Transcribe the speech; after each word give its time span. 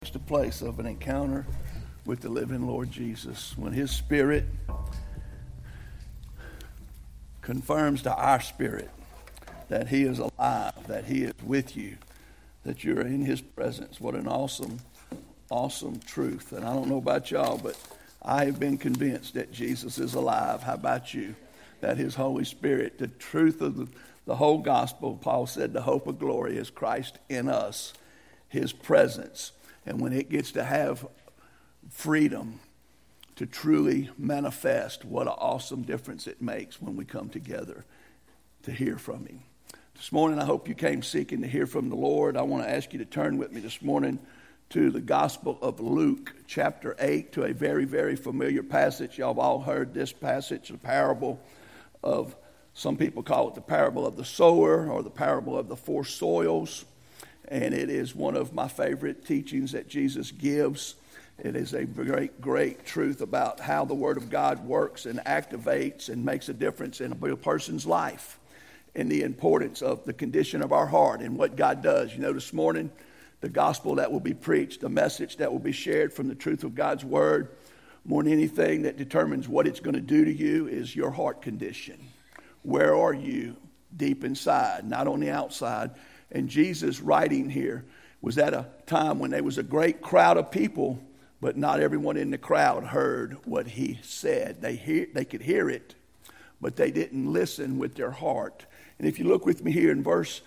the 0.00 0.18
place 0.18 0.62
of 0.62 0.78
an 0.78 0.86
encounter 0.86 1.44
with 2.06 2.20
the 2.20 2.28
living 2.30 2.66
Lord 2.66 2.90
Jesus. 2.90 3.52
When 3.58 3.74
His 3.74 3.90
Spirit 3.90 4.46
confirms 7.42 8.00
to 8.04 8.14
our 8.14 8.40
spirit 8.40 8.88
that 9.68 9.88
He 9.88 10.04
is 10.04 10.18
alive, 10.18 10.72
that 10.86 11.04
He 11.04 11.24
is 11.24 11.34
with 11.44 11.76
you, 11.76 11.98
that 12.64 12.82
you're 12.82 13.02
in 13.02 13.26
His 13.26 13.42
presence. 13.42 14.00
What 14.00 14.14
an 14.14 14.26
awesome, 14.26 14.78
awesome 15.50 16.00
truth. 16.06 16.52
And 16.52 16.64
I 16.64 16.72
don't 16.72 16.88
know 16.88 16.96
about 16.96 17.30
y'all, 17.30 17.58
but 17.58 17.78
I 18.22 18.46
have 18.46 18.58
been 18.58 18.78
convinced 18.78 19.34
that 19.34 19.52
Jesus 19.52 19.98
is 19.98 20.14
alive. 20.14 20.62
How 20.62 20.74
about 20.74 21.12
you? 21.12 21.34
That 21.82 21.98
His 21.98 22.14
Holy 22.14 22.46
Spirit, 22.46 22.98
the 22.98 23.08
truth 23.08 23.60
of 23.60 23.76
the, 23.76 23.86
the 24.24 24.36
whole 24.36 24.60
gospel, 24.60 25.18
Paul 25.20 25.46
said, 25.46 25.74
the 25.74 25.82
hope 25.82 26.06
of 26.06 26.18
glory 26.18 26.56
is 26.56 26.70
Christ 26.70 27.18
in 27.28 27.50
us, 27.50 27.92
His 28.48 28.72
presence. 28.72 29.52
And 29.86 30.00
when 30.00 30.12
it 30.12 30.28
gets 30.28 30.52
to 30.52 30.64
have 30.64 31.06
freedom 31.90 32.60
to 33.36 33.46
truly 33.46 34.10
manifest, 34.18 35.04
what 35.04 35.26
an 35.26 35.34
awesome 35.38 35.82
difference 35.82 36.26
it 36.26 36.42
makes 36.42 36.80
when 36.80 36.96
we 36.96 37.04
come 37.04 37.28
together 37.28 37.84
to 38.64 38.72
hear 38.72 38.98
from 38.98 39.26
Him. 39.26 39.40
This 39.94 40.12
morning, 40.12 40.38
I 40.38 40.44
hope 40.44 40.68
you 40.68 40.74
came 40.74 41.02
seeking 41.02 41.42
to 41.42 41.46
hear 41.46 41.66
from 41.66 41.88
the 41.88 41.96
Lord. 41.96 42.36
I 42.36 42.42
want 42.42 42.64
to 42.64 42.70
ask 42.70 42.92
you 42.92 42.98
to 43.00 43.04
turn 43.04 43.38
with 43.38 43.52
me 43.52 43.60
this 43.60 43.82
morning 43.82 44.18
to 44.70 44.90
the 44.90 45.00
Gospel 45.00 45.58
of 45.60 45.80
Luke, 45.80 46.32
chapter 46.46 46.94
8, 46.98 47.32
to 47.32 47.44
a 47.44 47.52
very, 47.52 47.84
very 47.84 48.14
familiar 48.14 48.62
passage. 48.62 49.18
Y'all 49.18 49.34
have 49.34 49.38
all 49.38 49.60
heard 49.60 49.92
this 49.92 50.12
passage, 50.12 50.68
the 50.68 50.78
parable 50.78 51.40
of, 52.04 52.36
some 52.72 52.96
people 52.96 53.22
call 53.22 53.48
it 53.48 53.54
the 53.54 53.60
parable 53.60 54.06
of 54.06 54.16
the 54.16 54.24
sower 54.24 54.88
or 54.88 55.02
the 55.02 55.10
parable 55.10 55.58
of 55.58 55.68
the 55.68 55.76
four 55.76 56.04
soils. 56.04 56.84
And 57.50 57.74
it 57.74 57.90
is 57.90 58.14
one 58.14 58.36
of 58.36 58.54
my 58.54 58.68
favorite 58.68 59.26
teachings 59.26 59.72
that 59.72 59.88
Jesus 59.88 60.30
gives. 60.30 60.94
It 61.38 61.56
is 61.56 61.74
a 61.74 61.84
great, 61.84 62.40
great 62.40 62.86
truth 62.86 63.20
about 63.20 63.58
how 63.58 63.84
the 63.84 63.94
Word 63.94 64.16
of 64.16 64.30
God 64.30 64.64
works 64.64 65.04
and 65.04 65.18
activates 65.20 66.08
and 66.08 66.24
makes 66.24 66.48
a 66.48 66.54
difference 66.54 67.00
in 67.00 67.12
a 67.12 67.36
person's 67.36 67.86
life 67.86 68.38
and 68.94 69.10
the 69.10 69.22
importance 69.22 69.82
of 69.82 70.04
the 70.04 70.12
condition 70.12 70.62
of 70.62 70.72
our 70.72 70.86
heart 70.86 71.20
and 71.20 71.36
what 71.36 71.56
God 71.56 71.82
does. 71.82 72.12
You 72.14 72.20
know, 72.20 72.32
this 72.32 72.52
morning, 72.52 72.90
the 73.40 73.48
gospel 73.48 73.96
that 73.96 74.12
will 74.12 74.20
be 74.20 74.34
preached, 74.34 74.80
the 74.80 74.88
message 74.88 75.38
that 75.38 75.50
will 75.50 75.58
be 75.58 75.72
shared 75.72 76.12
from 76.12 76.28
the 76.28 76.34
truth 76.34 76.62
of 76.62 76.74
God's 76.74 77.04
word, 77.04 77.48
more 78.04 78.22
than 78.22 78.32
anything 78.32 78.82
that 78.82 78.96
determines 78.96 79.48
what 79.48 79.66
it's 79.66 79.80
going 79.80 79.94
to 79.94 80.00
do 80.00 80.24
to 80.24 80.32
you 80.32 80.68
is 80.68 80.94
your 80.94 81.10
heart 81.10 81.42
condition. 81.42 81.98
Where 82.62 82.94
are 82.94 83.14
you 83.14 83.56
deep 83.96 84.24
inside, 84.24 84.88
not 84.88 85.06
on 85.06 85.20
the 85.20 85.30
outside? 85.30 85.90
And 86.32 86.48
Jesus 86.48 87.00
writing 87.00 87.50
here 87.50 87.84
was 88.22 88.38
at 88.38 88.54
a 88.54 88.66
time 88.86 89.18
when 89.18 89.30
there 89.30 89.42
was 89.42 89.58
a 89.58 89.62
great 89.62 90.00
crowd 90.00 90.36
of 90.36 90.50
people, 90.50 91.00
but 91.40 91.56
not 91.56 91.80
everyone 91.80 92.16
in 92.16 92.30
the 92.30 92.38
crowd 92.38 92.84
heard 92.84 93.38
what 93.44 93.66
he 93.66 93.98
said. 94.02 94.60
They, 94.60 94.76
hear, 94.76 95.06
they 95.12 95.24
could 95.24 95.42
hear 95.42 95.70
it, 95.70 95.94
but 96.60 96.76
they 96.76 96.90
didn't 96.90 97.32
listen 97.32 97.78
with 97.78 97.94
their 97.94 98.10
heart. 98.10 98.66
And 98.98 99.08
if 99.08 99.18
you 99.18 99.24
look 99.26 99.46
with 99.46 99.64
me 99.64 99.72
here 99.72 99.90
in 99.90 100.02
verse 100.02 100.42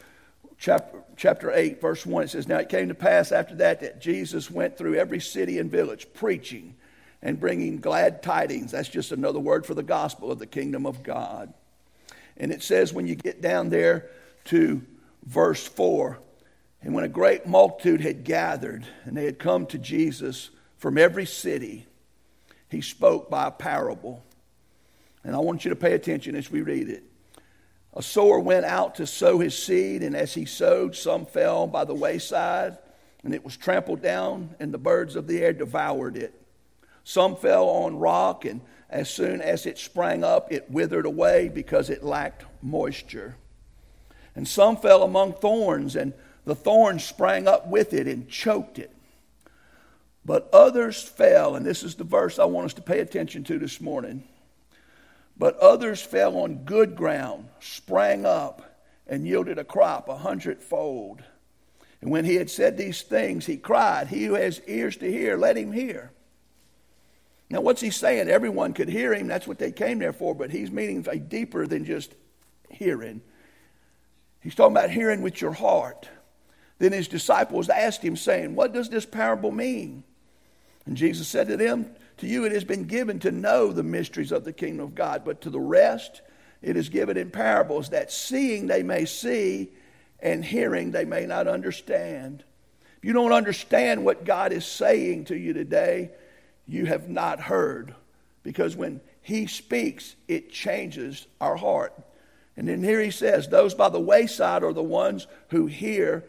chapter, 0.60 1.00
chapter 1.18 1.52
8, 1.52 1.82
verse 1.82 2.06
1, 2.06 2.24
it 2.24 2.30
says, 2.30 2.48
Now 2.48 2.60
it 2.60 2.70
came 2.70 2.90
to 2.90 2.96
pass 2.96 3.32
after 3.32 3.56
that 3.56 3.82
that 3.82 4.00
Jesus 4.00 4.52
went 4.52 4.78
through 4.78 4.96
every 4.96 5.20
city 5.20 5.58
and 5.58 5.72
village 5.72 6.08
preaching 6.14 6.76
and 7.24 7.40
bringing 7.40 7.78
glad 7.78 8.22
tidings. 8.22 8.72
That's 8.72 8.90
just 8.90 9.12
another 9.12 9.40
word 9.40 9.66
for 9.66 9.74
the 9.74 9.84
gospel 9.84 10.32
of 10.32 10.40
the 10.40 10.46
kingdom 10.46 10.86
of 10.86 11.02
God. 11.02 11.54
And 12.38 12.52
it 12.52 12.62
says, 12.62 12.94
when 12.94 13.08
you 13.08 13.16
get 13.16 13.42
down 13.42 13.70
there 13.70 14.10
to 14.46 14.82
verse 15.26 15.66
4, 15.66 16.20
and 16.82 16.94
when 16.94 17.04
a 17.04 17.10
great 17.10 17.48
multitude 17.48 18.02
had 18.02 18.24
gathered 18.24 18.86
and 19.06 19.16
they 19.16 19.26
had 19.26 19.40
come 19.40 19.66
to 19.68 19.78
Jesus 19.78 20.50
from 20.78 20.98
every 20.98 21.26
city, 21.26 21.88
he 22.70 22.82
spoke 22.82 23.30
by 23.30 23.48
a 23.48 23.52
parable. 23.52 24.24
And 25.24 25.36
I 25.36 25.40
want 25.40 25.64
you 25.64 25.70
to 25.70 25.76
pay 25.76 25.94
attention 25.94 26.36
as 26.36 26.52
we 26.52 26.62
read 26.62 26.90
it. 26.90 27.04
A 27.96 28.02
sower 28.02 28.40
went 28.40 28.66
out 28.66 28.96
to 28.96 29.08
sow 29.08 29.40
his 29.40 29.58
seed, 29.58 30.02
and 30.02 30.16
as 30.16 30.34
he 30.34 30.46
sowed, 30.46 30.96
some 30.96 31.26
fell 31.26 31.68
by 31.68 31.86
the 31.86 31.94
wayside, 31.94 32.78
and 33.24 33.34
it 33.34 33.46
was 33.46 33.56
trampled 33.56 34.02
down, 34.02 34.56
and 34.60 34.74
the 34.74 34.80
birds 34.80 35.16
of 35.16 35.28
the 35.28 35.42
air 35.42 35.54
devoured 35.54 36.18
it. 36.18 36.34
Some 37.04 37.36
fell 37.36 37.70
on 37.70 38.00
rock, 38.00 38.46
and 38.46 38.62
as 38.90 39.10
soon 39.10 39.42
as 39.42 39.66
it 39.66 39.78
sprang 39.78 40.24
up, 40.24 40.52
it 40.52 40.72
withered 40.72 41.06
away 41.06 41.50
because 41.50 41.90
it 41.90 42.04
lacked 42.04 42.46
moisture. 42.62 43.36
And 44.36 44.48
some 44.48 44.78
fell 44.78 45.04
among 45.04 45.34
thorns, 45.34 45.96
and 45.96 46.14
the 46.46 46.56
thorns 46.56 47.04
sprang 47.04 47.48
up 47.48 47.68
with 47.68 47.94
it 47.94 48.08
and 48.08 48.30
choked 48.30 48.80
it. 48.80 48.92
But 50.26 50.50
others 50.54 51.02
fell, 51.02 51.56
and 51.56 51.66
this 51.66 51.84
is 51.84 51.96
the 51.96 52.04
verse 52.04 52.40
I 52.40 52.46
want 52.46 52.66
us 52.66 52.74
to 52.76 52.82
pay 52.82 53.00
attention 53.00 53.44
to 53.46 53.60
this 53.60 53.82
morning. 53.82 54.24
But 55.38 55.58
others 55.58 56.02
fell 56.02 56.38
on 56.38 56.64
good 56.64 56.96
ground, 56.96 57.50
sprang 57.60 58.26
up, 58.26 58.80
and 59.08 59.28
yielded 59.28 59.58
a 59.58 59.64
crop 59.64 60.08
a 60.08 60.16
hundredfold. 60.16 61.24
And 62.02 62.12
when 62.12 62.26
he 62.26 62.36
had 62.36 62.50
said 62.50 62.78
these 62.78 63.02
things, 63.02 63.46
he 63.46 63.58
cried, 63.58 64.08
He 64.08 64.26
who 64.26 64.34
has 64.36 64.62
ears 64.68 64.98
to 64.98 65.12
hear, 65.12 65.38
let 65.38 65.58
him 65.58 65.72
hear. 65.72 66.12
Now, 67.50 67.62
what's 67.62 67.82
he 67.82 67.92
saying? 67.92 68.30
Everyone 68.30 68.74
could 68.74 68.90
hear 68.90 69.14
him. 69.14 69.28
That's 69.28 69.48
what 69.48 69.60
they 69.60 69.72
came 69.72 70.00
there 70.00 70.14
for, 70.14 70.34
but 70.34 70.52
he's 70.52 70.72
meaning 70.72 71.06
a 71.10 71.18
deeper 71.18 71.68
than 71.68 71.86
just 71.86 72.16
hearing. 72.70 73.22
He's 74.44 74.56
talking 74.56 74.76
about 74.76 74.92
hearing 74.92 75.22
with 75.22 75.42
your 75.42 75.54
heart. 75.54 76.10
Then 76.78 76.92
his 76.92 77.08
disciples 77.08 77.70
asked 77.70 78.02
him, 78.02 78.18
saying, 78.18 78.56
What 78.56 78.74
does 78.74 78.90
this 78.90 79.06
parable 79.06 79.52
mean? 79.52 80.04
And 80.86 80.98
Jesus 80.98 81.30
said 81.30 81.48
to 81.48 81.56
them, 81.56 81.96
To 82.18 82.28
you 82.28 82.44
it 82.44 82.52
has 82.52 82.66
been 82.66 82.84
given 82.84 83.20
to 83.20 83.32
know 83.32 83.72
the 83.72 83.84
mysteries 83.84 84.34
of 84.34 84.44
the 84.44 84.52
kingdom 84.52 84.86
of 84.86 84.96
God, 84.96 85.24
but 85.24 85.42
to 85.42 85.50
the 85.50 85.62
rest 85.62 86.22
it 86.62 86.76
is 86.76 86.90
given 86.90 87.16
in 87.16 87.32
parables, 87.32 87.90
that 87.90 88.12
seeing 88.12 88.68
they 88.68 88.84
may 88.84 89.06
see, 89.06 89.72
and 90.20 90.44
hearing 90.44 90.92
they 90.92 91.06
may 91.06 91.26
not 91.26 91.48
understand. 91.48 92.44
If 92.98 93.06
you 93.06 93.14
don't 93.14 93.34
understand 93.34 94.04
what 94.04 94.26
God 94.26 94.52
is 94.52 94.66
saying 94.66 95.26
to 95.26 95.38
you 95.38 95.54
today, 95.54 96.12
you 96.68 96.86
have 96.86 97.10
not 97.10 97.40
heard. 97.40 97.96
Because 98.44 98.76
when 98.76 99.00
He 99.22 99.48
speaks, 99.48 100.16
it 100.28 100.52
changes 100.52 101.28
our 101.40 101.56
heart. 101.56 101.94
And 102.56 102.68
then 102.68 102.84
here 102.84 103.02
He 103.02 103.12
says, 103.12 103.48
Those 103.48 103.74
by 103.74 103.90
the 103.90 104.00
wayside 104.00 104.64
are 104.64 104.74
the 104.74 104.84
ones 104.84 105.28
who 105.50 105.68
hear 105.68 106.24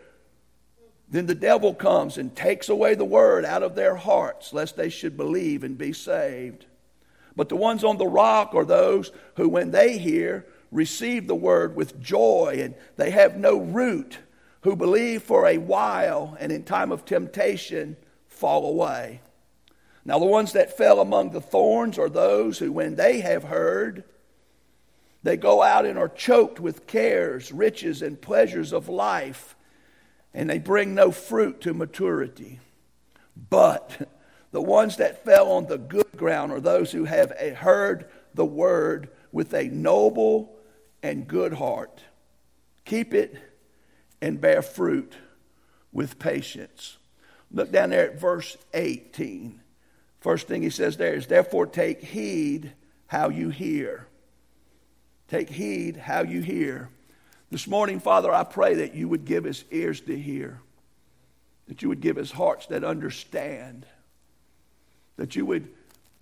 then 1.14 1.26
the 1.26 1.34
devil 1.34 1.74
comes 1.74 2.18
and 2.18 2.34
takes 2.34 2.68
away 2.68 2.94
the 2.94 3.04
word 3.04 3.44
out 3.44 3.62
of 3.62 3.74
their 3.74 3.94
hearts, 3.94 4.52
lest 4.52 4.76
they 4.76 4.88
should 4.88 5.16
believe 5.16 5.62
and 5.62 5.76
be 5.78 5.92
saved. 5.92 6.66
But 7.36 7.48
the 7.48 7.56
ones 7.56 7.84
on 7.84 7.98
the 7.98 8.06
rock 8.06 8.54
are 8.54 8.64
those 8.64 9.12
who, 9.36 9.48
when 9.48 9.70
they 9.70 9.98
hear, 9.98 10.46
receive 10.70 11.26
the 11.26 11.34
word 11.34 11.76
with 11.76 12.00
joy, 12.00 12.58
and 12.60 12.74
they 12.96 13.10
have 13.10 13.36
no 13.36 13.58
root, 13.58 14.18
who 14.62 14.74
believe 14.74 15.22
for 15.22 15.46
a 15.46 15.58
while, 15.58 16.36
and 16.40 16.50
in 16.50 16.64
time 16.64 16.90
of 16.90 17.04
temptation 17.04 17.96
fall 18.26 18.66
away. 18.66 19.20
Now, 20.04 20.18
the 20.18 20.26
ones 20.26 20.52
that 20.52 20.76
fell 20.76 21.00
among 21.00 21.30
the 21.30 21.40
thorns 21.40 21.98
are 21.98 22.08
those 22.08 22.58
who, 22.58 22.72
when 22.72 22.96
they 22.96 23.20
have 23.20 23.44
heard, 23.44 24.04
they 25.24 25.36
go 25.36 25.60
out 25.60 25.86
and 25.86 25.98
are 25.98 26.08
choked 26.08 26.60
with 26.60 26.86
cares, 26.86 27.50
riches, 27.50 28.00
and 28.02 28.20
pleasures 28.20 28.72
of 28.72 28.88
life 28.88 29.56
and 30.34 30.50
they 30.50 30.58
bring 30.58 30.94
no 30.94 31.12
fruit 31.12 31.60
to 31.62 31.72
maturity. 31.72 32.58
But 33.48 34.08
the 34.50 34.60
ones 34.60 34.96
that 34.96 35.24
fell 35.24 35.52
on 35.52 35.66
the 35.66 35.78
good 35.78 36.10
ground 36.16 36.52
are 36.52 36.60
those 36.60 36.90
who 36.90 37.04
have 37.04 37.30
heard 37.56 38.06
the 38.34 38.44
word 38.44 39.08
with 39.30 39.54
a 39.54 39.68
noble 39.68 40.56
and 41.02 41.28
good 41.28 41.54
heart. 41.54 42.02
Keep 42.84 43.14
it 43.14 43.36
and 44.20 44.40
bear 44.40 44.60
fruit 44.60 45.14
with 45.92 46.18
patience. 46.18 46.98
Look 47.50 47.70
down 47.70 47.90
there 47.90 48.10
at 48.10 48.20
verse 48.20 48.56
18. 48.74 49.60
First 50.20 50.48
thing 50.48 50.62
he 50.62 50.70
says 50.70 50.96
there 50.96 51.14
is, 51.14 51.28
therefore 51.28 51.66
take 51.66 52.02
heed 52.02 52.72
how 53.06 53.28
you 53.28 53.50
hear. 53.50 54.08
Take 55.34 55.50
heed 55.50 55.96
how 55.96 56.22
you 56.22 56.42
hear. 56.42 56.90
This 57.50 57.66
morning, 57.66 57.98
Father, 57.98 58.32
I 58.32 58.44
pray 58.44 58.74
that 58.74 58.94
you 58.94 59.08
would 59.08 59.24
give 59.24 59.46
us 59.46 59.64
ears 59.72 60.00
to 60.02 60.16
hear, 60.16 60.60
that 61.66 61.82
you 61.82 61.88
would 61.88 62.00
give 62.00 62.18
us 62.18 62.30
hearts 62.30 62.66
that 62.66 62.84
understand, 62.84 63.84
that 65.16 65.34
you 65.34 65.44
would 65.44 65.66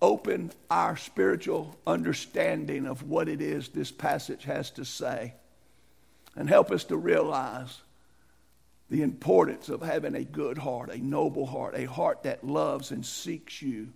open 0.01 0.51
our 0.71 0.97
spiritual 0.97 1.77
understanding 1.85 2.87
of 2.87 3.07
what 3.07 3.29
it 3.29 3.39
is 3.39 3.69
this 3.69 3.91
passage 3.91 4.45
has 4.45 4.71
to 4.71 4.83
say, 4.83 5.35
and 6.35 6.49
help 6.49 6.71
us 6.71 6.83
to 6.85 6.97
realize 6.97 7.83
the 8.89 9.03
importance 9.03 9.69
of 9.69 9.83
having 9.83 10.15
a 10.15 10.23
good 10.23 10.57
heart, 10.57 10.89
a 10.89 10.97
noble 10.97 11.45
heart, 11.45 11.75
a 11.77 11.85
heart 11.85 12.23
that 12.23 12.43
loves 12.43 12.89
and 12.89 13.05
seeks 13.05 13.61
you, 13.61 13.89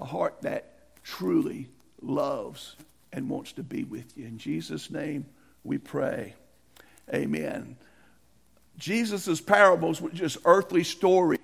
a 0.00 0.04
heart 0.04 0.42
that 0.42 1.02
truly 1.02 1.68
loves 2.00 2.76
and 3.16 3.30
wants 3.30 3.52
to 3.54 3.62
be 3.62 3.82
with 3.82 4.16
you. 4.16 4.26
In 4.26 4.38
Jesus' 4.38 4.90
name, 4.90 5.24
we 5.64 5.78
pray. 5.78 6.34
Amen. 7.12 7.76
Jesus' 8.78 9.40
parables 9.40 10.00
were 10.00 10.10
just 10.10 10.36
earthly 10.44 10.84
stories 10.84 11.40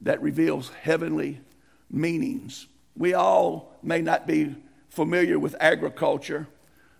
that 0.00 0.20
reveals 0.20 0.68
heavenly 0.82 1.40
meanings. 1.88 2.66
We 2.96 3.14
all 3.14 3.72
may 3.82 4.02
not 4.02 4.26
be 4.26 4.56
familiar 4.88 5.38
with 5.38 5.54
agriculture. 5.60 6.48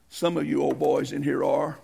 Some 0.09 0.37
of 0.37 0.47
you 0.47 0.63
old 0.63 0.79
boys 0.79 1.13
in 1.13 1.25
here 1.25 1.43
are. 1.43 1.79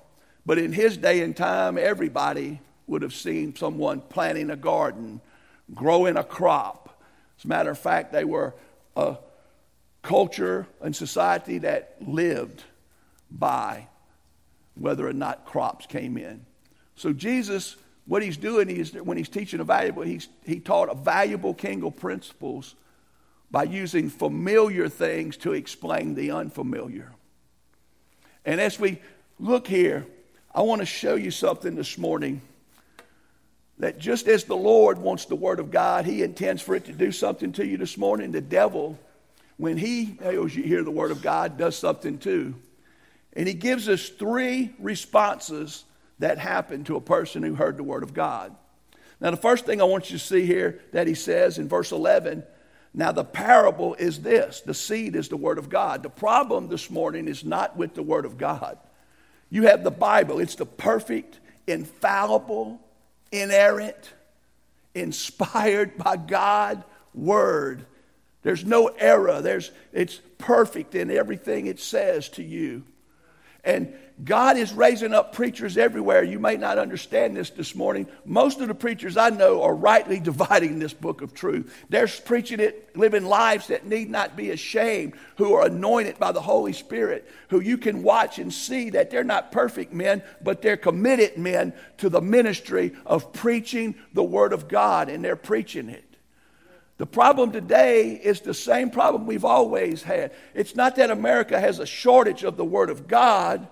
But 0.46 0.58
in 0.58 0.72
his 0.72 0.96
day 0.96 1.22
and 1.22 1.36
time, 1.36 1.76
everybody 1.76 2.60
would 2.86 3.02
have 3.02 3.14
seen 3.14 3.56
someone 3.56 4.00
planting 4.02 4.50
a 4.50 4.56
garden, 4.56 5.20
growing 5.74 6.16
a 6.16 6.22
crop. 6.22 7.02
As 7.38 7.44
a 7.44 7.48
matter 7.48 7.70
of 7.70 7.78
fact, 7.78 8.12
they 8.12 8.24
were 8.24 8.54
culture 10.06 10.68
and 10.80 10.94
society 10.94 11.58
that 11.58 11.96
lived 12.00 12.62
by 13.28 13.88
whether 14.76 15.06
or 15.06 15.12
not 15.12 15.44
crops 15.44 15.84
came 15.84 16.16
in. 16.16 16.46
So 16.94 17.12
Jesus, 17.12 17.74
what 18.06 18.22
he's 18.22 18.36
doing 18.36 18.70
is 18.70 18.92
when 18.94 19.16
he's 19.16 19.28
teaching 19.28 19.58
a 19.58 19.64
valuable, 19.64 20.02
he's, 20.02 20.28
he 20.44 20.60
taught 20.60 20.90
a 20.90 20.94
valuable 20.94 21.54
kingdom 21.54 21.90
principles 21.90 22.76
by 23.50 23.64
using 23.64 24.08
familiar 24.08 24.88
things 24.88 25.36
to 25.38 25.54
explain 25.54 26.14
the 26.14 26.30
unfamiliar. 26.30 27.12
And 28.44 28.60
as 28.60 28.78
we 28.78 29.00
look 29.40 29.66
here, 29.66 30.06
I 30.54 30.62
want 30.62 30.82
to 30.82 30.86
show 30.86 31.16
you 31.16 31.32
something 31.32 31.74
this 31.74 31.98
morning 31.98 32.42
that 33.78 33.98
just 33.98 34.28
as 34.28 34.44
the 34.44 34.56
Lord 34.56 34.98
wants 34.98 35.24
the 35.24 35.34
Word 35.34 35.58
of 35.58 35.72
God, 35.72 36.06
He 36.06 36.22
intends 36.22 36.62
for 36.62 36.76
it 36.76 36.84
to 36.84 36.92
do 36.92 37.10
something 37.10 37.50
to 37.54 37.66
you 37.66 37.76
this 37.76 37.98
morning. 37.98 38.30
The 38.30 38.40
devil, 38.40 38.96
when 39.56 39.76
he 39.76 40.18
knows 40.20 40.54
you 40.54 40.62
hear 40.62 40.82
the 40.82 40.90
Word 40.90 41.10
of 41.10 41.22
God, 41.22 41.56
does 41.56 41.76
something 41.76 42.18
too. 42.18 42.54
And 43.32 43.46
He 43.46 43.54
gives 43.54 43.88
us 43.88 44.08
three 44.08 44.74
responses 44.78 45.84
that 46.18 46.38
happen 46.38 46.84
to 46.84 46.96
a 46.96 47.00
person 47.00 47.42
who 47.42 47.54
heard 47.54 47.76
the 47.76 47.82
Word 47.82 48.02
of 48.02 48.14
God. 48.14 48.54
Now, 49.20 49.30
the 49.30 49.36
first 49.36 49.64
thing 49.64 49.80
I 49.80 49.84
want 49.84 50.10
you 50.10 50.18
to 50.18 50.24
see 50.24 50.44
here 50.44 50.80
that 50.92 51.06
He 51.06 51.14
says 51.14 51.58
in 51.58 51.68
verse 51.68 51.92
11 51.92 52.44
now, 52.96 53.12
the 53.12 53.24
parable 53.24 53.94
is 53.94 54.22
this 54.22 54.62
the 54.62 54.72
seed 54.72 55.16
is 55.16 55.28
the 55.28 55.36
Word 55.36 55.58
of 55.58 55.68
God. 55.68 56.02
The 56.02 56.08
problem 56.08 56.68
this 56.68 56.90
morning 56.90 57.28
is 57.28 57.44
not 57.44 57.76
with 57.76 57.94
the 57.94 58.02
Word 58.02 58.24
of 58.24 58.38
God. 58.38 58.78
You 59.50 59.64
have 59.64 59.84
the 59.84 59.90
Bible, 59.90 60.40
it's 60.40 60.54
the 60.54 60.64
perfect, 60.64 61.38
infallible, 61.66 62.80
inerrant, 63.30 64.14
inspired 64.94 65.98
by 65.98 66.16
God 66.16 66.84
word. 67.14 67.84
There's 68.46 68.64
no 68.64 68.86
error. 68.86 69.42
There's, 69.42 69.72
it's 69.92 70.20
perfect 70.38 70.94
in 70.94 71.10
everything 71.10 71.66
it 71.66 71.80
says 71.80 72.28
to 72.28 72.44
you. 72.44 72.84
And 73.64 73.92
God 74.22 74.56
is 74.56 74.72
raising 74.72 75.12
up 75.12 75.32
preachers 75.32 75.76
everywhere. 75.76 76.22
You 76.22 76.38
may 76.38 76.56
not 76.56 76.78
understand 76.78 77.36
this 77.36 77.50
this 77.50 77.74
morning. 77.74 78.06
Most 78.24 78.60
of 78.60 78.68
the 78.68 78.74
preachers 78.76 79.16
I 79.16 79.30
know 79.30 79.64
are 79.64 79.74
rightly 79.74 80.20
dividing 80.30 80.78
this 80.78 80.94
book 80.94 81.22
of 81.22 81.34
truth. 81.34 81.76
They're 81.88 82.06
preaching 82.06 82.60
it, 82.60 82.96
living 82.96 83.24
lives 83.24 83.66
that 83.66 83.84
need 83.84 84.10
not 84.10 84.36
be 84.36 84.52
ashamed, 84.52 85.14
who 85.38 85.54
are 85.54 85.66
anointed 85.66 86.20
by 86.20 86.30
the 86.30 86.40
Holy 86.40 86.72
Spirit, 86.72 87.28
who 87.48 87.58
you 87.58 87.76
can 87.76 88.04
watch 88.04 88.38
and 88.38 88.52
see 88.52 88.90
that 88.90 89.10
they're 89.10 89.24
not 89.24 89.50
perfect 89.50 89.92
men, 89.92 90.22
but 90.40 90.62
they're 90.62 90.76
committed 90.76 91.36
men 91.36 91.72
to 91.98 92.08
the 92.08 92.22
ministry 92.22 92.92
of 93.04 93.32
preaching 93.32 93.96
the 94.12 94.22
Word 94.22 94.52
of 94.52 94.68
God, 94.68 95.08
and 95.08 95.24
they're 95.24 95.34
preaching 95.34 95.88
it. 95.88 96.15
The 96.98 97.06
problem 97.06 97.52
today 97.52 98.12
is 98.12 98.40
the 98.40 98.54
same 98.54 98.90
problem 98.90 99.26
we've 99.26 99.44
always 99.44 100.02
had. 100.02 100.32
It's 100.54 100.74
not 100.74 100.96
that 100.96 101.10
America 101.10 101.60
has 101.60 101.78
a 101.78 101.86
shortage 101.86 102.42
of 102.42 102.56
the 102.56 102.64
Word 102.64 102.88
of 102.88 103.06
God, 103.06 103.68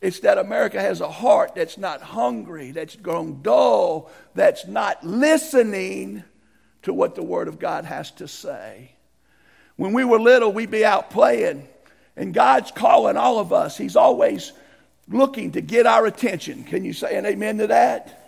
it's 0.00 0.20
that 0.20 0.38
America 0.38 0.80
has 0.80 1.00
a 1.00 1.10
heart 1.10 1.54
that's 1.54 1.78
not 1.78 2.02
hungry, 2.02 2.70
that's 2.70 2.94
grown 2.94 3.42
dull, 3.42 4.10
that's 4.34 4.66
not 4.66 5.02
listening 5.04 6.22
to 6.82 6.92
what 6.92 7.14
the 7.14 7.22
Word 7.22 7.48
of 7.48 7.58
God 7.58 7.84
has 7.84 8.10
to 8.12 8.28
say. 8.28 8.92
When 9.76 9.92
we 9.92 10.04
were 10.04 10.20
little, 10.20 10.52
we'd 10.52 10.70
be 10.70 10.84
out 10.84 11.10
playing, 11.10 11.66
and 12.16 12.34
God's 12.34 12.70
calling 12.70 13.16
all 13.16 13.38
of 13.38 13.52
us. 13.52 13.76
He's 13.76 13.96
always 13.96 14.52
looking 15.08 15.52
to 15.52 15.60
get 15.60 15.86
our 15.86 16.04
attention. 16.06 16.64
Can 16.64 16.84
you 16.84 16.92
say 16.92 17.16
an 17.16 17.26
amen 17.26 17.58
to 17.58 17.68
that? 17.68 18.27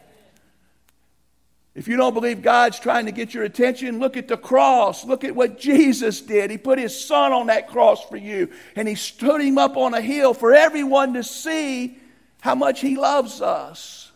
If 1.81 1.89
you 1.89 1.97
don't 1.97 2.13
believe 2.13 2.43
God's 2.43 2.79
trying 2.79 3.07
to 3.07 3.11
get 3.11 3.33
your 3.33 3.45
attention, 3.45 4.01
look 4.01 4.19
at 4.19 4.29
the 4.29 4.37
cross. 4.37 5.07
Look 5.07 5.25
at 5.25 5.35
what 5.35 5.59
Jesus 5.59 6.21
did. 6.21 6.51
He 6.51 6.59
put 6.59 6.79
his 6.79 7.07
son 7.07 7.33
on 7.33 7.47
that 7.47 7.69
cross 7.69 8.05
for 8.05 8.19
you, 8.19 8.51
and 8.77 8.87
he 8.87 8.95
stood 8.95 9.41
him 9.41 9.57
up 9.57 9.79
on 9.79 9.95
a 9.95 10.01
hill 10.03 10.35
for 10.35 10.53
everyone 10.53 11.15
to 11.15 11.25
see 11.25 11.97
how 12.43 12.55
much 12.55 12.83
he 12.83 12.97
loves 12.97 13.41
us. 13.41 14.13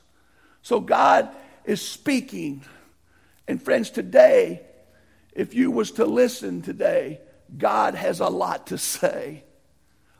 So 0.60 0.78
God 0.78 1.30
is 1.64 1.80
speaking. 1.80 2.66
And 3.48 3.62
friends, 3.62 3.88
today, 3.88 4.60
if 5.32 5.54
you 5.54 5.70
was 5.70 5.92
to 5.92 6.04
listen 6.04 6.60
today, 6.60 7.22
God 7.56 7.94
has 7.94 8.20
a 8.20 8.28
lot 8.28 8.66
to 8.66 8.76
say 8.76 9.43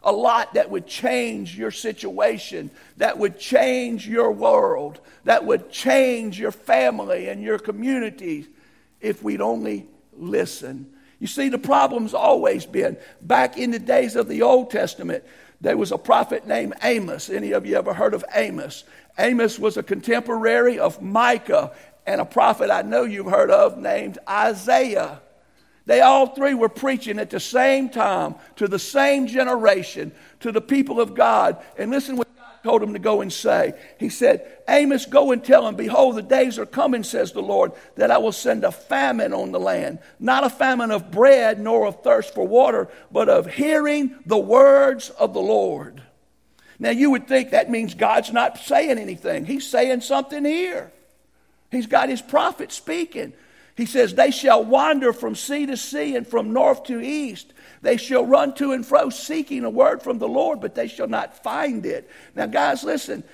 a 0.05 0.13
lot 0.13 0.55
that 0.55 0.71
would 0.71 0.87
change 0.87 1.57
your 1.57 1.71
situation, 1.71 2.71
that 2.99 3.19
would 3.19 3.39
change 3.39 4.07
your 4.07 4.31
world, 4.31 5.01
that 5.25 5.45
would 5.45 5.71
change 5.71 6.39
your 6.39 6.53
family 6.53 7.29
and 7.29 7.43
your 7.43 7.59
community 7.59 8.47
if 9.01 9.23
we'd 9.23 9.41
only 9.41 9.87
listen. 10.13 10.91
You 11.19 11.27
see, 11.27 11.49
the 11.49 11.59
problem's 11.59 12.15
always 12.15 12.67
been 12.67 12.97
back 13.23 13.57
in 13.57 13.71
the 13.71 13.79
days 13.79 14.15
of 14.15 14.29
the 14.29 14.43
Old 14.43 14.71
Testament, 14.71 15.25
there 15.61 15.77
was 15.77 15.93
a 15.93 15.99
prophet 15.99 16.47
named 16.47 16.75
Amos. 16.83 17.31
Any 17.31 17.53
of 17.53 17.65
you 17.65 17.77
ever 17.77 17.95
heard 17.95 18.13
of 18.13 18.25
Amos? 18.35 18.85
Amos 19.19 19.59
was 19.59 19.77
a 19.77 19.83
contemporary 19.83 20.79
of 20.79 21.01
Micah 21.01 21.73
and 22.07 22.21
a 22.21 22.27
prophet 22.27 22.71
I 22.71 22.83
know 22.83 23.05
you've 23.05 23.31
heard 23.31 23.51
of 23.51 23.79
named 23.79 24.19
Isaiah. 24.29 25.21
They 25.87 26.01
all 26.01 26.29
three 26.29 26.55
were 26.55 26.71
preaching 26.71 27.19
at 27.19 27.31
the 27.31 27.41
same 27.41 27.91
time 27.91 28.37
to 28.57 28.69
the 28.69 28.79
same 28.79 29.27
generation, 29.27 30.13
to 30.41 30.51
the 30.51 30.61
people 30.61 31.01
of 31.01 31.15
God. 31.15 31.63
And 31.79 31.91
listen 31.91 32.17
what 32.17 32.35
God 32.37 32.63
told 32.63 32.81
them 32.81 32.95
to 32.95 32.99
go 32.99 33.21
and 33.21 33.31
say. 33.31 33.75
He 33.99 34.09
said, 34.09 34.51
Amos, 34.67 35.05
go 35.05 35.33
and 35.33 35.45
tell 35.45 35.65
them, 35.65 35.77
Behold, 35.77 36.17
the 36.17 36.23
days 36.23 36.59
are 36.59 36.65
coming, 36.65 37.03
says 37.05 37.33
the 37.33 37.43
Lord, 37.43 37.73
that 37.97 38.11
I 38.11 38.17
will 38.17 38.33
send 38.33 38.65
a 38.65 38.73
famine 38.73 39.35
on 39.35 39.53
the 39.53 39.61
land. 39.61 39.99
Not 40.19 40.45
a 40.45 40.51
famine 40.51 40.91
of 40.91 41.11
bread, 41.11 41.61
nor 41.61 41.87
of 41.87 42.03
thirst 42.03 42.33
for 42.33 42.47
water, 42.47 42.89
but 43.13 43.29
of 43.29 43.47
hearing 43.47 44.17
the 44.25 44.39
words 44.39 45.11
of 45.11 45.35
the 45.35 45.41
Lord. 45.41 46.03
Now, 46.79 46.91
you 46.91 47.11
would 47.11 47.29
think 47.29 47.51
that 47.51 47.71
means 47.71 47.95
God's 47.95 48.33
not 48.33 48.59
saying 48.59 48.99
anything. 48.99 49.45
He's 49.45 49.67
saying 49.67 50.01
something 50.01 50.45
here. 50.45 50.91
He's 51.71 51.87
got 51.87 52.09
his 52.09 52.23
prophet 52.23 52.73
speaking. 52.73 53.35
He 53.77 53.87
says, 53.87 54.15
They 54.15 54.31
shall 54.31 54.65
wander 54.65 55.13
from 55.13 55.35
sea 55.35 55.67
to 55.67 55.77
sea 55.77 56.17
and 56.17 56.27
from 56.27 56.53
north 56.53 56.85
to 56.85 57.01
east. 57.01 57.53
They 57.83 57.97
shall 57.97 58.25
run 58.25 58.55
to 58.55 58.73
and 58.73 58.87
fro 58.87 59.11
seeking 59.11 59.65
a 59.65 59.71
word 59.71 60.03
from 60.03 60.19
the 60.19 60.29
Lord, 60.29 60.61
but 60.61 60.75
they 60.75 60.89
shall 60.89 61.09
not 61.09 61.43
find 61.43 61.85
it. 61.85 62.09
Now, 62.35 62.47
guys, 62.47 62.85
listen. 62.85 63.25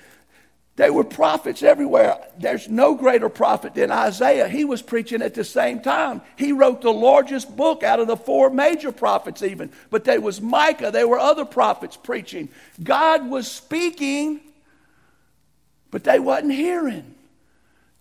There 0.81 0.95
were 0.95 1.05
prophets 1.05 1.63
everywhere. 1.63 2.17
There's 2.39 2.67
no 2.67 2.95
greater 2.95 3.29
prophet 3.29 3.75
than 3.75 3.91
Isaiah. 3.91 4.49
He 4.49 4.65
was 4.65 4.81
preaching 4.81 5.21
at 5.21 5.35
the 5.35 5.45
same 5.45 5.81
time. 5.81 6.23
He 6.37 6.53
wrote 6.53 6.81
the 6.81 6.91
largest 6.91 7.55
book 7.55 7.83
out 7.83 8.01
of 8.01 8.07
the 8.07 8.17
four 8.17 8.49
major 8.49 8.91
prophets, 8.91 9.43
even. 9.43 9.71
But 9.91 10.05
there 10.05 10.23
was 10.23 10.41
Micah. 10.41 10.91
There 10.91 11.07
were 11.07 11.19
other 11.19 11.45
prophets 11.45 11.99
preaching. 11.99 12.49
God 12.83 13.29
was 13.29 13.47
speaking, 13.47 14.41
but 15.91 16.05
they 16.05 16.19
wasn't 16.19 16.53
hearing. 16.53 17.15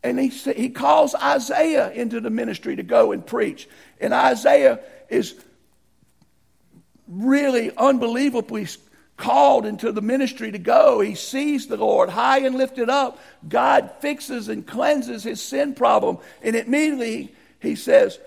And 0.04 0.20
he, 0.20 0.30
he 0.30 0.70
calls 0.70 1.14
Isaiah 1.16 1.92
into 1.92 2.22
the 2.22 2.30
ministry 2.30 2.76
to 2.78 2.84
go 2.84 3.12
and 3.12 3.26
preach. 3.26 3.68
And 4.00 4.14
Isaiah 4.14 4.80
is 5.10 5.36
really 7.08 7.72
unbelievably 7.76 8.68
called 9.18 9.66
into 9.66 9.92
the 9.92 10.02
ministry 10.02 10.52
to 10.52 10.58
go. 10.58 11.02
He 11.02 11.16
sees 11.16 11.68
the 11.68 11.78
Lord 11.78 12.10
high 12.10 12.40
and 12.40 12.56
lifted 12.56 12.90
up. 12.90 13.20
God 13.48 13.92
fixes 14.00 14.48
and 14.48 14.66
cleanses 14.66 15.24
his 15.24 15.42
sin 15.42 15.76
problem. 15.76 16.20
And 16.42 16.56
immediately 16.56 17.36
he 17.60 17.76
says, 17.76 18.18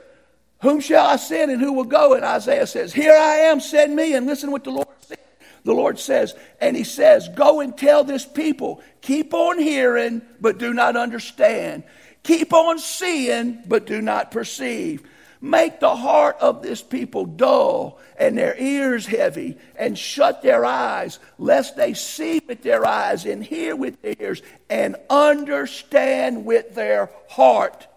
Whom 0.60 0.80
shall 0.80 1.06
I 1.06 1.16
send 1.16 1.50
and 1.50 1.60
who 1.60 1.72
will 1.72 1.84
go? 1.84 2.12
And 2.12 2.24
Isaiah 2.24 2.66
says, 2.66 2.92
Here 2.92 3.16
I 3.16 3.36
am, 3.36 3.60
send 3.60 3.96
me. 3.96 4.14
And 4.14 4.26
listen 4.26 4.50
what 4.50 4.64
the 4.64 4.70
Lord 4.70 4.88
said. 5.00 5.18
The 5.64 5.74
Lord 5.74 5.98
says, 5.98 6.34
and 6.60 6.76
He 6.76 6.84
says, 6.84 7.28
Go 7.28 7.60
and 7.60 7.76
tell 7.76 8.04
this 8.04 8.24
people, 8.24 8.82
keep 9.00 9.32
on 9.32 9.58
hearing, 9.58 10.22
but 10.40 10.58
do 10.58 10.72
not 10.72 10.96
understand. 10.96 11.84
Keep 12.22 12.52
on 12.52 12.78
seeing, 12.78 13.62
but 13.66 13.86
do 13.86 14.00
not 14.00 14.30
perceive. 14.30 15.02
Make 15.40 15.80
the 15.80 15.96
heart 15.96 16.36
of 16.40 16.62
this 16.62 16.82
people 16.82 17.26
dull 17.26 17.98
and 18.16 18.38
their 18.38 18.56
ears 18.56 19.06
heavy, 19.06 19.58
and 19.76 19.98
shut 19.98 20.42
their 20.42 20.64
eyes, 20.64 21.18
lest 21.38 21.76
they 21.76 21.94
see 21.94 22.40
with 22.46 22.62
their 22.62 22.86
eyes 22.86 23.24
and 23.24 23.42
hear 23.42 23.74
with 23.74 24.00
their 24.02 24.14
ears 24.20 24.42
and 24.70 24.94
understand 25.10 26.44
with 26.44 26.76
their 26.76 27.10
heart, 27.28 27.88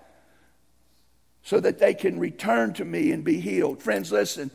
so 1.43 1.59
that 1.59 1.77
they 1.77 1.93
can 1.93 2.19
return 2.19 2.73
to 2.73 2.85
me 2.85 3.11
and 3.11 3.23
be 3.23 3.39
healed. 3.39 3.83
Friends, 3.83 4.11
listen 4.11 4.49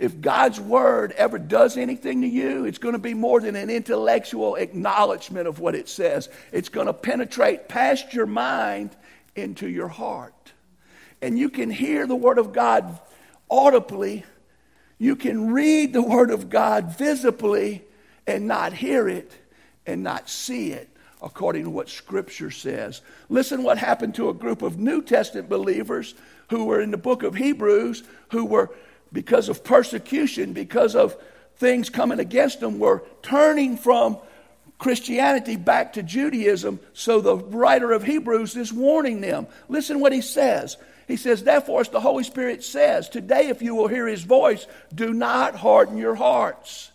if 0.00 0.20
God's 0.20 0.58
word 0.58 1.12
ever 1.12 1.38
does 1.38 1.76
anything 1.76 2.22
to 2.22 2.26
you, 2.26 2.64
it's 2.64 2.78
going 2.78 2.94
to 2.94 2.98
be 2.98 3.14
more 3.14 3.38
than 3.40 3.54
an 3.54 3.68
intellectual 3.68 4.56
acknowledgement 4.56 5.46
of 5.46 5.60
what 5.60 5.74
it 5.74 5.88
says. 5.88 6.28
It's 6.52 6.70
going 6.70 6.86
to 6.86 6.92
penetrate 6.94 7.68
past 7.68 8.14
your 8.14 8.26
mind 8.26 8.96
into 9.36 9.68
your 9.68 9.88
heart. 9.88 10.52
and 11.22 11.38
you 11.38 11.48
can 11.50 11.70
hear 11.70 12.06
the 12.06 12.16
Word 12.16 12.38
of 12.38 12.52
God 12.52 12.98
audibly, 13.50 14.24
you 14.98 15.16
can 15.16 15.52
read 15.52 15.92
the 15.92 16.02
Word 16.02 16.30
of 16.30 16.50
God 16.50 16.96
visibly 16.96 17.82
and 18.26 18.46
not 18.46 18.72
hear 18.72 19.08
it 19.08 19.32
and 19.86 20.02
not 20.02 20.28
see 20.28 20.72
it 20.72 20.88
according 21.22 21.64
to 21.64 21.70
what 21.70 21.88
Scripture 21.88 22.50
says. 22.50 23.02
Listen 23.28 23.62
what 23.62 23.78
happened 23.78 24.14
to 24.14 24.28
a 24.28 24.34
group 24.34 24.62
of 24.62 24.78
New 24.78 25.02
Testament 25.02 25.48
believers 25.48 26.14
who 26.48 26.64
were 26.64 26.80
in 26.80 26.90
the 26.90 26.96
book 26.96 27.22
of 27.22 27.34
Hebrews, 27.34 28.02
who 28.30 28.44
were, 28.46 28.70
because 29.12 29.48
of 29.48 29.64
persecution, 29.64 30.52
because 30.52 30.94
of 30.94 31.16
things 31.56 31.90
coming 31.90 32.20
against 32.20 32.60
them, 32.60 32.78
were 32.78 33.02
turning 33.22 33.76
from 33.76 34.18
Christianity 34.78 35.56
back 35.56 35.92
to 35.92 36.02
Judaism. 36.02 36.80
So 36.94 37.20
the 37.20 37.36
writer 37.36 37.92
of 37.92 38.02
Hebrews 38.02 38.56
is 38.56 38.72
warning 38.72 39.20
them. 39.20 39.46
Listen 39.68 40.00
what 40.00 40.12
he 40.12 40.22
says. 40.22 40.76
He 41.06 41.16
says, 41.16 41.42
Therefore, 41.42 41.80
as 41.80 41.88
the 41.88 42.00
Holy 42.00 42.24
Spirit 42.24 42.64
says, 42.64 43.08
today, 43.08 43.48
if 43.48 43.62
you 43.62 43.74
will 43.74 43.88
hear 43.88 44.06
his 44.06 44.22
voice, 44.22 44.66
do 44.94 45.12
not 45.12 45.56
harden 45.56 45.96
your 45.96 46.14
hearts, 46.14 46.92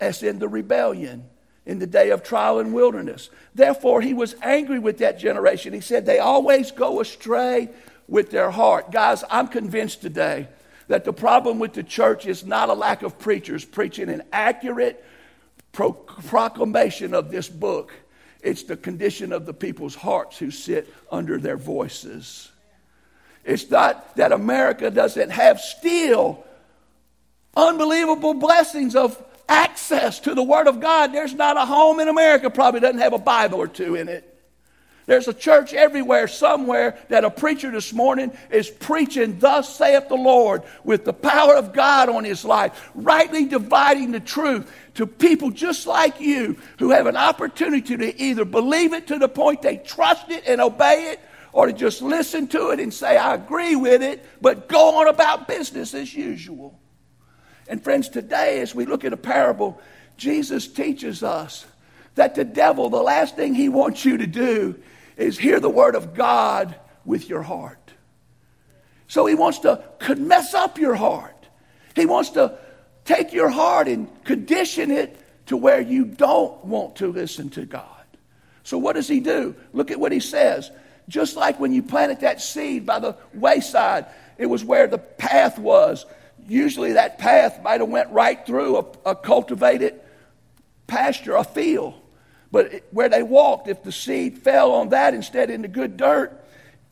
as 0.00 0.22
in 0.22 0.38
the 0.38 0.48
rebellion 0.48 1.24
in 1.64 1.78
the 1.78 1.86
day 1.86 2.10
of 2.10 2.22
trial 2.22 2.58
and 2.60 2.72
wilderness. 2.72 3.30
Therefore, 3.54 4.00
he 4.00 4.14
was 4.14 4.36
angry 4.42 4.78
with 4.78 4.98
that 4.98 5.18
generation. 5.18 5.72
He 5.72 5.80
said, 5.80 6.06
They 6.06 6.18
always 6.18 6.70
go 6.70 7.00
astray 7.00 7.70
with 8.08 8.30
their 8.30 8.50
heart. 8.50 8.92
Guys, 8.92 9.24
I'm 9.30 9.48
convinced 9.48 10.02
today 10.02 10.48
that 10.88 11.04
the 11.04 11.12
problem 11.12 11.58
with 11.58 11.72
the 11.72 11.82
church 11.82 12.26
is 12.26 12.44
not 12.44 12.68
a 12.68 12.74
lack 12.74 13.02
of 13.02 13.18
preachers 13.18 13.64
preaching 13.64 14.08
an 14.08 14.22
accurate 14.32 15.04
pro- 15.72 15.92
proclamation 15.92 17.14
of 17.14 17.30
this 17.30 17.48
book. 17.48 17.92
It's 18.42 18.62
the 18.62 18.76
condition 18.76 19.32
of 19.32 19.46
the 19.46 19.54
people's 19.54 19.94
hearts 19.94 20.38
who 20.38 20.50
sit 20.50 20.92
under 21.10 21.38
their 21.38 21.56
voices. 21.56 22.50
It's 23.44 23.68
not 23.70 24.16
that 24.16 24.32
America 24.32 24.90
doesn't 24.90 25.30
have 25.30 25.60
still 25.60 26.44
unbelievable 27.56 28.34
blessings 28.34 28.94
of 28.94 29.22
access 29.48 30.20
to 30.20 30.34
the 30.34 30.42
Word 30.42 30.66
of 30.66 30.80
God. 30.80 31.12
There's 31.12 31.34
not 31.34 31.56
a 31.56 31.64
home 31.64 32.00
in 32.00 32.08
America 32.08 32.50
probably 32.50 32.80
doesn't 32.80 33.00
have 33.00 33.12
a 33.12 33.18
Bible 33.18 33.58
or 33.60 33.68
two 33.68 33.94
in 33.94 34.08
it. 34.08 34.35
There's 35.06 35.28
a 35.28 35.34
church 35.34 35.72
everywhere, 35.72 36.26
somewhere, 36.26 36.98
that 37.08 37.24
a 37.24 37.30
preacher 37.30 37.70
this 37.70 37.92
morning 37.92 38.36
is 38.50 38.68
preaching, 38.68 39.38
Thus 39.38 39.76
saith 39.76 40.08
the 40.08 40.16
Lord, 40.16 40.64
with 40.82 41.04
the 41.04 41.12
power 41.12 41.54
of 41.54 41.72
God 41.72 42.08
on 42.08 42.24
his 42.24 42.44
life, 42.44 42.90
rightly 42.94 43.44
dividing 43.44 44.10
the 44.10 44.18
truth 44.18 44.70
to 44.94 45.06
people 45.06 45.52
just 45.52 45.86
like 45.86 46.20
you 46.20 46.58
who 46.80 46.90
have 46.90 47.06
an 47.06 47.16
opportunity 47.16 47.96
to 47.96 48.20
either 48.20 48.44
believe 48.44 48.92
it 48.92 49.06
to 49.06 49.18
the 49.18 49.28
point 49.28 49.62
they 49.62 49.76
trust 49.76 50.28
it 50.30 50.42
and 50.44 50.60
obey 50.60 51.12
it, 51.12 51.20
or 51.52 51.66
to 51.66 51.72
just 51.72 52.02
listen 52.02 52.48
to 52.48 52.70
it 52.70 52.80
and 52.80 52.92
say, 52.92 53.16
I 53.16 53.34
agree 53.34 53.76
with 53.76 54.02
it, 54.02 54.26
but 54.42 54.68
go 54.68 54.96
on 54.96 55.06
about 55.06 55.46
business 55.46 55.94
as 55.94 56.12
usual. 56.12 56.78
And 57.68 57.82
friends, 57.82 58.08
today, 58.08 58.60
as 58.60 58.74
we 58.74 58.86
look 58.86 59.04
at 59.04 59.12
a 59.12 59.16
parable, 59.16 59.80
Jesus 60.16 60.66
teaches 60.66 61.22
us 61.22 61.64
that 62.16 62.34
the 62.34 62.44
devil, 62.44 62.90
the 62.90 62.96
last 62.96 63.36
thing 63.36 63.54
he 63.54 63.68
wants 63.68 64.04
you 64.04 64.18
to 64.18 64.26
do 64.26 64.82
is 65.16 65.38
hear 65.38 65.60
the 65.60 65.70
word 65.70 65.94
of 65.94 66.14
God 66.14 66.74
with 67.04 67.28
your 67.28 67.42
heart. 67.42 67.92
So 69.08 69.26
he 69.26 69.34
wants 69.34 69.60
to 69.60 69.82
could 69.98 70.18
mess 70.18 70.54
up 70.54 70.78
your 70.78 70.94
heart. 70.94 71.32
He 71.94 72.06
wants 72.06 72.30
to 72.30 72.58
take 73.04 73.32
your 73.32 73.48
heart 73.48 73.88
and 73.88 74.08
condition 74.24 74.90
it 74.90 75.18
to 75.46 75.56
where 75.56 75.80
you 75.80 76.04
don't 76.04 76.64
want 76.64 76.96
to 76.96 77.06
listen 77.06 77.50
to 77.50 77.64
God. 77.64 77.84
So 78.64 78.78
what 78.78 78.94
does 78.94 79.08
he 79.08 79.20
do? 79.20 79.54
Look 79.72 79.90
at 79.90 80.00
what 80.00 80.12
he 80.12 80.20
says. 80.20 80.70
Just 81.08 81.36
like 81.36 81.60
when 81.60 81.72
you 81.72 81.82
planted 81.82 82.20
that 82.20 82.42
seed 82.42 82.84
by 82.84 82.98
the 82.98 83.16
wayside, 83.32 84.06
it 84.38 84.46
was 84.46 84.64
where 84.64 84.88
the 84.88 84.98
path 84.98 85.56
was. 85.56 86.04
Usually 86.48 86.94
that 86.94 87.18
path 87.18 87.62
might 87.62 87.80
have 87.80 87.88
went 87.88 88.10
right 88.10 88.44
through 88.44 88.78
a, 88.78 89.10
a 89.10 89.14
cultivated 89.14 90.00
pasture, 90.88 91.36
a 91.36 91.44
field. 91.44 91.94
But 92.50 92.84
where 92.90 93.08
they 93.08 93.22
walked, 93.22 93.68
if 93.68 93.82
the 93.82 93.92
seed 93.92 94.38
fell 94.38 94.72
on 94.72 94.90
that 94.90 95.14
instead 95.14 95.50
into 95.50 95.68
good 95.68 95.96
dirt, 95.96 96.42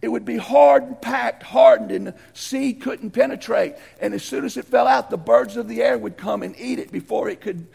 it 0.03 0.09
would 0.09 0.25
be 0.25 0.37
hard 0.37 0.83
and 0.83 1.01
packed, 1.01 1.43
hardened, 1.43 1.91
and 1.91 2.09
the 2.09 2.15
seed 2.35 2.83
couldn't 2.83 3.13
penetrate. 3.13 3.77
And 4.01 4.13
as 4.13 4.23
soon 4.23 4.45
as 4.45 4.57
it 4.57 4.67
fell 4.67 4.87
out, 4.87 5.09
the 5.09 5.17
birds 5.17 5.57
of 5.57 5.67
the 5.67 5.83
air 5.83 5.97
would 5.97 6.17
come 6.17 6.43
and 6.43 6.55
eat 6.59 6.79
it 6.79 6.93
before 6.93 7.29
it 7.29 7.41
could 7.41 7.67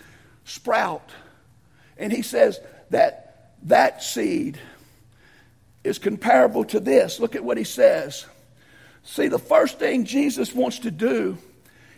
sprout. 0.44 1.10
And 1.98 2.14
he 2.14 2.22
says 2.22 2.60
that 2.92 3.56
that 3.64 4.04
seed 4.04 4.60
is 5.84 5.98
comparable 5.98 6.66
to 6.66 6.80
this. 6.80 7.20
Look 7.20 7.36
at 7.36 7.44
what 7.44 7.58
he 7.58 7.64
says. 7.64 8.26
See, 9.04 9.28
the 9.28 9.40
first 9.40 9.80
thing 9.80 10.06
Jesus 10.06 10.54
wants 10.54 10.80
to 10.80 10.92
do 10.92 11.38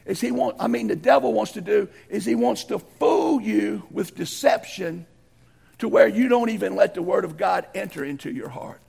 is 0.05 0.21
he 0.21 0.31
want 0.31 0.55
I 0.59 0.67
mean 0.67 0.88
the 0.88 0.95
devil 0.95 1.33
wants 1.33 1.51
to 1.53 1.61
do 1.61 1.88
is 2.09 2.25
he 2.25 2.35
wants 2.35 2.63
to 2.65 2.79
fool 2.79 3.41
you 3.41 3.83
with 3.91 4.15
deception 4.15 5.05
to 5.81 5.88
where 5.88 6.07
you 6.07 6.27
don't 6.27 6.50
even 6.50 6.75
let 6.75 6.93
the 6.93 7.01
Word 7.01 7.25
of 7.25 7.38
God 7.38 7.67
enter 7.75 8.05
into 8.05 8.31
your 8.31 8.50
heart. 8.50 8.81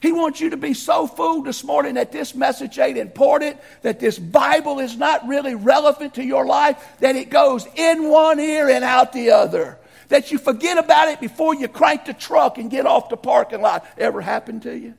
He 0.00 0.10
wants 0.10 0.40
you 0.40 0.50
to 0.50 0.56
be 0.56 0.74
so 0.74 1.06
fooled 1.06 1.44
this 1.44 1.62
morning 1.62 1.94
that 1.94 2.10
this 2.10 2.34
message 2.34 2.78
ain't 2.78 2.98
important, 2.98 3.56
that 3.82 4.00
this 4.00 4.18
Bible 4.18 4.80
is 4.80 4.96
not 4.96 5.28
really 5.28 5.54
relevant 5.54 6.14
to 6.14 6.24
your 6.24 6.44
life, 6.44 6.82
that 7.00 7.14
it 7.14 7.30
goes 7.30 7.66
in 7.76 8.08
one 8.08 8.40
ear 8.40 8.68
and 8.68 8.82
out 8.82 9.12
the 9.12 9.30
other. 9.30 9.78
That 10.08 10.32
you 10.32 10.38
forget 10.38 10.78
about 10.78 11.08
it 11.08 11.20
before 11.20 11.54
you 11.54 11.68
crank 11.68 12.06
the 12.06 12.14
truck 12.14 12.58
and 12.58 12.70
get 12.70 12.86
off 12.86 13.08
the 13.08 13.16
parking 13.16 13.62
lot. 13.62 13.86
Ever 13.96 14.20
happened 14.20 14.62
to 14.62 14.76
you? 14.76 14.94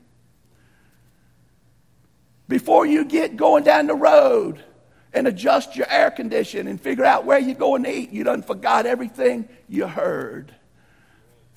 Before 2.48 2.86
you 2.86 3.06
get 3.06 3.38
going 3.38 3.63
down 3.63 3.88
the 3.88 3.96
road 3.96 4.63
and 5.13 5.27
adjust 5.27 5.75
your 5.75 5.89
air 5.89 6.12
condition 6.12 6.68
and 6.68 6.80
figure 6.80 7.06
out 7.06 7.25
where 7.25 7.39
you're 7.39 7.56
going 7.56 7.84
to 7.84 7.94
eat, 7.94 8.12
you 8.12 8.24
done 8.24 8.42
forgot 8.42 8.86
everything 8.86 9.48
you 9.70 9.88
heard. 9.88 10.53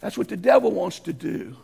That's 0.01 0.19
what 0.19 0.29
the 0.29 0.37
devil 0.37 0.71
wants 0.73 1.01
to 1.01 1.13
do. 1.13 1.57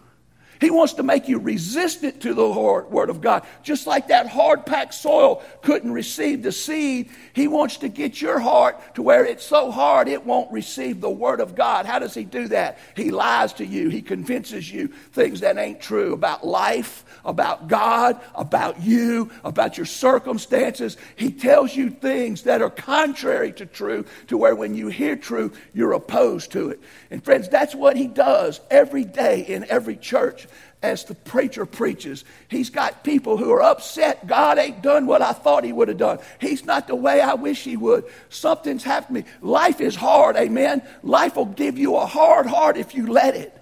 He 0.62 0.70
wants 0.70 0.92
to 0.92 1.02
make 1.02 1.28
you 1.28 1.40
resistant 1.40 2.20
to 2.20 2.34
the 2.34 2.48
Word 2.48 3.10
of 3.10 3.20
God. 3.20 3.44
Just 3.64 3.88
like 3.88 4.06
that 4.08 4.28
hard 4.28 4.64
packed 4.64 4.94
soil 4.94 5.42
couldn't 5.60 5.90
receive 5.90 6.44
the 6.44 6.52
seed, 6.52 7.10
He 7.32 7.48
wants 7.48 7.78
to 7.78 7.88
get 7.88 8.22
your 8.22 8.38
heart 8.38 8.94
to 8.94 9.02
where 9.02 9.24
it's 9.24 9.44
so 9.44 9.72
hard 9.72 10.06
it 10.06 10.24
won't 10.24 10.52
receive 10.52 11.00
the 11.00 11.10
Word 11.10 11.40
of 11.40 11.56
God. 11.56 11.84
How 11.84 11.98
does 11.98 12.14
He 12.14 12.22
do 12.22 12.46
that? 12.48 12.78
He 12.94 13.10
lies 13.10 13.54
to 13.54 13.66
you, 13.66 13.88
He 13.88 14.02
convinces 14.02 14.70
you 14.70 14.86
things 14.86 15.40
that 15.40 15.58
ain't 15.58 15.80
true 15.80 16.12
about 16.12 16.46
life, 16.46 17.04
about 17.24 17.66
God, 17.66 18.20
about 18.36 18.80
you, 18.80 19.32
about 19.42 19.76
your 19.76 19.86
circumstances. 19.86 20.96
He 21.16 21.32
tells 21.32 21.74
you 21.74 21.90
things 21.90 22.42
that 22.42 22.62
are 22.62 22.70
contrary 22.70 23.50
to 23.54 23.66
truth, 23.66 24.08
to 24.28 24.38
where 24.38 24.54
when 24.54 24.76
you 24.76 24.86
hear 24.86 25.16
truth, 25.16 25.60
you're 25.74 25.92
opposed 25.92 26.52
to 26.52 26.68
it. 26.68 26.78
And 27.10 27.24
friends, 27.24 27.48
that's 27.48 27.74
what 27.74 27.96
He 27.96 28.06
does 28.06 28.60
every 28.70 29.04
day 29.04 29.40
in 29.40 29.66
every 29.68 29.96
church 29.96 30.46
as 30.82 31.04
the 31.04 31.14
preacher 31.14 31.64
preaches. 31.64 32.24
He's 32.48 32.70
got 32.70 33.04
people 33.04 33.36
who 33.36 33.50
are 33.52 33.62
upset. 33.62 34.26
God 34.26 34.58
ain't 34.58 34.82
done 34.82 35.06
what 35.06 35.22
I 35.22 35.32
thought 35.32 35.64
he 35.64 35.72
would 35.72 35.88
have 35.88 35.98
done. 35.98 36.18
He's 36.40 36.64
not 36.64 36.88
the 36.88 36.96
way 36.96 37.20
I 37.20 37.34
wish 37.34 37.62
he 37.62 37.76
would. 37.76 38.04
Something's 38.28 38.82
happened 38.82 39.18
to 39.18 39.22
me. 39.22 39.28
Life 39.40 39.80
is 39.80 39.94
hard, 39.94 40.36
amen. 40.36 40.82
Life 41.02 41.36
will 41.36 41.46
give 41.46 41.78
you 41.78 41.96
a 41.96 42.06
hard 42.06 42.46
heart 42.46 42.76
if 42.76 42.94
you 42.94 43.06
let 43.06 43.36
it. 43.36 43.56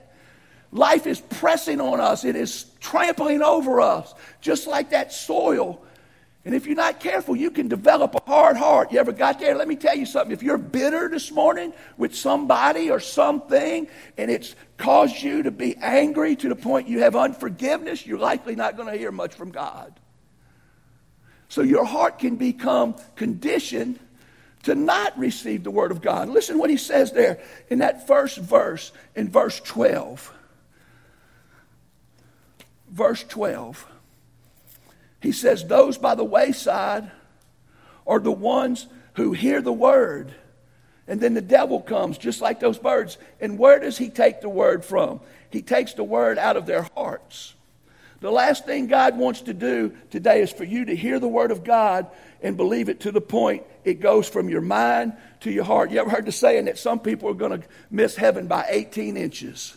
Life 0.73 1.07
is 1.07 1.21
pressing 1.21 1.81
on 1.81 2.01
us, 2.01 2.25
it 2.25 2.37
is 2.37 2.67
trampling 2.79 3.43
over 3.43 3.81
us, 3.81 4.15
just 4.41 4.69
like 4.69 4.91
that 4.91 5.13
soil 5.13 5.85
and 6.45 6.55
if 6.55 6.67
you're 6.67 6.77
not 6.77 7.01
careful, 7.01 7.37
you 7.37 7.51
can 7.51 7.69
develop 7.69 8.15
a 8.15 8.23
hard 8.27 8.57
heart. 8.57 8.93
You 8.93 8.99
ever 8.99 9.13
got 9.13 9.39
there? 9.39 9.55
Let 9.55 9.69
me 9.69 9.77
tell 9.77 9.97
you 9.97 10.07
something. 10.07 10.33
If 10.33 10.43
you're 10.43 10.57
bitter 10.57 11.09
this 11.09 11.31
morning 11.31 11.75
with 11.99 12.15
somebody 12.15 12.91
or 12.91 12.99
something, 12.99 13.87
and 14.17 14.31
it's 14.31 14.55
caused 14.79 15.23
you 15.23 15.43
to 15.43 15.51
be 15.51 15.77
angry 15.77 16.37
to 16.37 16.49
the 16.49 16.57
point 16.57 16.89
you 16.89 17.01
have 17.01 17.15
unforgiveness, 17.15 18.07
you're 18.07 18.19
likely 18.19 18.57
not 18.57 18.79
going 18.79 18.91
to 18.91 18.97
hear 18.97 19.13
much 19.13 19.35
from 19.35 19.51
God. 19.51 19.93
So 21.51 21.61
your 21.61 21.85
heart 21.85 22.19
can 22.19 22.37
become 22.37 22.95
conditioned 23.17 23.99
to 24.63 24.75
not 24.75 25.19
receive 25.19 25.63
the 25.63 25.71
word 25.71 25.91
of 25.91 26.01
God. 26.01 26.31
Listen 26.31 26.59
what 26.59 26.71
he 26.71 26.79
says 26.79 27.13
there 27.13 27.41
in 27.69 27.81
that 27.81 28.07
first 28.07 28.39
verse, 28.39 28.93
in 29.15 29.29
verse 29.29 29.61
12. 29.61 30.33
Verse 32.89 33.25
12. 33.25 33.87
He 35.21 35.33
says, 35.33 35.65
Those 35.65 35.99
by 35.99 36.15
the 36.15 36.25
wayside 36.25 37.11
are 38.07 38.21
the 38.21 38.33
ones 38.33 38.87
who 39.15 39.33
hear 39.33 39.61
the 39.61 39.73
word. 39.73 40.35
And 41.07 41.21
then 41.21 41.35
the 41.35 41.41
devil 41.41 41.81
comes, 41.81 42.19
just 42.19 42.41
like 42.41 42.61
those 42.61 42.79
birds. 42.79 43.19
And 43.41 43.59
where 43.59 43.81
does 43.81 43.99
he 43.99 44.11
take 44.11 44.41
the 44.41 44.49
word 44.49 44.85
from? 44.85 45.21
He 45.51 45.63
takes 45.63 45.95
the 45.95 46.05
word 46.05 46.39
out 46.39 46.57
of 46.57 46.67
their 46.67 46.87
hearts. 46.95 47.55
The 48.21 48.31
last 48.31 48.67
thing 48.67 48.87
God 48.87 49.17
wants 49.17 49.43
to 49.43 49.55
do 49.55 49.97
today 50.11 50.43
is 50.43 50.53
for 50.53 50.65
you 50.65 50.85
to 50.85 50.95
hear 50.95 51.19
the 51.19 51.29
word 51.29 51.51
of 51.51 51.65
God 51.65 52.07
and 52.43 52.57
believe 52.57 52.89
it 52.89 53.01
to 53.01 53.13
the 53.13 53.21
point 53.21 53.65
it 53.83 54.01
goes 54.01 54.29
from 54.29 54.49
your 54.49 54.61
mind 54.61 55.15
to 55.41 55.51
your 55.51 55.65
heart. 55.65 55.91
You 55.91 56.01
ever 56.01 56.11
heard 56.11 56.27
the 56.27 56.33
saying 56.33 56.67
that 56.67 56.79
some 56.79 57.01
people 57.01 57.31
are 57.31 57.35
going 57.35 57.63
to 57.63 57.67
miss 57.91 58.15
heaven 58.15 58.47
by 58.47 58.67
18 58.69 59.17
inches? 59.17 59.75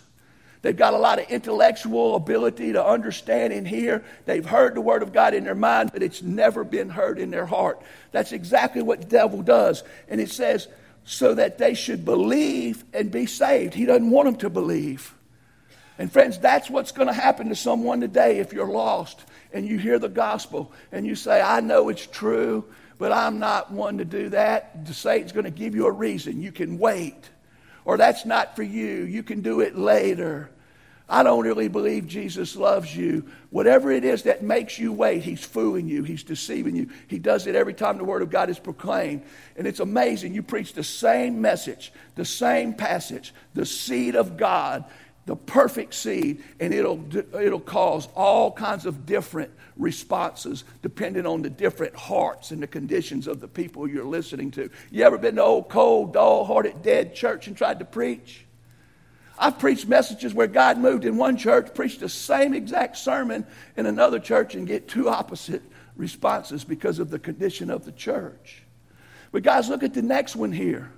They've 0.64 0.76
got 0.76 0.94
a 0.94 0.98
lot 0.98 1.20
of 1.20 1.30
intellectual 1.30 2.16
ability 2.16 2.74
to 2.74 2.84
understand 2.84 3.52
and 3.52 3.68
hear. 3.68 4.04
They've 4.26 4.46
heard 4.46 4.76
the 4.76 4.82
word 4.82 5.04
of 5.04 5.12
God 5.12 5.34
in 5.34 5.44
their 5.44 5.54
mind, 5.54 5.92
but 5.92 6.02
it's 6.02 6.22
never 6.22 6.64
been 6.64 6.90
heard 6.90 7.20
in 7.20 7.32
their 7.32 7.46
heart. 7.46 7.82
That's 8.14 8.32
exactly 8.32 8.82
what 8.82 9.02
the 9.02 9.08
devil 9.08 9.42
does. 9.42 9.84
And 10.08 10.22
it 10.22 10.32
says, 10.32 10.70
so 11.06 11.34
that 11.36 11.58
they 11.58 11.74
should 11.74 12.06
believe 12.06 12.86
and 12.94 13.12
be 13.12 13.26
saved. 13.26 13.74
He 13.74 13.86
doesn't 13.86 14.10
want 14.10 14.26
them 14.26 14.38
to 14.38 14.50
believe. 14.50 15.14
And 16.00 16.12
friends, 16.12 16.40
that's 16.40 16.70
what's 16.70 16.94
going 16.94 17.10
to 17.10 17.14
happen 17.14 17.50
to 17.50 17.56
someone 17.56 18.00
today 18.00 18.40
if 18.40 18.54
you're 18.54 18.66
lost 18.66 19.22
and 19.52 19.68
you 19.68 19.78
hear 19.78 20.00
the 20.00 20.08
gospel 20.08 20.72
and 20.94 21.06
you 21.06 21.16
say, 21.16 21.42
I 21.42 21.60
know 21.60 21.90
it's 21.90 22.08
true, 22.08 22.64
but 22.98 23.12
I'm 23.12 23.38
not 23.38 23.70
one 23.70 23.98
to 23.98 24.06
do 24.06 24.30
that. 24.30 24.86
The 24.86 24.94
Satan's 24.94 25.34
going 25.34 25.44
to 25.44 25.52
give 25.52 25.76
you 25.76 25.88
a 25.88 25.92
reason. 25.92 26.42
You 26.42 26.54
can 26.54 26.80
wait. 26.80 27.30
Or 27.86 27.98
that's 27.98 28.26
not 28.26 28.56
for 28.56 28.64
you. 28.64 29.04
You 29.04 29.24
can 29.24 29.42
do 29.42 29.60
it 29.62 29.78
later. 29.78 30.50
I 31.10 31.22
don't 31.22 31.44
really 31.44 31.68
believe 31.68 32.08
Jesus 32.08 32.56
loves 32.56 32.96
you. 32.96 33.30
Whatever 33.50 33.92
it 33.92 34.06
is 34.06 34.24
that 34.24 34.42
makes 34.42 34.80
you 34.80 34.94
wait, 34.94 35.22
he's 35.22 35.44
fooling 35.44 35.88
you, 35.88 36.04
he's 36.04 36.24
deceiving 36.24 36.76
you. 36.76 36.90
He 37.08 37.20
does 37.20 37.46
it 37.46 37.56
every 37.56 37.74
time 37.74 37.98
the 37.98 38.06
word 38.06 38.22
of 38.22 38.30
God 38.30 38.50
is 38.50 38.58
proclaimed. 38.58 39.24
And 39.58 39.68
it's 39.68 39.82
amazing. 39.82 40.34
You 40.34 40.42
preach 40.44 40.74
the 40.74 40.84
same 40.84 41.42
message, 41.42 41.92
the 42.16 42.26
same 42.26 42.74
passage, 42.74 43.34
the 43.54 43.66
seed 43.66 44.16
of 44.16 44.38
God, 44.38 44.86
the 45.26 45.36
perfect 45.36 45.94
seed, 45.94 46.44
and 46.60 46.74
it'll, 46.74 47.04
it'll 47.40 47.60
cause 47.60 48.08
all 48.16 48.52
kinds 48.52 48.86
of 48.86 49.06
different 49.06 49.52
responses 49.78 50.66
depending 50.82 51.26
on 51.26 51.42
the 51.42 51.50
different 51.50 51.96
hearts 51.96 52.52
and 52.52 52.62
the 52.62 52.68
conditions 52.68 53.28
of 53.28 53.40
the 53.40 53.48
people 53.48 53.88
you're 53.88 54.04
listening 54.04 54.52
to. 54.52 54.70
You 54.92 55.04
ever 55.04 55.18
been 55.18 55.36
to 55.36 55.44
old, 55.44 55.70
cold, 55.70 56.14
dull 56.14 56.46
hearted, 56.46 56.82
dead 56.82 57.16
church 57.16 57.48
and 57.48 57.56
tried 57.56 57.80
to 57.80 57.86
preach? 57.86 58.46
I've 59.38 59.58
preached 59.60 59.88
messages 59.88 60.34
where 60.34 60.48
God 60.48 60.78
moved 60.78 61.06
in 61.06 61.18
one 61.18 61.38
church, 61.38 61.74
preached 61.74 62.02
the 62.02 62.10
same 62.10 62.54
exact 62.54 62.98
sermon 62.98 63.46
in 63.76 63.86
another 63.86 64.20
church, 64.20 64.56
and 64.56 64.68
get 64.68 64.88
two 64.88 65.10
opposite 65.10 65.64
responses 65.96 66.64
because 66.64 67.00
of 67.00 67.10
the 67.10 67.20
condition 67.20 67.70
of 67.70 67.86
the 67.86 67.92
church. 67.92 68.64
But, 69.32 69.44
guys, 69.44 69.70
look 69.70 69.84
at 69.84 69.94
the 69.94 70.02
next 70.02 70.36
one 70.36 70.52
here. 70.52 70.92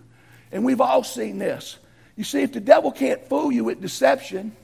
And 0.51 0.65
we've 0.65 0.81
all 0.81 1.03
seen 1.03 1.37
this. 1.37 1.77
You 2.15 2.23
see, 2.23 2.41
if 2.41 2.53
the 2.53 2.59
devil 2.59 2.91
can't 2.91 3.27
fool 3.27 3.51
you 3.51 3.63
with 3.63 3.81
deception 3.81 4.55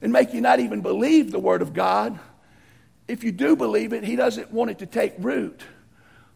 and 0.00 0.12
make 0.12 0.32
you 0.32 0.40
not 0.40 0.60
even 0.60 0.80
believe 0.80 1.32
the 1.32 1.38
Word 1.38 1.62
of 1.62 1.72
God, 1.72 2.18
if 3.08 3.24
you 3.24 3.32
do 3.32 3.56
believe 3.56 3.92
it, 3.92 4.04
he 4.04 4.16
doesn't 4.16 4.52
want 4.52 4.70
it 4.70 4.78
to 4.78 4.86
take 4.86 5.14
root. 5.18 5.62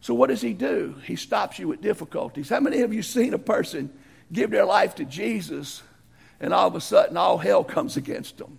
So, 0.00 0.14
what 0.14 0.28
does 0.28 0.40
he 0.40 0.52
do? 0.52 0.96
He 1.04 1.16
stops 1.16 1.58
you 1.58 1.68
with 1.68 1.80
difficulties. 1.80 2.48
How 2.48 2.60
many 2.60 2.82
of 2.82 2.92
you 2.92 3.02
seen 3.02 3.34
a 3.34 3.38
person 3.38 3.90
give 4.32 4.50
their 4.50 4.64
life 4.64 4.94
to 4.96 5.04
Jesus 5.04 5.82
and 6.40 6.52
all 6.52 6.68
of 6.68 6.74
a 6.74 6.80
sudden 6.80 7.16
all 7.16 7.38
hell 7.38 7.64
comes 7.64 7.96
against 7.96 8.38
them. 8.38 8.58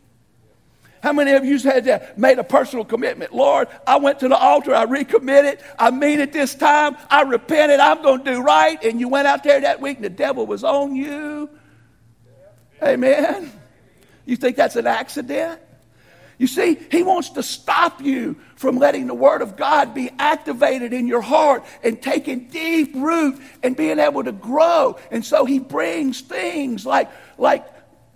How 1.01 1.13
many 1.13 1.31
of 1.31 1.45
you 1.45 1.57
had 1.59 1.85
that, 1.85 2.17
made 2.17 2.39
a 2.39 2.43
personal 2.43 2.83
commitment? 2.83 3.33
Lord, 3.33 3.69
I 3.87 3.97
went 3.97 4.19
to 4.19 4.27
the 4.27 4.37
altar, 4.37 4.75
I 4.75 4.83
recommitted, 4.83 5.59
I 5.77 5.91
mean 5.91 6.19
it 6.19 6.33
this 6.33 6.53
time, 6.53 6.97
I 7.09 7.21
repented, 7.21 7.79
I'm 7.79 8.01
going 8.01 8.23
to 8.25 8.33
do 8.33 8.41
right. 8.41 8.83
And 8.83 8.99
you 8.99 9.07
went 9.07 9.25
out 9.25 9.43
there 9.43 9.61
that 9.61 9.79
week 9.79 9.97
and 9.97 10.05
the 10.05 10.09
devil 10.09 10.45
was 10.45 10.65
on 10.65 10.95
you. 10.95 11.49
Amen. 12.81 13.51
You 14.25 14.35
think 14.35 14.55
that's 14.55 14.75
an 14.75 14.87
accident? 14.87 15.61
You 16.37 16.47
see, 16.47 16.79
he 16.89 17.03
wants 17.03 17.31
to 17.31 17.43
stop 17.43 18.01
you 18.01 18.37
from 18.55 18.77
letting 18.77 19.07
the 19.07 19.13
Word 19.13 19.41
of 19.41 19.57
God 19.57 19.93
be 19.93 20.09
activated 20.17 20.93
in 20.93 21.05
your 21.05 21.21
heart 21.21 21.65
and 21.83 22.01
taking 22.01 22.47
deep 22.47 22.95
root 22.95 23.41
and 23.61 23.75
being 23.75 23.99
able 23.99 24.23
to 24.23 24.31
grow. 24.31 24.97
And 25.11 25.25
so 25.25 25.43
he 25.43 25.59
brings 25.59 26.21
things 26.21 26.85
like, 26.85 27.11
like 27.37 27.65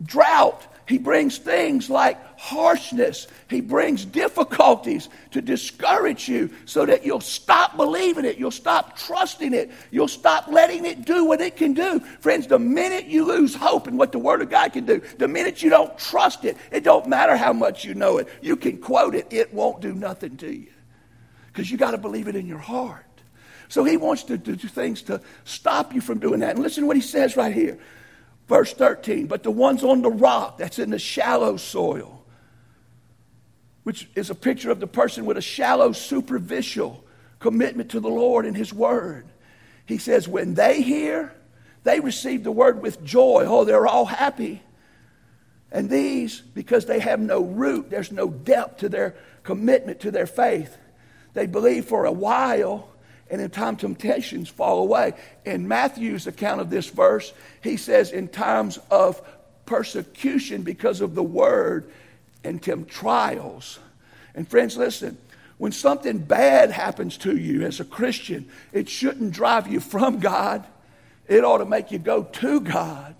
drought 0.01 0.65
he 0.85 0.97
brings 0.97 1.37
things 1.37 1.89
like 1.89 2.17
harshness. 2.37 3.27
He 3.49 3.61
brings 3.61 4.03
difficulties 4.03 5.07
to 5.31 5.41
discourage 5.41 6.27
you 6.27 6.49
so 6.65 6.85
that 6.85 7.05
you'll 7.05 7.21
stop 7.21 7.77
believing 7.77 8.25
it. 8.25 8.37
You'll 8.37 8.51
stop 8.51 8.97
trusting 8.97 9.53
it. 9.53 9.71
You'll 9.91 10.09
stop 10.09 10.47
letting 10.47 10.85
it 10.85 11.05
do 11.05 11.23
what 11.23 11.39
it 11.39 11.55
can 11.55 11.73
do. 11.73 12.01
Friends, 12.19 12.47
the 12.47 12.59
minute 12.59 13.05
you 13.05 13.25
lose 13.25 13.55
hope 13.55 13.87
in 13.87 13.95
what 13.95 14.11
the 14.11 14.19
Word 14.19 14.41
of 14.41 14.49
God 14.49 14.73
can 14.73 14.85
do, 14.85 15.01
the 15.17 15.27
minute 15.27 15.63
you 15.63 15.69
don't 15.69 15.97
trust 15.97 16.43
it, 16.43 16.57
it 16.71 16.83
don't 16.83 17.07
matter 17.07 17.37
how 17.37 17.53
much 17.53 17.85
you 17.85 17.93
know 17.93 18.17
it. 18.17 18.27
You 18.41 18.57
can 18.57 18.77
quote 18.77 19.15
it, 19.15 19.27
it 19.31 19.53
won't 19.53 19.79
do 19.81 19.93
nothing 19.93 20.35
to 20.37 20.51
you 20.51 20.67
because 21.47 21.71
you 21.71 21.77
got 21.77 21.91
to 21.91 21.97
believe 21.97 22.27
it 22.27 22.35
in 22.35 22.45
your 22.45 22.57
heart. 22.57 23.05
So 23.69 23.83
he 23.83 23.95
wants 23.95 24.23
to 24.23 24.37
do 24.37 24.55
things 24.55 25.01
to 25.03 25.21
stop 25.45 25.93
you 25.95 26.01
from 26.01 26.19
doing 26.19 26.41
that. 26.41 26.51
And 26.51 26.59
listen 26.59 26.83
to 26.83 26.87
what 26.87 26.97
he 26.97 27.01
says 27.01 27.37
right 27.37 27.53
here. 27.53 27.79
Verse 28.47 28.73
13, 28.73 29.27
but 29.27 29.43
the 29.43 29.51
ones 29.51 29.83
on 29.83 30.01
the 30.01 30.11
rock, 30.11 30.57
that's 30.57 30.79
in 30.79 30.89
the 30.89 30.99
shallow 30.99 31.57
soil, 31.57 32.23
which 33.83 34.09
is 34.15 34.29
a 34.29 34.35
picture 34.35 34.69
of 34.69 34.79
the 34.79 34.87
person 34.87 35.25
with 35.25 35.37
a 35.37 35.41
shallow, 35.41 35.91
superficial 35.91 37.03
commitment 37.39 37.91
to 37.91 37.99
the 37.99 38.09
Lord 38.09 38.45
and 38.45 38.55
His 38.55 38.73
Word. 38.73 39.25
He 39.85 39.97
says, 39.97 40.27
when 40.27 40.53
they 40.53 40.81
hear, 40.81 41.33
they 41.83 41.99
receive 41.99 42.43
the 42.43 42.51
Word 42.51 42.81
with 42.81 43.03
joy. 43.03 43.45
Oh, 43.47 43.63
they're 43.65 43.87
all 43.87 44.05
happy. 44.05 44.61
And 45.71 45.89
these, 45.89 46.39
because 46.39 46.85
they 46.85 46.99
have 46.99 47.19
no 47.19 47.41
root, 47.41 47.89
there's 47.89 48.11
no 48.11 48.29
depth 48.29 48.79
to 48.79 48.89
their 48.89 49.15
commitment 49.43 49.99
to 50.01 50.11
their 50.11 50.27
faith, 50.27 50.77
they 51.33 51.47
believe 51.47 51.85
for 51.85 52.05
a 52.05 52.11
while 52.11 52.89
and 53.29 53.41
in 53.41 53.49
time 53.49 53.75
temptations 53.75 54.49
fall 54.49 54.79
away. 54.79 55.13
In 55.45 55.67
Matthew's 55.67 56.27
account 56.27 56.61
of 56.61 56.69
this 56.69 56.87
verse, 56.89 57.33
he 57.61 57.77
says, 57.77 58.11
in 58.11 58.27
times 58.27 58.79
of 58.91 59.21
persecution 59.65 60.63
because 60.63 61.01
of 61.01 61.15
the 61.15 61.23
word 61.23 61.89
and 62.43 62.61
tempt 62.61 62.91
trials. 62.91 63.79
And 64.35 64.47
friends, 64.47 64.77
listen, 64.77 65.17
when 65.57 65.71
something 65.71 66.17
bad 66.17 66.71
happens 66.71 67.17
to 67.19 67.37
you 67.37 67.63
as 67.63 67.79
a 67.79 67.85
Christian, 67.85 68.49
it 68.71 68.89
shouldn't 68.89 69.31
drive 69.31 69.71
you 69.71 69.79
from 69.79 70.19
God. 70.19 70.65
It 71.27 71.43
ought 71.43 71.59
to 71.59 71.65
make 71.65 71.91
you 71.91 71.99
go 71.99 72.23
to 72.23 72.59
God. 72.59 73.15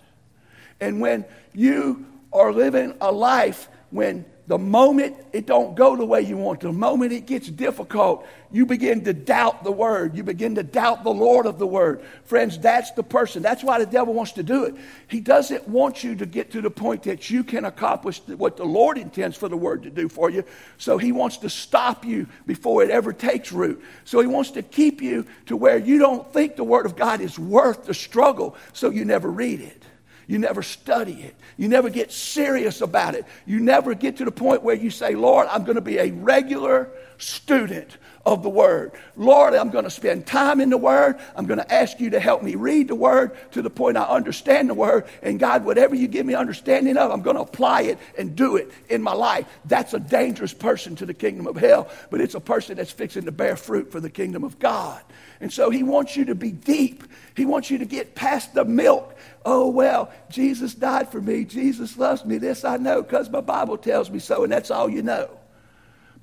And 0.82 1.00
when 1.00 1.26
you 1.54 2.06
are 2.34 2.52
living 2.52 2.96
a 3.00 3.12
life 3.12 3.70
when 3.92 4.26
the 4.45 4.58
moment 4.58 5.15
it 5.32 5.45
don't 5.45 5.73
go 5.73 5.95
the 5.95 6.06
way 6.06 6.21
you 6.21 6.36
want, 6.36 6.60
the 6.60 6.71
moment 6.71 7.13
it 7.13 7.25
gets 7.25 7.47
difficult, 7.47 8.27
you 8.51 8.65
begin 8.65 9.03
to 9.06 9.13
doubt 9.13 9.63
the 9.63 9.71
word. 9.71 10.17
You 10.17 10.23
begin 10.23 10.56
to 10.56 10.63
doubt 10.63 11.06
the 11.06 11.13
Lord 11.13 11.45
of 11.45 11.60
the 11.60 11.65
word. 11.65 12.03
Friends, 12.25 12.60
that's 12.60 12.91
the 12.91 13.03
person. 13.03 13.41
That's 13.41 13.63
why 13.63 13.79
the 13.79 13.86
devil 13.86 14.13
wants 14.13 14.34
to 14.34 14.43
do 14.43 14.65
it. 14.65 14.75
He 15.08 15.21
doesn't 15.21 15.67
want 15.69 16.03
you 16.03 16.15
to 16.15 16.25
get 16.25 16.51
to 16.51 16.62
the 16.62 16.69
point 16.69 17.03
that 17.03 17.29
you 17.29 17.45
can 17.45 17.63
accomplish 17.63 18.19
what 18.27 18.58
the 18.58 18.65
Lord 18.65 18.97
intends 18.97 19.38
for 19.38 19.47
the 19.47 19.56
word 19.56 19.84
to 19.84 19.89
do 19.89 20.10
for 20.10 20.29
you. 20.29 20.43
So 20.77 20.97
he 20.97 21.13
wants 21.13 21.38
to 21.38 21.49
stop 21.49 22.03
you 22.03 22.27
before 22.45 22.84
it 22.84 22.89
ever 22.89 23.13
takes 23.13 23.53
root. 23.53 23.82
So 24.03 24.19
he 24.19 24.27
wants 24.27 24.51
to 24.51 24.62
keep 24.62 25.01
you 25.01 25.25
to 25.45 25.56
where 25.56 25.77
you 25.77 25.99
don't 25.99 26.32
think 26.34 26.58
the 26.58 26.65
word 26.65 26.86
of 26.86 26.97
God 26.97 27.21
is 27.21 27.39
worth 27.39 27.86
the 27.86 27.93
struggle, 27.93 28.58
so 28.73 28.89
you 28.89 29.06
never 29.06 29.32
read 29.32 29.62
it. 29.62 29.84
You 30.27 30.38
never 30.39 30.63
study 30.63 31.21
it. 31.21 31.36
You 31.58 31.68
never 31.68 31.89
get 31.89 32.12
serious 32.12 32.82
about 32.82 33.16
it. 33.16 33.26
You 33.46 33.60
never 33.60 33.94
get 33.94 34.18
to 34.18 34.26
the 34.26 34.32
point 34.32 34.63
where 34.63 34.76
you 34.76 34.89
say, 34.89 35.16
Lord, 35.16 35.48
I'm 35.50 35.63
going 35.63 35.76
to 35.76 35.82
be 35.82 35.98
a 35.98 36.12
regular 36.12 36.89
student 37.18 37.98
of 38.25 38.41
the 38.41 38.49
Word. 38.49 38.93
Lord, 39.17 39.53
I'm 39.53 39.69
going 39.69 39.83
to 39.83 39.89
spend 39.89 40.25
time 40.25 40.62
in 40.62 40.69
the 40.69 40.77
Word. 40.77 41.17
I'm 41.36 41.45
going 41.45 41.59
to 41.59 41.73
ask 41.73 41.99
you 41.99 42.12
to 42.12 42.19
help 42.19 42.41
me 42.41 42.55
read 42.55 42.88
the 42.88 42.95
Word 42.95 43.36
to 43.51 43.62
the 43.62 43.69
point 43.69 43.97
I 43.97 44.03
understand 44.03 44.69
the 44.69 44.73
Word. 44.73 45.05
And 45.21 45.39
God, 45.39 45.65
whatever 45.65 45.93
you 45.93 46.07
give 46.07 46.25
me 46.25 46.33
understanding 46.33 46.95
of, 46.97 47.12
I'm 47.12 47.21
going 47.21 47.36
to 47.36 47.41
apply 47.41 47.81
it 47.83 47.99
and 48.17 48.36
do 48.36 48.55
it 48.55 48.71
in 48.89 49.01
my 49.01 49.13
life. 49.13 49.47
That's 49.65 49.93
a 49.93 49.99
dangerous 49.99 50.53
person 50.53 50.95
to 50.97 51.05
the 51.05 51.13
kingdom 51.13 51.47
of 51.47 51.57
hell, 51.57 51.89
but 52.09 52.21
it's 52.21 52.36
a 52.36 52.39
person 52.39 52.77
that's 52.77 52.91
fixing 52.91 53.25
to 53.25 53.31
bear 53.31 53.57
fruit 53.57 53.91
for 53.91 53.99
the 53.99 54.09
kingdom 54.09 54.45
of 54.45 54.57
God. 54.57 55.01
And 55.41 55.51
so 55.51 55.69
he 55.69 55.83
wants 55.83 56.15
you 56.15 56.25
to 56.25 56.36
be 56.36 56.51
deep. 56.51 57.03
He 57.36 57.45
wants 57.45 57.69
you 57.69 57.79
to 57.79 57.86
get 57.86 58.15
past 58.15 58.53
the 58.53 58.63
milk. 58.63 59.17
Oh, 59.45 59.69
well, 59.69 60.13
Jesus 60.29 60.73
died 60.73 61.12
for 61.12 61.19
me. 61.19 61.43
Jesus 61.43 61.97
loves 61.97 62.23
me. 62.23 62.38
This 62.38 62.63
I 62.63 62.77
know 62.77 63.01
because 63.01 63.29
my 63.29 63.41
Bible 63.41 63.77
tells 63.77 64.09
me 64.09 64.19
so, 64.19 64.43
and 64.43 64.53
that's 64.53 64.71
all 64.71 64.89
you 64.89 65.01
know. 65.01 65.29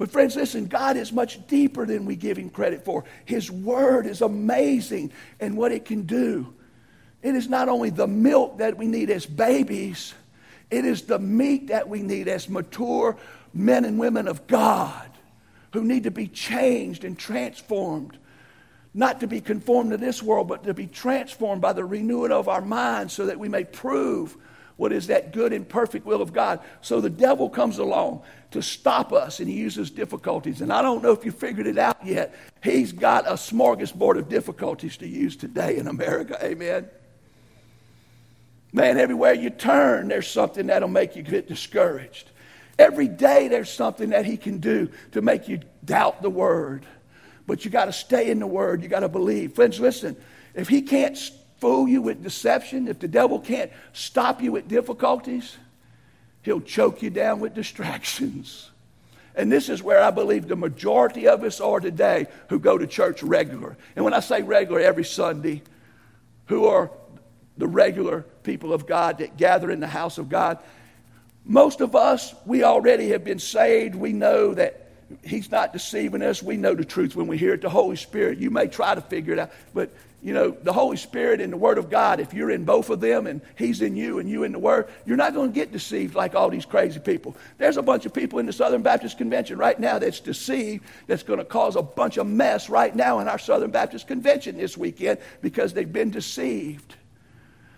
But, 0.00 0.10
friends, 0.10 0.34
listen, 0.34 0.64
God 0.64 0.96
is 0.96 1.12
much 1.12 1.46
deeper 1.46 1.84
than 1.84 2.06
we 2.06 2.16
give 2.16 2.38
him 2.38 2.48
credit 2.48 2.86
for. 2.86 3.04
His 3.26 3.50
word 3.50 4.06
is 4.06 4.22
amazing 4.22 5.12
and 5.40 5.58
what 5.58 5.72
it 5.72 5.84
can 5.84 6.04
do. 6.04 6.54
It 7.20 7.34
is 7.34 7.50
not 7.50 7.68
only 7.68 7.90
the 7.90 8.06
milk 8.06 8.56
that 8.60 8.78
we 8.78 8.86
need 8.86 9.10
as 9.10 9.26
babies, 9.26 10.14
it 10.70 10.86
is 10.86 11.02
the 11.02 11.18
meat 11.18 11.66
that 11.66 11.86
we 11.86 12.00
need 12.00 12.28
as 12.28 12.48
mature 12.48 13.18
men 13.52 13.84
and 13.84 13.98
women 13.98 14.26
of 14.26 14.46
God 14.46 15.10
who 15.74 15.84
need 15.84 16.04
to 16.04 16.10
be 16.10 16.28
changed 16.28 17.04
and 17.04 17.18
transformed 17.18 18.16
not 18.94 19.20
to 19.20 19.26
be 19.26 19.42
conformed 19.42 19.90
to 19.90 19.98
this 19.98 20.22
world, 20.22 20.48
but 20.48 20.64
to 20.64 20.72
be 20.72 20.86
transformed 20.86 21.60
by 21.60 21.74
the 21.74 21.84
renewing 21.84 22.32
of 22.32 22.48
our 22.48 22.62
minds 22.62 23.12
so 23.12 23.26
that 23.26 23.38
we 23.38 23.50
may 23.50 23.64
prove 23.64 24.38
what 24.80 24.94
is 24.94 25.08
that 25.08 25.34
good 25.34 25.52
and 25.52 25.68
perfect 25.68 26.06
will 26.06 26.22
of 26.22 26.32
God. 26.32 26.58
So 26.80 27.02
the 27.02 27.10
devil 27.10 27.50
comes 27.50 27.76
along 27.76 28.22
to 28.52 28.62
stop 28.62 29.12
us 29.12 29.38
and 29.38 29.46
he 29.46 29.54
uses 29.54 29.90
difficulties. 29.90 30.62
And 30.62 30.72
I 30.72 30.80
don't 30.80 31.02
know 31.02 31.12
if 31.12 31.22
you 31.22 31.32
figured 31.32 31.66
it 31.66 31.76
out 31.76 31.98
yet. 32.02 32.34
He's 32.62 32.90
got 32.90 33.26
a 33.26 33.32
smorgasbord 33.32 34.16
of 34.16 34.30
difficulties 34.30 34.96
to 34.96 35.06
use 35.06 35.36
today 35.36 35.76
in 35.76 35.86
America. 35.86 36.38
Amen. 36.42 36.88
Man, 38.72 38.96
everywhere 38.96 39.34
you 39.34 39.50
turn, 39.50 40.08
there's 40.08 40.28
something 40.28 40.68
that'll 40.68 40.88
make 40.88 41.14
you 41.14 41.22
get 41.22 41.46
discouraged. 41.46 42.30
Every 42.78 43.06
day, 43.06 43.48
there's 43.48 43.70
something 43.70 44.08
that 44.10 44.24
He 44.24 44.38
can 44.38 44.60
do 44.60 44.90
to 45.12 45.20
make 45.20 45.46
you 45.46 45.60
doubt 45.84 46.22
the 46.22 46.30
Word. 46.30 46.86
But 47.46 47.66
you 47.66 47.70
got 47.70 47.84
to 47.84 47.92
stay 47.92 48.30
in 48.30 48.38
the 48.38 48.46
Word. 48.46 48.82
You 48.82 48.88
got 48.88 49.00
to 49.00 49.10
believe. 49.10 49.52
Friends, 49.52 49.78
listen, 49.78 50.16
if 50.54 50.68
He 50.68 50.80
can't 50.80 51.18
fool 51.60 51.88
you 51.88 52.02
with 52.02 52.22
deception, 52.22 52.88
if 52.88 52.98
the 52.98 53.08
devil 53.08 53.38
can't 53.38 53.70
stop 53.92 54.42
you 54.42 54.52
with 54.52 54.68
difficulties, 54.68 55.56
He'll 56.42 56.60
choke 56.60 57.02
you 57.02 57.10
down 57.10 57.40
with 57.40 57.54
distractions. 57.54 58.70
And 59.34 59.52
this 59.52 59.68
is 59.68 59.82
where 59.82 60.02
I 60.02 60.10
believe 60.10 60.48
the 60.48 60.56
majority 60.56 61.28
of 61.28 61.44
us 61.44 61.60
are 61.60 61.80
today 61.80 62.26
who 62.48 62.58
go 62.58 62.78
to 62.78 62.86
church 62.86 63.22
regular. 63.22 63.76
And 63.94 64.04
when 64.04 64.14
I 64.14 64.20
say 64.20 64.42
regular, 64.42 64.80
every 64.80 65.04
Sunday, 65.04 65.62
who 66.46 66.66
are 66.66 66.90
the 67.60 67.68
regular 67.68 68.22
people 68.42 68.72
of 68.72 68.86
God 68.86 69.18
that 69.18 69.36
gather 69.36 69.70
in 69.70 69.80
the 69.80 69.86
house 69.86 70.18
of 70.18 70.28
God. 70.28 70.58
Most 71.44 71.80
of 71.80 71.94
us, 71.94 72.34
we 72.44 72.64
already 72.64 73.10
have 73.10 73.22
been 73.22 73.38
saved. 73.38 73.94
We 73.94 74.12
know 74.12 74.54
that 74.54 74.88
He's 75.24 75.50
not 75.50 75.72
deceiving 75.72 76.22
us. 76.22 76.42
We 76.42 76.56
know 76.56 76.74
the 76.74 76.84
truth 76.84 77.16
when 77.16 77.26
we 77.26 77.36
hear 77.36 77.54
it. 77.54 77.62
The 77.62 77.68
Holy 77.68 77.96
Spirit, 77.96 78.38
you 78.38 78.50
may 78.50 78.66
try 78.66 78.94
to 78.94 79.00
figure 79.00 79.32
it 79.32 79.38
out, 79.38 79.50
but 79.74 79.90
you 80.22 80.34
know, 80.34 80.50
the 80.50 80.72
Holy 80.72 80.96
Spirit 80.96 81.40
and 81.40 81.52
the 81.52 81.56
Word 81.56 81.78
of 81.78 81.88
God, 81.88 82.20
if 82.20 82.34
you're 82.34 82.50
in 82.50 82.64
both 82.64 82.90
of 82.90 83.00
them 83.00 83.26
and 83.26 83.40
He's 83.56 83.80
in 83.80 83.96
you 83.96 84.18
and 84.18 84.28
you 84.28 84.44
in 84.44 84.52
the 84.52 84.58
Word, 84.58 84.88
you're 85.06 85.16
not 85.16 85.34
going 85.34 85.50
to 85.50 85.54
get 85.54 85.72
deceived 85.72 86.14
like 86.14 86.34
all 86.34 86.50
these 86.50 86.66
crazy 86.66 87.00
people. 87.00 87.36
There's 87.58 87.78
a 87.78 87.82
bunch 87.82 88.04
of 88.04 88.12
people 88.12 88.38
in 88.38 88.46
the 88.46 88.52
Southern 88.52 88.82
Baptist 88.82 89.16
Convention 89.16 89.56
right 89.58 89.78
now 89.78 89.98
that's 89.98 90.20
deceived, 90.20 90.84
that's 91.06 91.22
going 91.22 91.38
to 91.38 91.44
cause 91.44 91.76
a 91.76 91.82
bunch 91.82 92.18
of 92.18 92.26
mess 92.26 92.68
right 92.68 92.94
now 92.94 93.20
in 93.20 93.28
our 93.28 93.38
Southern 93.38 93.70
Baptist 93.70 94.06
Convention 94.06 94.58
this 94.58 94.76
weekend 94.76 95.18
because 95.40 95.72
they've 95.72 95.92
been 95.92 96.10
deceived. 96.10 96.96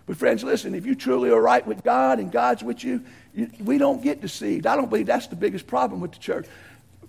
But, 0.07 0.17
friends, 0.17 0.43
listen, 0.43 0.75
if 0.75 0.85
you 0.85 0.97
truly 0.97 1.31
are 1.31 1.41
right 1.41 1.65
with 1.65 1.85
God 1.85 2.19
and 2.19 2.33
God's 2.33 2.65
with 2.65 2.83
you, 2.83 3.05
you 3.35 3.49
we 3.61 3.79
don't 3.79 4.03
get 4.03 4.21
deceived. 4.21 4.67
I 4.67 4.75
don't 4.75 4.91
believe 4.91 5.07
that's 5.07 5.29
the 5.29 5.37
biggest 5.37 5.67
problem 5.67 6.01
with 6.01 6.13
the 6.13 6.19
church. 6.19 6.47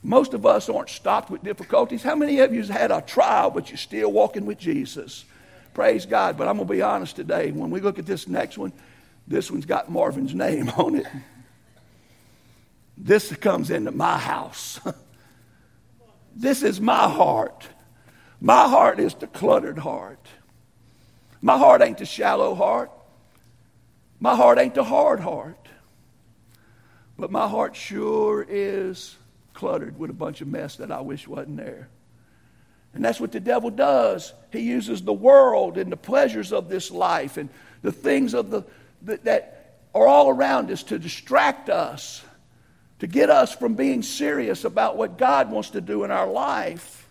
Most 0.03 0.33
of 0.33 0.45
us 0.45 0.67
aren't 0.67 0.89
stopped 0.89 1.29
with 1.29 1.43
difficulties. 1.43 2.03
How 2.03 2.15
many 2.15 2.39
of 2.39 2.53
you 2.53 2.61
have 2.61 2.69
had 2.69 2.91
a 2.91 3.01
trial, 3.01 3.49
but 3.49 3.69
you're 3.69 3.77
still 3.77 4.11
walking 4.11 4.45
with 4.45 4.59
Jesus? 4.59 5.23
Praise 5.73 6.05
God. 6.05 6.37
But 6.37 6.49
I'm 6.49 6.57
going 6.57 6.67
to 6.67 6.73
be 6.73 6.81
honest 6.81 7.15
today. 7.15 7.51
When 7.51 7.69
we 7.69 7.79
look 7.79 7.97
at 7.97 8.05
this 8.05 8.27
next 8.27 8.57
one, 8.57 8.73
this 9.27 9.49
one's 9.49 9.65
got 9.65 9.89
Marvin's 9.89 10.35
name 10.35 10.69
on 10.77 10.95
it. 10.95 11.07
This 12.97 13.33
comes 13.37 13.71
into 13.71 13.91
my 13.91 14.17
house. 14.17 14.79
this 16.35 16.63
is 16.63 16.81
my 16.81 17.09
heart. 17.09 17.67
My 18.41 18.67
heart 18.67 18.99
is 18.99 19.15
the 19.15 19.27
cluttered 19.27 19.77
heart. 19.77 20.27
My 21.41 21.57
heart 21.57 21.81
ain't 21.81 21.97
the 21.97 22.05
shallow 22.05 22.55
heart. 22.55 22.91
My 24.19 24.35
heart 24.35 24.59
ain't 24.59 24.75
the 24.75 24.83
hard 24.83 25.21
heart. 25.21 25.69
But 27.17 27.31
my 27.31 27.47
heart 27.47 27.75
sure 27.75 28.45
is 28.47 29.15
cluttered 29.53 29.97
with 29.97 30.09
a 30.09 30.13
bunch 30.13 30.41
of 30.41 30.47
mess 30.47 30.75
that 30.77 30.91
I 30.91 31.01
wish 31.01 31.27
wasn't 31.27 31.57
there. 31.57 31.89
And 32.93 33.03
that's 33.03 33.19
what 33.19 33.31
the 33.31 33.39
devil 33.39 33.69
does. 33.71 34.33
He 34.51 34.59
uses 34.59 35.01
the 35.01 35.13
world 35.13 35.77
and 35.77 35.91
the 35.91 35.97
pleasures 35.97 36.53
of 36.53 36.69
this 36.69 36.91
life 36.91 37.37
and 37.37 37.49
the 37.81 37.91
things 37.91 38.33
of 38.33 38.51
the, 38.51 38.63
that 39.01 39.79
are 39.95 40.07
all 40.07 40.29
around 40.29 40.71
us 40.71 40.83
to 40.83 40.99
distract 40.99 41.69
us, 41.69 42.23
to 42.99 43.07
get 43.07 43.29
us 43.29 43.53
from 43.53 43.73
being 43.73 44.03
serious 44.03 44.63
about 44.63 44.95
what 44.95 45.17
God 45.17 45.51
wants 45.51 45.71
to 45.71 45.81
do 45.81 46.03
in 46.03 46.11
our 46.11 46.27
life. 46.27 47.02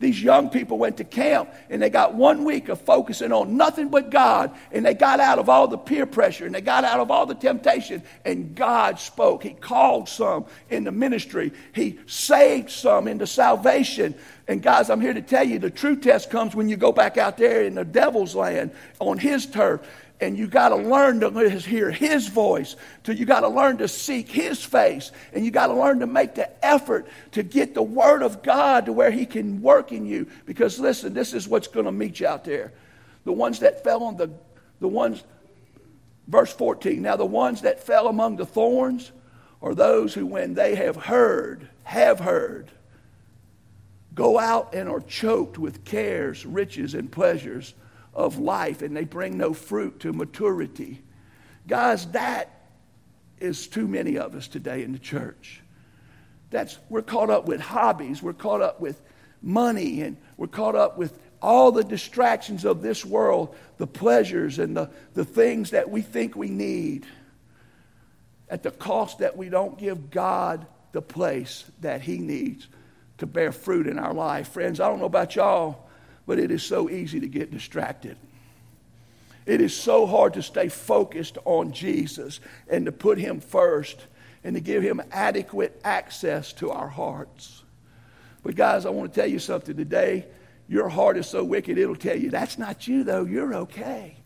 These 0.00 0.22
young 0.22 0.48
people 0.48 0.78
went 0.78 0.96
to 0.96 1.04
camp 1.04 1.52
and 1.68 1.80
they 1.80 1.90
got 1.90 2.14
one 2.14 2.44
week 2.44 2.70
of 2.70 2.80
focusing 2.80 3.32
on 3.32 3.58
nothing 3.58 3.90
but 3.90 4.10
God. 4.10 4.50
And 4.72 4.84
they 4.84 4.94
got 4.94 5.20
out 5.20 5.38
of 5.38 5.50
all 5.50 5.68
the 5.68 5.76
peer 5.76 6.06
pressure 6.06 6.46
and 6.46 6.54
they 6.54 6.62
got 6.62 6.84
out 6.84 7.00
of 7.00 7.10
all 7.10 7.26
the 7.26 7.34
temptation. 7.34 8.02
And 8.24 8.54
God 8.54 8.98
spoke. 8.98 9.42
He 9.42 9.50
called 9.50 10.08
some 10.08 10.46
into 10.70 10.90
ministry, 10.90 11.52
He 11.74 12.00
saved 12.06 12.70
some 12.70 13.06
into 13.06 13.26
salvation. 13.26 14.14
And 14.48 14.62
guys, 14.62 14.88
I'm 14.88 15.02
here 15.02 15.14
to 15.14 15.22
tell 15.22 15.46
you 15.46 15.58
the 15.58 15.70
true 15.70 15.96
test 15.96 16.30
comes 16.30 16.56
when 16.56 16.68
you 16.68 16.76
go 16.76 16.92
back 16.92 17.18
out 17.18 17.36
there 17.36 17.62
in 17.62 17.74
the 17.74 17.84
devil's 17.84 18.34
land 18.34 18.72
on 18.98 19.18
his 19.18 19.46
turf 19.46 19.80
and 20.20 20.36
you 20.36 20.46
got 20.46 20.68
to 20.68 20.76
learn 20.76 21.20
to 21.20 21.50
hear 21.50 21.90
his 21.90 22.28
voice 22.28 22.76
to 23.04 23.14
you 23.14 23.24
got 23.24 23.40
to 23.40 23.48
learn 23.48 23.78
to 23.78 23.88
seek 23.88 24.28
his 24.28 24.62
face 24.62 25.12
and 25.32 25.44
you 25.44 25.50
got 25.50 25.68
to 25.68 25.74
learn 25.74 26.00
to 26.00 26.06
make 26.06 26.34
the 26.34 26.64
effort 26.64 27.08
to 27.32 27.42
get 27.42 27.74
the 27.74 27.82
word 27.82 28.22
of 28.22 28.42
god 28.42 28.86
to 28.86 28.92
where 28.92 29.10
he 29.10 29.24
can 29.26 29.62
work 29.62 29.92
in 29.92 30.04
you. 30.04 30.26
Because 30.46 30.78
listen 30.78 31.14
this 31.14 31.32
is 31.32 31.48
what's 31.48 31.68
going 31.68 31.86
to 31.86 31.92
meet 31.92 32.20
you 32.20 32.26
out 32.26 32.44
there. 32.44 32.72
The 33.24 33.32
ones 33.32 33.60
that 33.60 33.82
fell 33.82 34.02
on 34.04 34.16
the 34.16 34.30
the 34.80 34.88
ones 34.88 35.24
verse 36.28 36.52
14 36.52 37.02
now 37.02 37.16
the 37.16 37.24
ones 37.24 37.62
that 37.62 37.82
fell 37.82 38.08
among 38.08 38.36
the 38.36 38.46
thorns 38.46 39.12
are 39.62 39.74
those 39.74 40.14
who 40.14 40.26
when 40.26 40.54
they 40.54 40.74
have 40.74 40.96
heard 40.96 41.68
have 41.82 42.20
heard 42.20 42.70
go 44.14 44.38
out 44.38 44.74
and 44.74 44.88
are 44.88 45.00
choked 45.00 45.58
with 45.58 45.84
cares 45.84 46.46
riches 46.46 46.94
and 46.94 47.10
pleasures 47.10 47.74
of 48.24 48.38
life 48.38 48.82
and 48.82 48.96
they 48.96 49.04
bring 49.04 49.36
no 49.36 49.52
fruit 49.52 50.00
to 50.00 50.12
maturity. 50.12 51.02
Guys, 51.66 52.06
that 52.08 52.68
is 53.38 53.66
too 53.66 53.88
many 53.88 54.18
of 54.18 54.34
us 54.34 54.48
today 54.48 54.82
in 54.82 54.92
the 54.92 54.98
church. 54.98 55.62
That's 56.50 56.78
we're 56.88 57.02
caught 57.02 57.30
up 57.30 57.46
with 57.46 57.60
hobbies, 57.60 58.22
we're 58.22 58.32
caught 58.32 58.60
up 58.60 58.80
with 58.80 59.00
money, 59.40 60.02
and 60.02 60.16
we're 60.36 60.48
caught 60.48 60.74
up 60.74 60.98
with 60.98 61.18
all 61.40 61.72
the 61.72 61.84
distractions 61.84 62.64
of 62.64 62.82
this 62.82 63.04
world, 63.04 63.54
the 63.78 63.86
pleasures 63.86 64.58
and 64.58 64.76
the, 64.76 64.90
the 65.14 65.24
things 65.24 65.70
that 65.70 65.88
we 65.88 66.02
think 66.02 66.36
we 66.36 66.50
need 66.50 67.06
at 68.50 68.62
the 68.62 68.70
cost 68.70 69.20
that 69.20 69.36
we 69.36 69.48
don't 69.48 69.78
give 69.78 70.10
God 70.10 70.66
the 70.92 71.00
place 71.00 71.64
that 71.80 72.02
He 72.02 72.18
needs 72.18 72.66
to 73.18 73.26
bear 73.26 73.52
fruit 73.52 73.86
in 73.86 73.98
our 73.98 74.12
life. 74.12 74.48
Friends, 74.48 74.80
I 74.80 74.88
don't 74.88 74.98
know 74.98 75.04
about 75.06 75.36
y'all, 75.36 75.88
but 76.26 76.38
it 76.38 76.50
is 76.50 76.62
so 76.62 76.88
easy 76.88 77.20
to 77.20 77.28
get 77.28 77.50
distracted. 77.50 78.16
It 79.46 79.60
is 79.60 79.74
so 79.74 80.06
hard 80.06 80.34
to 80.34 80.42
stay 80.42 80.68
focused 80.68 81.38
on 81.44 81.72
Jesus 81.72 82.40
and 82.68 82.86
to 82.86 82.92
put 82.92 83.18
Him 83.18 83.40
first 83.40 84.06
and 84.44 84.54
to 84.54 84.60
give 84.60 84.82
Him 84.82 85.00
adequate 85.10 85.80
access 85.84 86.52
to 86.54 86.70
our 86.70 86.88
hearts. 86.88 87.62
But, 88.42 88.54
guys, 88.54 88.86
I 88.86 88.90
want 88.90 89.12
to 89.12 89.20
tell 89.20 89.28
you 89.28 89.38
something 89.38 89.76
today. 89.76 90.26
Your 90.68 90.88
heart 90.88 91.16
is 91.16 91.26
so 91.26 91.42
wicked, 91.42 91.78
it'll 91.78 91.96
tell 91.96 92.16
you, 92.16 92.30
that's 92.30 92.56
not 92.56 92.86
you, 92.86 93.02
though. 93.02 93.24
You're 93.24 93.54
okay. 93.54 94.16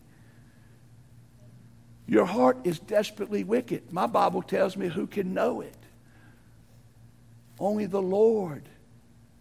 Your 2.07 2.25
heart 2.25 2.59
is 2.63 2.77
desperately 2.77 3.43
wicked. 3.43 3.91
My 3.91 4.05
Bible 4.05 4.43
tells 4.43 4.77
me 4.77 4.87
who 4.87 5.07
can 5.07 5.33
know 5.33 5.61
it. 5.61 5.75
Only 7.59 7.87
the 7.87 8.01
Lord 8.01 8.69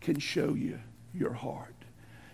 can 0.00 0.18
show 0.18 0.54
you 0.54 0.78
your 1.12 1.32
heart. 1.32 1.73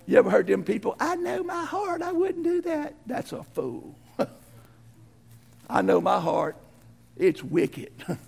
You 0.06 0.18
ever 0.18 0.30
heard 0.30 0.46
them 0.46 0.64
people? 0.64 0.96
I 0.98 1.16
know 1.16 1.42
my 1.42 1.64
heart. 1.64 2.02
I 2.02 2.12
wouldn't 2.12 2.44
do 2.44 2.62
that. 2.62 2.94
That's 3.06 3.32
a 3.32 3.42
fool. 3.42 3.96
I 5.70 5.82
know 5.82 6.00
my 6.00 6.20
heart. 6.20 6.56
It's 7.16 7.42
wicked. 7.42 7.92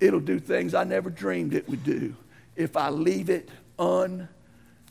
It'll 0.00 0.20
do 0.20 0.38
things 0.38 0.74
I 0.74 0.84
never 0.84 1.10
dreamed 1.10 1.54
it 1.54 1.68
would 1.68 1.84
do 1.84 2.14
if 2.56 2.76
I 2.76 2.90
leave 2.90 3.30
it 3.30 3.48
un 3.78 4.28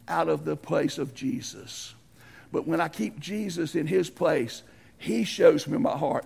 out 0.08 0.30
of 0.30 0.46
the 0.46 0.56
place 0.56 0.98
of 0.98 1.14
Jesus. 1.14 1.94
But 2.52 2.66
when 2.68 2.80
I 2.80 2.88
keep 2.88 3.20
Jesus 3.20 3.76
in 3.76 3.88
his 3.88 4.10
place, 4.10 4.64
he 4.98 5.24
shows 5.24 5.68
me 5.68 5.78
my 5.78 5.98
heart. 5.98 6.26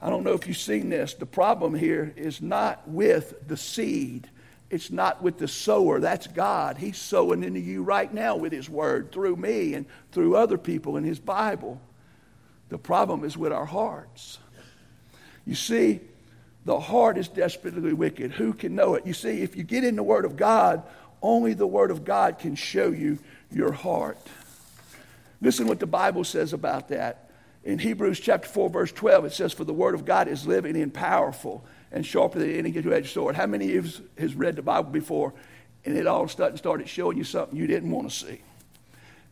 I 0.00 0.10
don't 0.10 0.24
know 0.24 0.32
if 0.32 0.46
you've 0.46 0.56
seen 0.56 0.90
this. 0.90 1.14
The 1.14 1.26
problem 1.26 1.74
here 1.74 2.12
is 2.16 2.42
not 2.42 2.86
with 2.88 3.46
the 3.48 3.56
seed 3.56 4.28
it's 4.72 4.90
not 4.90 5.22
with 5.22 5.36
the 5.36 5.46
sower, 5.46 6.00
that's 6.00 6.26
God. 6.26 6.78
He's 6.78 6.96
sowing 6.96 7.44
into 7.44 7.60
you 7.60 7.82
right 7.82 8.12
now 8.12 8.36
with 8.36 8.52
His 8.52 8.70
Word 8.70 9.12
through 9.12 9.36
me 9.36 9.74
and 9.74 9.84
through 10.12 10.34
other 10.34 10.56
people 10.56 10.96
in 10.96 11.04
His 11.04 11.20
Bible. 11.20 11.78
The 12.70 12.78
problem 12.78 13.22
is 13.22 13.36
with 13.36 13.52
our 13.52 13.66
hearts. 13.66 14.38
You 15.44 15.54
see, 15.54 16.00
the 16.64 16.80
heart 16.80 17.18
is 17.18 17.28
desperately 17.28 17.92
wicked. 17.92 18.30
Who 18.32 18.54
can 18.54 18.74
know 18.74 18.94
it? 18.94 19.06
You 19.06 19.12
see, 19.12 19.42
if 19.42 19.56
you 19.56 19.62
get 19.62 19.84
in 19.84 19.94
the 19.94 20.02
Word 20.02 20.24
of 20.24 20.38
God, 20.38 20.82
only 21.20 21.52
the 21.52 21.66
Word 21.66 21.90
of 21.90 22.02
God 22.02 22.38
can 22.38 22.54
show 22.54 22.90
you 22.90 23.18
your 23.50 23.72
heart. 23.72 24.26
Listen 25.42 25.66
what 25.66 25.80
the 25.80 25.86
Bible 25.86 26.24
says 26.24 26.54
about 26.54 26.88
that. 26.88 27.28
In 27.62 27.78
Hebrews 27.78 28.20
chapter 28.20 28.48
4, 28.48 28.70
verse 28.70 28.92
12, 28.92 29.26
it 29.26 29.32
says, 29.34 29.52
For 29.52 29.64
the 29.64 29.74
Word 29.74 29.94
of 29.94 30.06
God 30.06 30.28
is 30.28 30.46
living 30.46 30.80
and 30.80 30.94
powerful 30.94 31.62
and 31.92 32.04
sharper 32.04 32.38
than 32.38 32.50
any 32.50 32.72
two-edged 32.72 33.12
sword. 33.12 33.36
How 33.36 33.46
many 33.46 33.76
of 33.76 33.86
you 33.86 33.92
has 34.18 34.34
read 34.34 34.56
the 34.56 34.62
Bible 34.62 34.90
before 34.90 35.32
and 35.84 35.96
it 35.96 36.06
all 36.06 36.26
started 36.28 36.88
showing 36.88 37.18
you 37.18 37.24
something 37.24 37.56
you 37.56 37.66
didn't 37.66 37.90
want 37.90 38.10
to 38.10 38.16
see? 38.16 38.40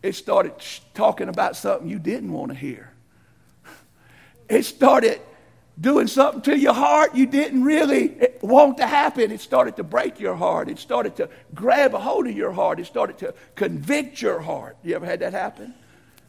It 0.03 0.15
started 0.15 0.53
talking 0.95 1.29
about 1.29 1.57
something 1.57 1.89
you 1.89 1.99
didn't 1.99 2.33
want 2.33 2.53
to 2.53 2.57
hear. 2.57 2.93
It 4.49 4.65
started 4.65 5.21
doing 5.81 6.07
something 6.07 6.43
to 6.43 6.59
your 6.59 6.75
heart 6.75 7.15
you 7.15 7.27
didn't 7.27 7.65
really 7.65 8.29
want 8.43 8.77
to 8.79 8.87
happen. 8.87 9.31
It 9.31 9.41
started 9.41 9.77
to 9.77 9.83
break 9.83 10.21
your 10.21 10.35
heart. 10.35 10.69
It 10.69 10.79
started 10.79 11.17
to 11.17 11.31
grab 11.55 11.95
a 11.95 11.99
hold 11.99 12.27
of 12.27 12.37
your 12.37 12.53
heart. 12.53 12.81
It 12.81 12.87
started 12.87 13.19
to 13.19 13.35
convict 13.55 14.21
your 14.21 14.41
heart. 14.41 14.77
You 14.83 14.97
ever 14.97 15.07
had 15.07 15.21
that 15.21 15.33
happen? 15.33 15.75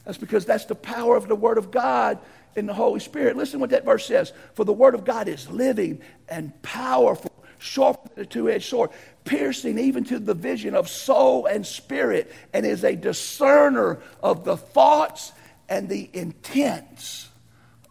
That's 0.05 0.17
because 0.17 0.45
that's 0.45 0.65
the 0.65 0.75
power 0.75 1.15
of 1.15 1.27
the 1.27 1.35
Word 1.35 1.57
of 1.57 1.71
God 1.71 2.19
in 2.55 2.65
the 2.65 2.73
Holy 2.73 2.99
Spirit. 2.99 3.37
Listen 3.37 3.59
what 3.59 3.69
that 3.69 3.85
verse 3.85 4.05
says. 4.05 4.33
For 4.53 4.65
the 4.65 4.73
Word 4.73 4.95
of 4.95 5.05
God 5.05 5.27
is 5.27 5.49
living 5.49 6.01
and 6.27 6.59
powerful, 6.61 7.31
sharper 7.59 8.09
than 8.15 8.23
a 8.23 8.27
two 8.27 8.49
edged 8.49 8.69
sword, 8.69 8.89
piercing 9.23 9.77
even 9.77 10.03
to 10.05 10.19
the 10.19 10.33
vision 10.33 10.75
of 10.75 10.89
soul 10.89 11.45
and 11.45 11.65
spirit, 11.65 12.31
and 12.53 12.65
is 12.65 12.83
a 12.83 12.95
discerner 12.95 13.99
of 14.23 14.43
the 14.43 14.57
thoughts 14.57 15.31
and 15.69 15.87
the 15.87 16.09
intents 16.13 17.29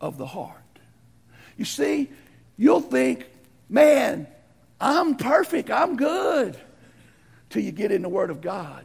of 0.01 0.19
the 0.19 0.27
heart. 0.27 0.57
You 1.57 1.65
see, 1.65 2.11
you'll 2.57 2.81
think, 2.81 3.27
man, 3.69 4.27
I'm 4.81 5.17
perfect, 5.17 5.71
I'm 5.71 5.97
good, 5.97 6.59
till 7.51 7.63
you 7.63 7.71
get 7.71 7.93
in 7.93 8.03
the 8.03 8.09
Word 8.09 8.31
of 8.31 8.41
God. 8.41 8.85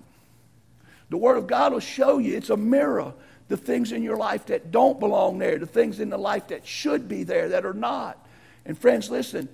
The 1.09 1.17
Word 1.17 1.37
of 1.37 1.47
God 1.47 1.73
will 1.73 1.79
show 1.79 2.17
you, 2.17 2.35
it's 2.35 2.49
a 2.49 2.57
mirror, 2.57 3.13
the 3.47 3.57
things 3.57 3.91
in 3.91 4.01
your 4.01 4.17
life 4.17 4.47
that 4.47 4.71
don't 4.71 4.99
belong 4.99 5.37
there, 5.37 5.57
the 5.57 5.65
things 5.65 5.99
in 5.99 6.09
the 6.09 6.17
life 6.17 6.47
that 6.47 6.65
should 6.65 7.07
be 7.07 7.23
there 7.23 7.49
that 7.49 7.65
are 7.65 7.73
not. 7.73 8.25
And 8.65 8.77
friends, 8.77 9.09
listen, 9.09 9.47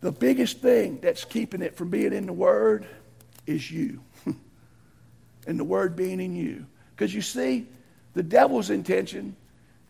the 0.00 0.12
biggest 0.12 0.58
thing 0.58 0.98
that's 1.00 1.24
keeping 1.24 1.62
it 1.62 1.76
from 1.76 1.90
being 1.90 2.12
in 2.12 2.26
the 2.26 2.32
Word 2.32 2.86
is 3.46 3.70
you. 3.70 4.00
and 5.46 5.58
the 5.58 5.64
Word 5.64 5.94
being 5.94 6.20
in 6.20 6.34
you. 6.34 6.66
Because 6.94 7.14
you 7.14 7.22
see, 7.22 7.66
the 8.14 8.22
devil's 8.22 8.70
intention 8.70 9.36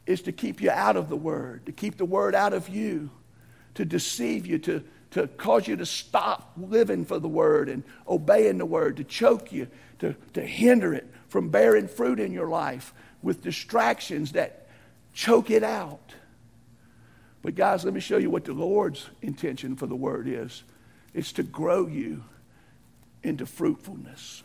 is 0.06 0.22
to 0.22 0.32
keep 0.32 0.61
you 0.61 0.70
out 0.70 0.96
of 0.96 1.09
the 1.09 1.16
Word, 1.16 1.66
to 1.66 1.72
keep 1.72 1.96
the 1.96 2.04
Word 2.04 2.35
out 2.35 2.52
of 2.52 2.68
you, 2.68 3.11
to 3.74 3.85
deceive 3.85 4.46
you, 4.46 4.59
to, 4.59 4.85
to 5.16 5.26
cause 5.26 5.66
you 5.66 5.76
to 5.76 5.87
stop 5.87 6.52
living 6.59 7.07
for 7.07 7.18
the 7.18 7.26
Word 7.26 7.70
and 7.70 7.83
obeying 8.07 8.59
the 8.59 8.66
Word, 8.66 8.98
to 8.98 9.05
choke 9.05 9.50
you, 9.50 9.66
to, 9.98 10.14
to 10.35 10.42
hinder 10.42 10.92
it 10.92 11.11
from 11.29 11.48
bearing 11.48 11.88
fruit 11.88 12.20
in 12.20 12.33
your 12.33 12.50
life 12.50 12.92
with 13.22 13.42
distractions 13.42 14.33
that 14.33 14.68
choke 15.14 15.50
it 15.50 15.62
out. 15.62 16.12
But, 17.40 17.55
guys, 17.55 17.83
let 17.83 17.94
me 17.94 18.00
show 18.00 18.18
you 18.18 18.29
what 18.29 18.44
the 18.44 18.52
Lord's 18.52 19.09
intention 19.22 19.74
for 19.74 19.87
the 19.87 19.96
Word 19.96 20.29
is 20.29 20.64
it's 21.14 21.33
to 21.33 21.42
grow 21.42 21.87
you 21.87 22.22
into 23.22 23.46
fruitfulness. 23.46 24.42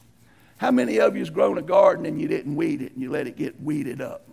How 0.56 0.72
many 0.72 1.02
of 1.02 1.16
you 1.16 1.20
has 1.20 1.30
grown 1.30 1.58
a 1.58 1.62
garden 1.62 2.06
and 2.06 2.22
you 2.22 2.30
didn't 2.30 2.56
weed 2.56 2.82
it 2.82 2.94
and 2.94 3.02
you 3.02 3.12
let 3.12 3.28
it 3.28 3.36
get 3.36 3.62
weeded 3.62 4.00
up? 4.00 4.26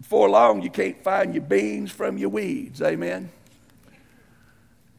Before 0.00 0.30
long, 0.30 0.62
you 0.62 0.70
can't 0.70 1.02
find 1.02 1.34
your 1.34 1.42
beans 1.42 1.90
from 1.90 2.16
your 2.16 2.28
weeds. 2.28 2.80
Amen. 2.80 3.30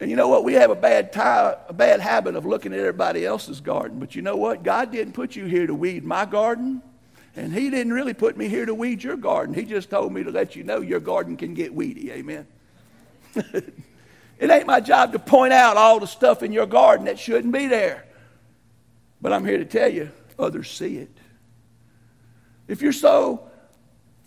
And 0.01 0.09
you 0.09 0.15
know 0.15 0.27
what? 0.27 0.43
We 0.43 0.53
have 0.53 0.71
a 0.71 0.75
bad, 0.75 1.13
tie, 1.13 1.55
a 1.69 1.73
bad 1.73 1.99
habit 1.99 2.35
of 2.35 2.43
looking 2.43 2.73
at 2.73 2.79
everybody 2.79 3.23
else's 3.23 3.61
garden. 3.61 3.99
But 3.99 4.15
you 4.15 4.23
know 4.23 4.35
what? 4.35 4.63
God 4.63 4.91
didn't 4.91 5.13
put 5.13 5.35
you 5.35 5.45
here 5.45 5.67
to 5.67 5.75
weed 5.75 6.03
my 6.03 6.25
garden. 6.25 6.81
And 7.35 7.53
He 7.53 7.69
didn't 7.69 7.93
really 7.93 8.15
put 8.15 8.35
me 8.35 8.47
here 8.47 8.65
to 8.65 8.73
weed 8.73 9.03
your 9.03 9.15
garden. 9.15 9.53
He 9.53 9.63
just 9.63 9.91
told 9.91 10.11
me 10.11 10.23
to 10.23 10.31
let 10.31 10.55
you 10.55 10.63
know 10.63 10.81
your 10.81 10.99
garden 10.99 11.37
can 11.37 11.53
get 11.53 11.71
weedy. 11.75 12.11
Amen. 12.11 12.47
it 13.35 14.49
ain't 14.49 14.65
my 14.65 14.79
job 14.79 15.11
to 15.11 15.19
point 15.19 15.53
out 15.53 15.77
all 15.77 15.99
the 15.99 16.07
stuff 16.07 16.41
in 16.41 16.51
your 16.51 16.65
garden 16.65 17.05
that 17.05 17.19
shouldn't 17.19 17.53
be 17.53 17.67
there. 17.67 18.03
But 19.21 19.33
I'm 19.33 19.45
here 19.45 19.59
to 19.59 19.65
tell 19.65 19.87
you, 19.87 20.09
others 20.39 20.71
see 20.71 20.97
it. 20.97 21.15
If 22.67 22.81
you're 22.81 22.91
so 22.91 23.50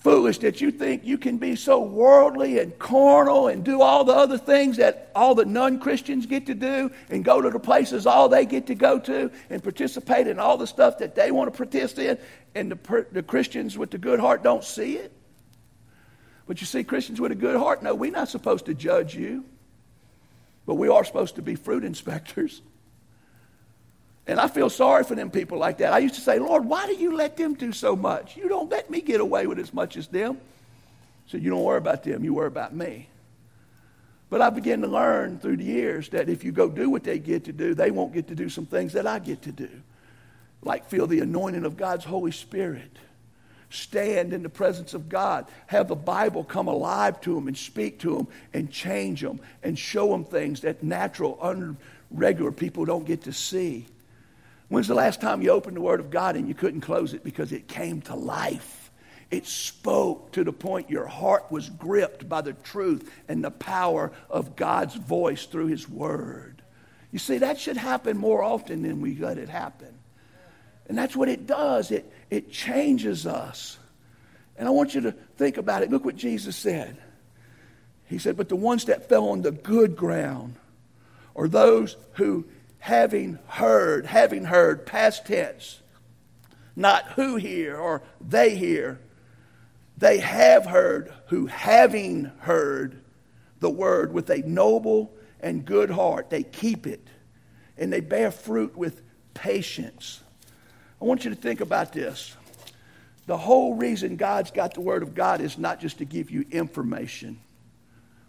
foolish 0.04 0.36
that 0.36 0.60
you 0.60 0.70
think 0.70 1.02
you 1.02 1.16
can 1.16 1.38
be 1.38 1.56
so 1.56 1.80
worldly 1.80 2.58
and 2.58 2.78
carnal 2.78 3.48
and 3.48 3.64
do 3.64 3.80
all 3.80 4.04
the 4.04 4.12
other 4.12 4.36
things 4.36 4.76
that 4.76 5.10
all 5.14 5.34
the 5.34 5.46
non 5.46 5.80
Christians 5.80 6.26
get 6.26 6.44
to 6.46 6.54
do 6.54 6.90
and 7.08 7.24
go 7.24 7.40
to 7.40 7.48
the 7.48 7.58
places 7.58 8.06
all 8.06 8.28
they 8.28 8.44
get 8.44 8.66
to 8.66 8.74
go 8.74 8.98
to 9.00 9.30
and 9.48 9.62
participate 9.62 10.26
in 10.26 10.38
all 10.38 10.58
the 10.58 10.66
stuff 10.66 10.98
that 10.98 11.14
they 11.14 11.30
want 11.30 11.50
to 11.50 11.56
participate 11.56 12.10
in, 12.10 12.18
and 12.54 12.70
the, 12.70 13.06
the 13.12 13.22
Christians 13.22 13.78
with 13.78 13.90
the 13.90 13.98
good 13.98 14.20
heart 14.20 14.44
don't 14.44 14.62
see 14.62 14.96
it. 14.96 15.10
But 16.46 16.60
you 16.60 16.66
see, 16.66 16.84
Christians 16.84 17.18
with 17.18 17.32
a 17.32 17.36
good 17.36 17.56
heart, 17.56 17.82
no, 17.82 17.94
we're 17.94 18.10
not 18.10 18.28
supposed 18.28 18.66
to 18.66 18.74
judge 18.74 19.14
you, 19.14 19.46
but 20.66 20.74
we 20.74 20.88
are 20.88 21.02
supposed 21.04 21.36
to 21.36 21.42
be 21.42 21.54
fruit 21.54 21.82
inspectors. 21.82 22.60
And 24.26 24.40
I 24.40 24.48
feel 24.48 24.70
sorry 24.70 25.04
for 25.04 25.14
them 25.14 25.30
people 25.30 25.58
like 25.58 25.78
that. 25.78 25.92
I 25.92 25.98
used 25.98 26.14
to 26.14 26.20
say, 26.20 26.38
Lord, 26.38 26.64
why 26.64 26.86
do 26.86 26.94
you 26.94 27.14
let 27.14 27.36
them 27.36 27.54
do 27.54 27.72
so 27.72 27.94
much? 27.94 28.36
You 28.36 28.48
don't 28.48 28.70
let 28.70 28.88
me 28.90 29.00
get 29.00 29.20
away 29.20 29.46
with 29.46 29.58
as 29.58 29.74
much 29.74 29.96
as 29.96 30.06
them. 30.08 30.38
So 31.26 31.36
you 31.36 31.50
don't 31.50 31.62
worry 31.62 31.78
about 31.78 32.02
them, 32.04 32.24
you 32.24 32.34
worry 32.34 32.46
about 32.46 32.74
me. 32.74 33.08
But 34.30 34.40
I 34.40 34.50
began 34.50 34.80
to 34.80 34.88
learn 34.88 35.38
through 35.38 35.58
the 35.58 35.64
years 35.64 36.08
that 36.10 36.28
if 36.28 36.42
you 36.42 36.52
go 36.52 36.68
do 36.68 36.90
what 36.90 37.04
they 37.04 37.18
get 37.18 37.44
to 37.44 37.52
do, 37.52 37.74
they 37.74 37.90
won't 37.90 38.12
get 38.12 38.28
to 38.28 38.34
do 38.34 38.48
some 38.48 38.66
things 38.66 38.94
that 38.94 39.06
I 39.06 39.18
get 39.18 39.42
to 39.42 39.52
do. 39.52 39.70
Like 40.62 40.88
feel 40.88 41.06
the 41.06 41.20
anointing 41.20 41.64
of 41.64 41.76
God's 41.76 42.04
Holy 42.04 42.32
Spirit. 42.32 42.90
Stand 43.70 44.32
in 44.32 44.42
the 44.42 44.48
presence 44.48 44.94
of 44.94 45.08
God. 45.08 45.46
Have 45.66 45.88
the 45.88 45.96
Bible 45.96 46.44
come 46.44 46.68
alive 46.68 47.20
to 47.22 47.34
them 47.34 47.48
and 47.48 47.56
speak 47.56 47.98
to 48.00 48.16
them 48.16 48.28
and 48.52 48.70
change 48.70 49.20
them 49.20 49.40
and 49.62 49.78
show 49.78 50.08
them 50.08 50.24
things 50.24 50.60
that 50.60 50.82
natural, 50.82 51.36
unregular 51.38 52.56
people 52.56 52.84
don't 52.84 53.04
get 53.04 53.22
to 53.22 53.32
see. 53.32 53.86
When's 54.74 54.88
the 54.88 54.94
last 54.94 55.20
time 55.20 55.40
you 55.40 55.50
opened 55.50 55.76
the 55.76 55.80
Word 55.80 56.00
of 56.00 56.10
God 56.10 56.34
and 56.34 56.48
you 56.48 56.54
couldn't 56.54 56.80
close 56.80 57.14
it 57.14 57.22
because 57.22 57.52
it 57.52 57.68
came 57.68 58.00
to 58.02 58.16
life? 58.16 58.90
It 59.30 59.46
spoke 59.46 60.32
to 60.32 60.42
the 60.42 60.52
point 60.52 60.90
your 60.90 61.06
heart 61.06 61.44
was 61.48 61.70
gripped 61.70 62.28
by 62.28 62.40
the 62.40 62.54
truth 62.54 63.08
and 63.28 63.44
the 63.44 63.52
power 63.52 64.10
of 64.28 64.56
God's 64.56 64.96
voice 64.96 65.46
through 65.46 65.68
His 65.68 65.88
Word. 65.88 66.60
You 67.12 67.20
see, 67.20 67.38
that 67.38 67.60
should 67.60 67.76
happen 67.76 68.18
more 68.18 68.42
often 68.42 68.82
than 68.82 69.00
we 69.00 69.14
let 69.14 69.38
it 69.38 69.48
happen. 69.48 69.94
And 70.88 70.98
that's 70.98 71.14
what 71.14 71.28
it 71.28 71.46
does, 71.46 71.92
it, 71.92 72.12
it 72.28 72.50
changes 72.50 73.28
us. 73.28 73.78
And 74.56 74.66
I 74.66 74.72
want 74.72 74.92
you 74.92 75.02
to 75.02 75.12
think 75.12 75.56
about 75.56 75.84
it. 75.84 75.90
Look 75.92 76.04
what 76.04 76.16
Jesus 76.16 76.56
said. 76.56 76.96
He 78.06 78.18
said, 78.18 78.36
But 78.36 78.48
the 78.48 78.56
ones 78.56 78.86
that 78.86 79.08
fell 79.08 79.28
on 79.28 79.42
the 79.42 79.52
good 79.52 79.94
ground 79.94 80.56
are 81.36 81.46
those 81.46 81.96
who 82.14 82.44
having 82.84 83.38
heard, 83.46 84.04
having 84.04 84.44
heard, 84.44 84.84
past 84.84 85.24
tense, 85.24 85.80
not 86.76 87.12
who 87.12 87.36
hear 87.36 87.78
or 87.78 88.02
they 88.20 88.54
hear. 88.54 89.00
They 89.96 90.18
have 90.18 90.66
heard, 90.66 91.10
who 91.28 91.46
having 91.46 92.24
heard 92.40 93.00
the 93.60 93.70
word 93.70 94.12
with 94.12 94.28
a 94.28 94.42
noble 94.46 95.14
and 95.40 95.64
good 95.64 95.88
heart, 95.88 96.28
they 96.28 96.42
keep 96.42 96.86
it 96.86 97.08
and 97.78 97.90
they 97.90 98.00
bear 98.00 98.30
fruit 98.30 98.76
with 98.76 99.00
patience. 99.32 100.20
I 101.00 101.06
want 101.06 101.24
you 101.24 101.30
to 101.30 101.36
think 101.36 101.62
about 101.62 101.90
this. 101.94 102.36
The 103.24 103.38
whole 103.38 103.76
reason 103.76 104.16
God's 104.16 104.50
got 104.50 104.74
the 104.74 104.82
Word 104.82 105.02
of 105.02 105.14
God 105.14 105.40
is 105.40 105.56
not 105.56 105.80
just 105.80 105.96
to 105.98 106.04
give 106.04 106.30
you 106.30 106.44
information, 106.50 107.40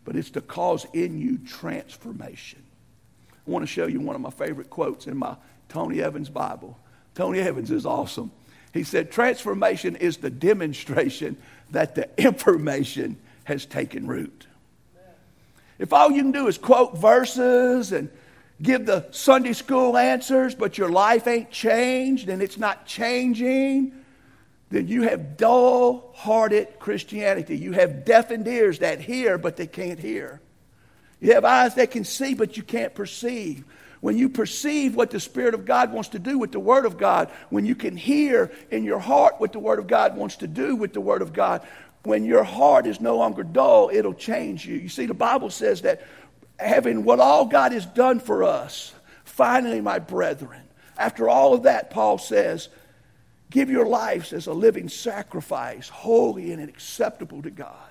but 0.05 0.15
it's 0.15 0.29
to 0.29 0.39
cause 0.39 0.87
in 0.93 1.19
you 1.19 1.39
transformation. 1.39 2.63
I 3.47 3.51
want 3.51 3.63
to 3.63 3.67
show 3.67 3.85
you 3.87 3.99
one 3.99 4.15
of 4.15 4.21
my 4.21 4.31
favorite 4.31 4.69
quotes 4.69 5.07
in 5.07 5.17
my 5.17 5.35
Tony 5.69 6.01
Evans 6.01 6.29
Bible. 6.29 6.77
Tony 7.13 7.39
Evans 7.39 7.71
is 7.71 7.85
awesome. 7.85 8.31
He 8.73 8.83
said, 8.83 9.11
Transformation 9.11 9.95
is 9.95 10.17
the 10.17 10.29
demonstration 10.29 11.37
that 11.71 11.95
the 11.95 12.09
information 12.17 13.17
has 13.45 13.65
taken 13.65 14.07
root. 14.07 14.47
If 15.77 15.93
all 15.93 16.11
you 16.11 16.23
can 16.23 16.31
do 16.31 16.47
is 16.47 16.57
quote 16.57 16.97
verses 16.97 17.91
and 17.91 18.09
give 18.61 18.85
the 18.85 19.07
Sunday 19.11 19.53
school 19.53 19.97
answers, 19.97 20.55
but 20.55 20.77
your 20.77 20.89
life 20.89 21.27
ain't 21.27 21.51
changed 21.51 22.29
and 22.29 22.41
it's 22.41 22.57
not 22.57 22.85
changing, 22.85 23.91
then 24.69 24.87
you 24.87 25.03
have 25.03 25.37
dull 25.37 26.11
hearted 26.15 26.79
Christianity. 26.79 27.57
You 27.57 27.73
have 27.73 28.05
deafened 28.05 28.47
ears 28.47 28.79
that 28.79 28.99
hear, 28.99 29.37
but 29.37 29.57
they 29.57 29.67
can't 29.67 29.99
hear. 29.99 30.41
You 31.19 31.33
have 31.33 31.45
eyes 31.45 31.75
that 31.75 31.91
can 31.91 32.03
see, 32.03 32.33
but 32.33 32.57
you 32.57 32.63
can't 32.63 32.93
perceive. 32.93 33.63
When 34.01 34.17
you 34.17 34.29
perceive 34.29 34.95
what 34.95 35.09
the 35.09 35.19
Spirit 35.19 35.53
of 35.53 35.65
God 35.65 35.91
wants 35.91 36.09
to 36.09 36.19
do 36.19 36.37
with 36.37 36.51
the 36.51 36.59
Word 36.59 36.85
of 36.85 36.97
God, 36.97 37.29
when 37.49 37.65
you 37.65 37.75
can 37.75 37.97
hear 37.97 38.51
in 38.69 38.83
your 38.83 38.99
heart 38.99 39.35
what 39.39 39.51
the 39.51 39.59
Word 39.59 39.79
of 39.79 39.87
God 39.87 40.15
wants 40.15 40.35
to 40.37 40.47
do 40.47 40.75
with 40.75 40.93
the 40.93 41.01
Word 41.01 41.21
of 41.21 41.33
God, 41.33 41.65
when 42.03 42.23
your 42.23 42.43
heart 42.43 42.85
is 42.85 43.01
no 43.01 43.17
longer 43.17 43.41
dull, 43.43 43.89
it'll 43.91 44.13
change 44.13 44.65
you. 44.65 44.75
You 44.75 44.89
see, 44.89 45.07
the 45.07 45.15
Bible 45.15 45.49
says 45.49 45.81
that 45.81 46.03
having 46.59 47.03
what 47.03 47.19
all 47.19 47.45
God 47.45 47.71
has 47.71 47.85
done 47.85 48.19
for 48.19 48.43
us, 48.43 48.93
finally, 49.23 49.81
my 49.81 49.97
brethren, 49.97 50.61
after 50.97 51.27
all 51.27 51.53
of 51.55 51.63
that, 51.63 51.89
Paul 51.89 52.19
says, 52.19 52.69
give 53.49 53.71
your 53.71 53.87
lives 53.87 54.33
as 54.33 54.45
a 54.45 54.53
living 54.53 54.87
sacrifice, 54.87 55.89
holy 55.89 56.51
and 56.51 56.61
acceptable 56.61 57.41
to 57.41 57.49
God 57.49 57.84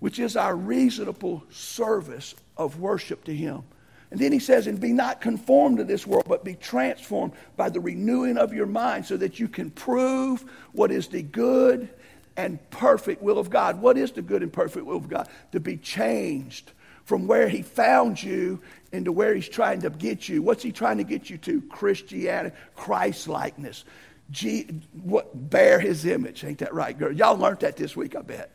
which 0.00 0.18
is 0.18 0.36
our 0.36 0.54
reasonable 0.54 1.42
service 1.50 2.34
of 2.56 2.80
worship 2.80 3.24
to 3.24 3.34
Him. 3.34 3.62
And 4.10 4.18
then 4.18 4.32
he 4.32 4.38
says, 4.38 4.66
and 4.66 4.80
be 4.80 4.92
not 4.92 5.20
conformed 5.20 5.78
to 5.78 5.84
this 5.84 6.06
world, 6.06 6.24
but 6.26 6.44
be 6.44 6.54
transformed 6.54 7.34
by 7.56 7.68
the 7.68 7.80
renewing 7.80 8.38
of 8.38 8.54
your 8.54 8.66
mind 8.66 9.04
so 9.04 9.16
that 9.18 9.38
you 9.38 9.48
can 9.48 9.70
prove 9.70 10.44
what 10.72 10.90
is 10.90 11.08
the 11.08 11.22
good 11.22 11.90
and 12.36 12.58
perfect 12.70 13.20
will 13.20 13.38
of 13.38 13.50
God. 13.50 13.82
What 13.82 13.98
is 13.98 14.12
the 14.12 14.22
good 14.22 14.42
and 14.42 14.52
perfect 14.52 14.86
will 14.86 14.96
of 14.96 15.08
God? 15.08 15.28
To 15.52 15.60
be 15.60 15.76
changed 15.76 16.72
from 17.04 17.26
where 17.26 17.48
he 17.48 17.62
found 17.62 18.22
you 18.22 18.60
into 18.92 19.12
where 19.12 19.34
he's 19.34 19.48
trying 19.48 19.82
to 19.82 19.90
get 19.90 20.28
you. 20.28 20.40
What's 20.40 20.62
he 20.62 20.72
trying 20.72 20.98
to 20.98 21.04
get 21.04 21.28
you 21.28 21.36
to? 21.38 21.60
Christianity, 21.62 22.56
Christ 22.76 23.28
likeness. 23.28 23.84
what 25.02 25.50
bear 25.50 25.80
his 25.80 26.06
image. 26.06 26.44
Ain't 26.44 26.58
that 26.58 26.72
right, 26.72 26.98
girl? 26.98 27.12
Y'all 27.12 27.36
learned 27.36 27.60
that 27.60 27.76
this 27.76 27.94
week, 27.94 28.16
I 28.16 28.22
bet. 28.22 28.50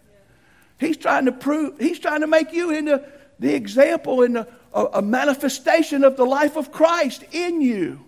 He's 0.80 0.98
trying 0.98 1.26
to 1.26 1.32
prove, 1.32 1.80
he's 1.80 2.00
trying 2.00 2.22
to 2.22 2.28
make 2.28 2.54
you 2.54 2.72
into 2.72 3.04
the 3.40 3.54
example 3.54 4.24
and 4.24 4.38
a, 4.38 4.48
a 4.74 5.02
manifestation 5.02 6.04
of 6.04 6.18
the 6.18 6.26
life 6.26 6.56
of 6.56 6.72
Christ 6.72 7.24
in 7.32 7.62
you. 7.62 8.04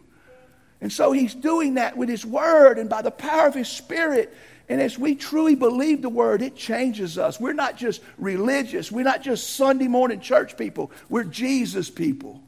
And 0.82 0.92
so 0.92 1.12
he's 1.12 1.34
doing 1.34 1.76
that 1.76 1.98
with 1.98 2.10
his 2.10 2.26
word 2.26 2.78
and 2.78 2.90
by 2.90 3.02
the 3.02 3.12
power 3.12 3.48
of 3.48 3.54
his 3.54 3.68
spirit. 3.68 4.36
And 4.68 4.82
as 4.82 4.98
we 4.98 5.16
truly 5.16 5.56
believe 5.56 6.02
the 6.02 6.10
word, 6.10 6.42
it 6.42 6.56
changes 6.56 7.18
us. 7.18 7.40
We're 7.40 7.54
not 7.54 7.78
just 7.78 8.02
religious, 8.18 8.92
we're 8.92 9.04
not 9.04 9.22
just 9.22 9.52
Sunday 9.56 9.88
morning 9.88 10.20
church 10.20 10.58
people, 10.58 10.92
we're 11.10 11.24
Jesus 11.24 11.90
people. 11.90 12.42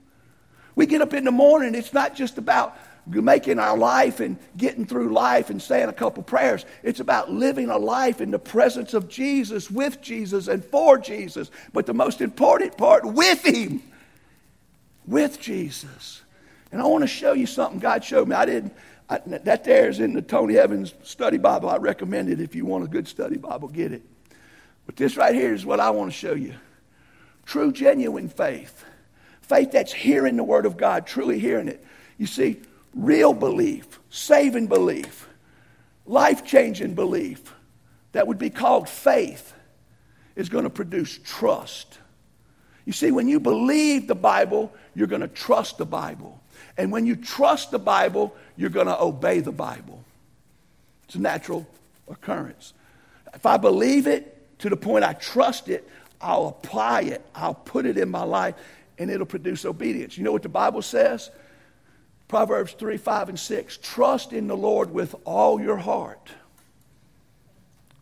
We 0.75 0.85
get 0.85 1.01
up 1.01 1.13
in 1.13 1.23
the 1.23 1.31
morning, 1.31 1.73
it's 1.73 1.93
not 1.93 2.15
just 2.15 2.37
about 2.37 2.77
making 3.09 3.59
our 3.59 3.77
life 3.77 4.19
and 4.19 4.37
getting 4.57 4.85
through 4.85 5.13
life 5.13 5.49
and 5.49 5.61
saying 5.61 5.89
a 5.89 5.93
couple 5.93 6.23
prayers. 6.23 6.65
It's 6.83 6.99
about 6.99 7.31
living 7.31 7.69
a 7.69 7.77
life 7.77 8.21
in 8.21 8.31
the 8.31 8.39
presence 8.39 8.93
of 8.93 9.07
Jesus, 9.07 9.71
with 9.71 10.01
Jesus, 10.01 10.47
and 10.47 10.63
for 10.63 10.97
Jesus. 10.97 11.49
But 11.73 11.85
the 11.85 11.93
most 11.93 12.21
important 12.21 12.77
part, 12.77 13.05
with 13.05 13.45
Him. 13.45 13.81
With 15.05 15.39
Jesus. 15.39 16.21
And 16.71 16.81
I 16.81 16.85
want 16.85 17.03
to 17.03 17.07
show 17.07 17.33
you 17.33 17.45
something 17.45 17.79
God 17.79 18.03
showed 18.03 18.27
me. 18.27 18.35
I 18.35 18.45
didn't, 18.45 18.73
I, 19.09 19.19
that 19.25 19.63
there 19.63 19.89
is 19.89 19.99
in 19.99 20.13
the 20.13 20.21
Tony 20.21 20.57
Evans 20.57 20.93
study 21.03 21.37
Bible. 21.37 21.69
I 21.69 21.77
recommend 21.77 22.29
it 22.29 22.41
if 22.41 22.55
you 22.55 22.65
want 22.65 22.83
a 22.83 22.87
good 22.87 23.07
study 23.07 23.37
Bible, 23.37 23.69
get 23.69 23.93
it. 23.93 24.03
But 24.85 24.95
this 24.95 25.17
right 25.17 25.33
here 25.33 25.53
is 25.53 25.65
what 25.65 25.79
I 25.79 25.89
want 25.91 26.11
to 26.11 26.17
show 26.17 26.33
you 26.33 26.55
true, 27.45 27.71
genuine 27.71 28.27
faith. 28.27 28.83
Faith 29.41 29.71
that's 29.71 29.93
hearing 29.93 30.35
the 30.35 30.43
Word 30.43 30.65
of 30.65 30.75
God, 30.75 31.07
truly 31.07 31.39
hearing 31.39 31.69
it. 31.69 31.81
You 32.17 32.27
see, 32.27 32.59
real 32.93 33.33
belief, 33.33 33.99
saving 34.09 34.67
belief, 34.67 35.27
life 36.05 36.45
changing 36.45 36.95
belief 36.95 37.53
that 38.13 38.27
would 38.27 38.39
be 38.39 38.49
called 38.49 38.89
faith 38.89 39.53
is 40.35 40.49
going 40.49 40.63
to 40.63 40.69
produce 40.69 41.19
trust. 41.23 41.97
You 42.85 42.93
see, 42.93 43.11
when 43.11 43.27
you 43.27 43.39
believe 43.39 44.07
the 44.07 44.15
Bible, 44.15 44.73
you're 44.95 45.07
going 45.07 45.21
to 45.21 45.27
trust 45.27 45.77
the 45.77 45.85
Bible. 45.85 46.41
And 46.77 46.91
when 46.91 47.05
you 47.05 47.15
trust 47.15 47.71
the 47.71 47.79
Bible, 47.79 48.35
you're 48.55 48.69
going 48.69 48.87
to 48.87 48.99
obey 48.99 49.39
the 49.39 49.51
Bible. 49.51 50.03
It's 51.05 51.15
a 51.15 51.19
natural 51.19 51.67
occurrence. 52.07 52.73
If 53.33 53.45
I 53.45 53.57
believe 53.57 54.07
it 54.07 54.59
to 54.59 54.69
the 54.69 54.77
point 54.77 55.03
I 55.03 55.13
trust 55.13 55.69
it, 55.69 55.87
I'll 56.21 56.47
apply 56.47 57.01
it, 57.01 57.21
I'll 57.35 57.53
put 57.53 57.85
it 57.85 57.97
in 57.97 58.09
my 58.09 58.23
life, 58.23 58.55
and 58.97 59.11
it'll 59.11 59.25
produce 59.25 59.65
obedience. 59.65 60.17
You 60.17 60.23
know 60.23 60.31
what 60.31 60.43
the 60.43 60.49
Bible 60.49 60.81
says? 60.81 61.29
Proverbs 62.27 62.73
3, 62.73 62.97
5, 62.97 63.29
and 63.29 63.39
6. 63.39 63.79
Trust 63.81 64.33
in 64.33 64.47
the 64.47 64.57
Lord 64.57 64.91
with 64.91 65.15
all 65.23 65.61
your 65.61 65.77
heart. 65.77 66.29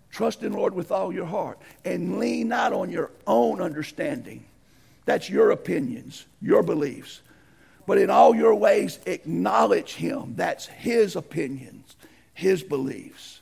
Trust 0.10 0.44
in 0.44 0.54
the 0.54 0.58
Lord 0.58 0.74
with 0.74 0.92
all 0.92 1.14
your 1.14 1.26
heart. 1.26 1.60
And 1.84 2.20
lean 2.20 2.48
not 2.48 2.74
on 2.74 2.90
your 2.90 3.12
own 3.28 3.62
understanding. 3.62 4.46
That's 5.06 5.30
your 5.30 5.52
opinions, 5.52 6.26
your 6.42 6.64
beliefs. 6.64 7.22
But 7.86 8.00
in 8.00 8.10
all 8.10 8.36
your 8.36 8.56
ways, 8.56 8.98
acknowledge 9.06 9.94
Him. 9.94 10.34
That's 10.36 10.66
His 10.66 11.16
opinions, 11.16 11.96
His 12.34 12.64
beliefs. 12.64 13.42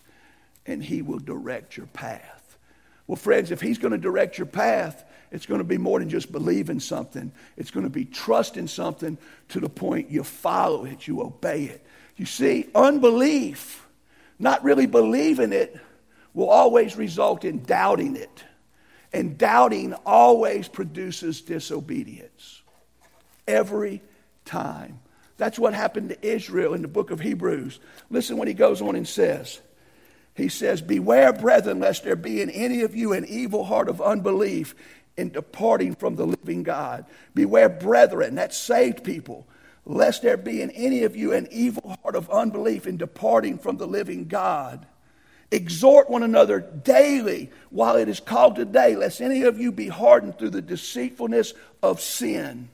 And 0.66 0.84
He 0.84 1.02
will 1.02 1.20
direct 1.20 1.78
your 1.78 1.86
path. 1.88 2.58
Well, 3.08 3.16
friends, 3.16 3.52
if 3.52 3.62
He's 3.62 3.78
going 3.78 3.94
to 3.94 3.98
direct 3.98 4.38
your 4.38 4.48
path, 4.48 5.06
it's 5.34 5.48
going 5.48 5.58
to 5.58 5.66
be 5.66 5.80
more 5.80 5.98
than 5.98 6.10
just 6.10 6.32
believing 6.32 6.80
something. 6.80 7.32
It's 7.58 7.72
going 7.72 7.86
to 7.86 7.90
be 7.90 8.06
trusting 8.06 8.68
something 8.68 9.18
to 9.50 9.60
the 9.60 9.68
point 9.68 10.12
you 10.12 10.24
follow 10.24 10.86
it, 10.86 11.08
you 11.08 11.22
obey 11.22 11.64
it. 11.64 11.84
You 12.16 12.28
see, 12.28 12.70
unbelief, 12.76 13.88
not 14.38 14.64
really 14.64 14.86
believing 14.86 15.52
it, 15.52 15.76
will 16.36 16.50
always 16.50 16.96
result 16.96 17.46
in 17.46 17.64
doubting 17.64 18.16
it. 18.16 18.44
And 19.12 19.36
doubting 19.36 19.94
always 20.06 20.68
produces 20.68 21.42
disobedience. 21.42 22.62
Every 23.48 24.04
time. 24.46 25.00
That's 25.38 25.58
what 25.58 25.74
happened 25.74 26.10
to 26.10 26.28
Israel 26.28 26.76
in 26.76 26.84
the 26.84 26.88
book 26.88 27.10
of 27.10 27.20
Hebrews. 27.20 27.80
Listen 28.12 28.38
what 28.38 28.48
he 28.48 28.54
goes 28.54 28.84
on 28.84 28.96
and 28.96 29.08
says. 29.08 29.60
He 30.36 30.48
says, 30.48 30.82
Beware, 30.82 31.34
brethren, 31.34 31.80
lest 31.80 32.04
there 32.04 32.16
be 32.16 32.42
in 32.42 32.52
any 32.52 32.82
of 32.82 32.96
you 32.96 33.14
an 33.14 33.26
evil 33.26 33.64
heart 33.64 33.90
of 33.90 34.00
unbelief 34.00 34.76
in 35.18 35.30
departing 35.30 35.96
from 35.96 36.16
the 36.16 36.26
living 36.26 36.64
God. 36.64 37.06
Beware, 37.34 37.70
brethren, 37.70 38.36
that 38.36 38.54
saved 38.54 39.04
people, 39.04 39.48
lest 39.86 40.22
there 40.22 40.38
be 40.38 40.62
in 40.62 40.72
any 40.72 41.04
of 41.04 41.16
you 41.16 41.34
an 41.34 41.48
evil 41.52 41.98
heart 42.02 42.16
of 42.16 42.30
unbelief 42.30 42.88
in 42.88 42.98
departing 42.98 43.58
from 43.58 43.78
the 43.78 43.88
living 43.88 44.26
God. 44.26 44.86
Exhort 45.52 46.10
one 46.10 46.24
another 46.24 46.60
daily 46.60 47.52
while 47.70 47.96
it 47.96 48.10
is 48.10 48.20
called 48.20 48.56
today, 48.56 48.96
lest 48.96 49.22
any 49.22 49.44
of 49.44 49.60
you 49.60 49.72
be 49.72 49.88
hardened 49.88 50.40
through 50.40 50.50
the 50.50 50.62
deceitfulness 50.62 51.54
of 51.84 52.02
sin. 52.02 52.70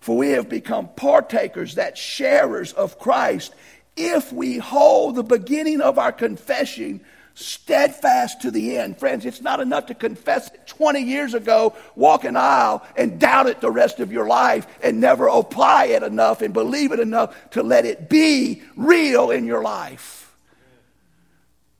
For 0.00 0.16
we 0.16 0.30
have 0.30 0.48
become 0.48 0.88
partakers, 0.96 1.76
that 1.76 1.96
sharers 1.96 2.72
of 2.72 2.98
Christ, 2.98 3.54
if 3.96 4.32
we 4.32 4.58
hold 4.58 5.14
the 5.14 5.22
beginning 5.22 5.80
of 5.80 5.98
our 5.98 6.12
confession 6.12 7.00
steadfast 7.40 8.42
to 8.42 8.50
the 8.50 8.76
end. 8.76 8.98
Friends, 8.98 9.24
it's 9.24 9.40
not 9.40 9.60
enough 9.60 9.86
to 9.86 9.94
confess 9.94 10.48
it 10.52 10.66
20 10.66 11.00
years 11.00 11.34
ago, 11.34 11.74
walk 11.96 12.24
an 12.24 12.36
aisle, 12.36 12.86
and 12.96 13.18
doubt 13.18 13.46
it 13.46 13.60
the 13.60 13.70
rest 13.70 14.00
of 14.00 14.12
your 14.12 14.26
life 14.26 14.66
and 14.82 15.00
never 15.00 15.26
apply 15.26 15.86
it 15.86 16.02
enough 16.02 16.42
and 16.42 16.52
believe 16.52 16.92
it 16.92 17.00
enough 17.00 17.50
to 17.50 17.62
let 17.62 17.84
it 17.84 18.08
be 18.08 18.62
real 18.76 19.30
in 19.30 19.46
your 19.46 19.62
life. 19.62 20.36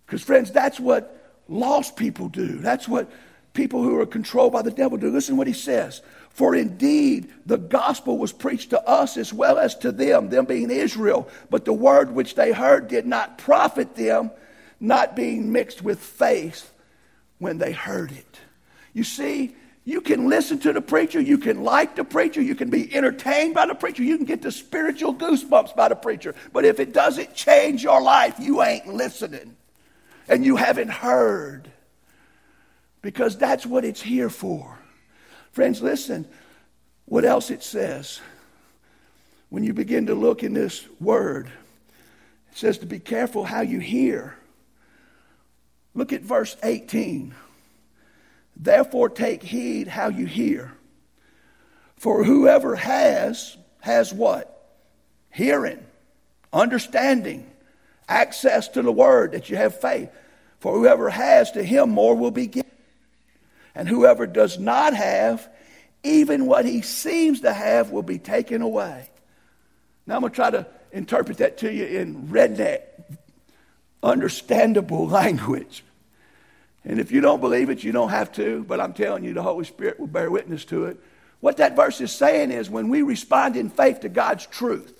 Because, 0.07 0.23
friends, 0.23 0.51
that's 0.51 0.81
what 0.81 1.16
lost 1.49 1.96
people 1.96 2.29
do. 2.29 2.59
That's 2.59 2.88
what 2.88 3.11
people 3.53 3.83
who 3.83 3.99
are 4.01 4.07
controlled 4.07 4.53
by 4.53 4.62
the 4.62 4.70
devil 4.70 4.99
do. 4.99 5.11
Listen 5.11 5.37
what 5.37 5.46
he 5.46 5.53
says. 5.53 6.03
For 6.31 6.55
indeed, 6.55 7.29
the 7.44 7.59
gospel 7.59 8.16
was 8.16 8.33
preached 8.33 8.70
to 8.70 8.83
us 8.88 9.16
as 9.16 9.33
well 9.33 9.59
as 9.59 9.77
to 9.79 9.92
them, 9.92 10.31
them 10.31 10.46
being 10.46 10.70
Israel. 10.70 11.29
But 11.51 11.64
the 11.64 11.73
word 11.73 12.12
which 12.12 12.35
they 12.35 12.53
heard 12.53 12.88
did 12.88 13.07
not 13.07 13.38
profit 13.38 13.96
them 13.96 14.31
not 14.81 15.14
being 15.14 15.53
mixed 15.53 15.83
with 15.83 16.01
faith 16.01 16.73
when 17.38 17.59
they 17.59 17.73
heard 17.73 18.12
it. 18.12 18.40
You 18.93 19.05
see, 19.05 19.55
you 19.85 20.01
can 20.01 20.29
listen 20.29 20.59
to 20.61 20.73
the 20.73 20.81
preacher, 20.81 21.21
you 21.21 21.38
can 21.38 21.62
like 21.62 21.97
the 21.97 22.05
preacher, 22.05 22.40
you 22.40 22.55
can 22.55 22.71
be 22.71 22.95
entertained 22.95 23.55
by 23.55 23.66
the 23.66 23.75
preacher, 23.75 24.03
you 24.03 24.16
can 24.16 24.27
get 24.27 24.43
the 24.43 24.53
spiritual 24.53 25.14
goosebumps 25.14 25.75
by 25.75 25.88
the 25.88 25.95
preacher. 25.95 26.35
But 26.53 26.64
if 26.64 26.81
it 26.81 26.93
doesn't 26.93 27.35
change 27.35 27.83
your 27.83 28.01
life, 28.01 28.35
you 28.38 28.62
ain't 28.62 28.87
listening 28.87 29.57
and 30.29 30.45
you 30.45 30.57
haven't 30.57 30.90
heard 30.90 31.71
because 33.03 33.37
that's 33.37 33.66
what 33.66 33.85
it's 33.85 34.03
here 34.03 34.31
for. 34.31 34.79
Friends, 35.53 35.83
listen 35.83 36.27
what 37.11 37.25
else 37.25 37.51
it 37.51 37.62
says. 37.62 38.21
When 39.49 39.64
you 39.64 39.75
begin 39.75 40.07
to 40.07 40.14
look 40.14 40.45
in 40.45 40.55
this 40.55 40.87
word, 41.01 41.49
it 42.53 42.57
says 42.57 42.79
to 42.79 42.87
be 42.87 43.01
careful 43.01 43.45
how 43.45 43.62
you 43.62 43.81
hear. 43.81 44.37
Look 45.94 46.12
at 46.12 46.22
verse 46.22 46.57
18. 46.62 47.35
Therefore, 48.57 49.09
take 49.09 49.42
heed 49.42 49.88
how 49.88 50.09
you 50.09 50.26
hear. 50.26 50.72
For 51.96 52.24
whoever 52.24 52.76
has, 52.76 53.57
has 53.81 54.12
what? 54.12 54.57
Hearing, 55.31 55.85
understanding, 56.53 57.50
access 58.09 58.68
to 58.68 58.83
the 58.83 58.92
word 58.92 59.33
that 59.33 59.50
you 59.50 59.57
have 59.57 59.81
faith. 59.81 60.11
For 60.59 60.74
whoever 60.74 61.09
has, 61.11 61.53
to 61.53 61.62
him 61.62 61.90
more 61.90 62.14
will 62.14 62.31
be 62.31 62.46
given. 62.46 62.70
And 63.74 63.88
whoever 63.88 64.26
does 64.26 64.59
not 64.59 64.94
have, 64.94 65.48
even 66.03 66.46
what 66.46 66.64
he 66.64 66.83
seems 66.83 67.40
to 67.40 67.53
have 67.53 67.90
will 67.90 68.03
be 68.03 68.18
taken 68.18 68.62
away. 68.62 69.09
Now 70.07 70.16
I'm 70.16 70.20
going 70.22 70.33
to 70.33 70.37
try 70.37 70.50
to 70.50 70.66
interpret 70.92 71.38
that 71.38 71.59
to 71.59 71.72
you 71.72 71.85
in 71.85 72.29
redneck 72.29 72.83
understandable 74.02 75.06
language. 75.08 75.84
And 76.84 76.98
if 76.98 77.12
you 77.12 77.20
don't 77.20 77.40
believe 77.40 77.68
it, 77.68 77.84
you 77.84 77.92
don't 77.92 78.09
have 78.09 78.32
to, 78.32 78.64
but 78.64 78.80
I'm 78.80 78.94
telling 78.94 79.24
you, 79.24 79.34
the 79.34 79.42
Holy 79.42 79.64
Spirit 79.64 80.01
will 80.01 80.07
bear 80.07 80.30
witness 80.30 80.64
to 80.66 80.86
it. 80.86 80.98
What 81.40 81.59
that 81.59 81.76
verse 81.76 82.01
is 82.01 82.12
saying 82.12 82.51
is 82.51 82.68
when 82.68 82.88
we 82.88 83.03
respond 83.03 83.57
in 83.57 83.70
faith 83.70 84.01
to 84.01 84.09
God's 84.09 84.46
truth, 84.46 84.96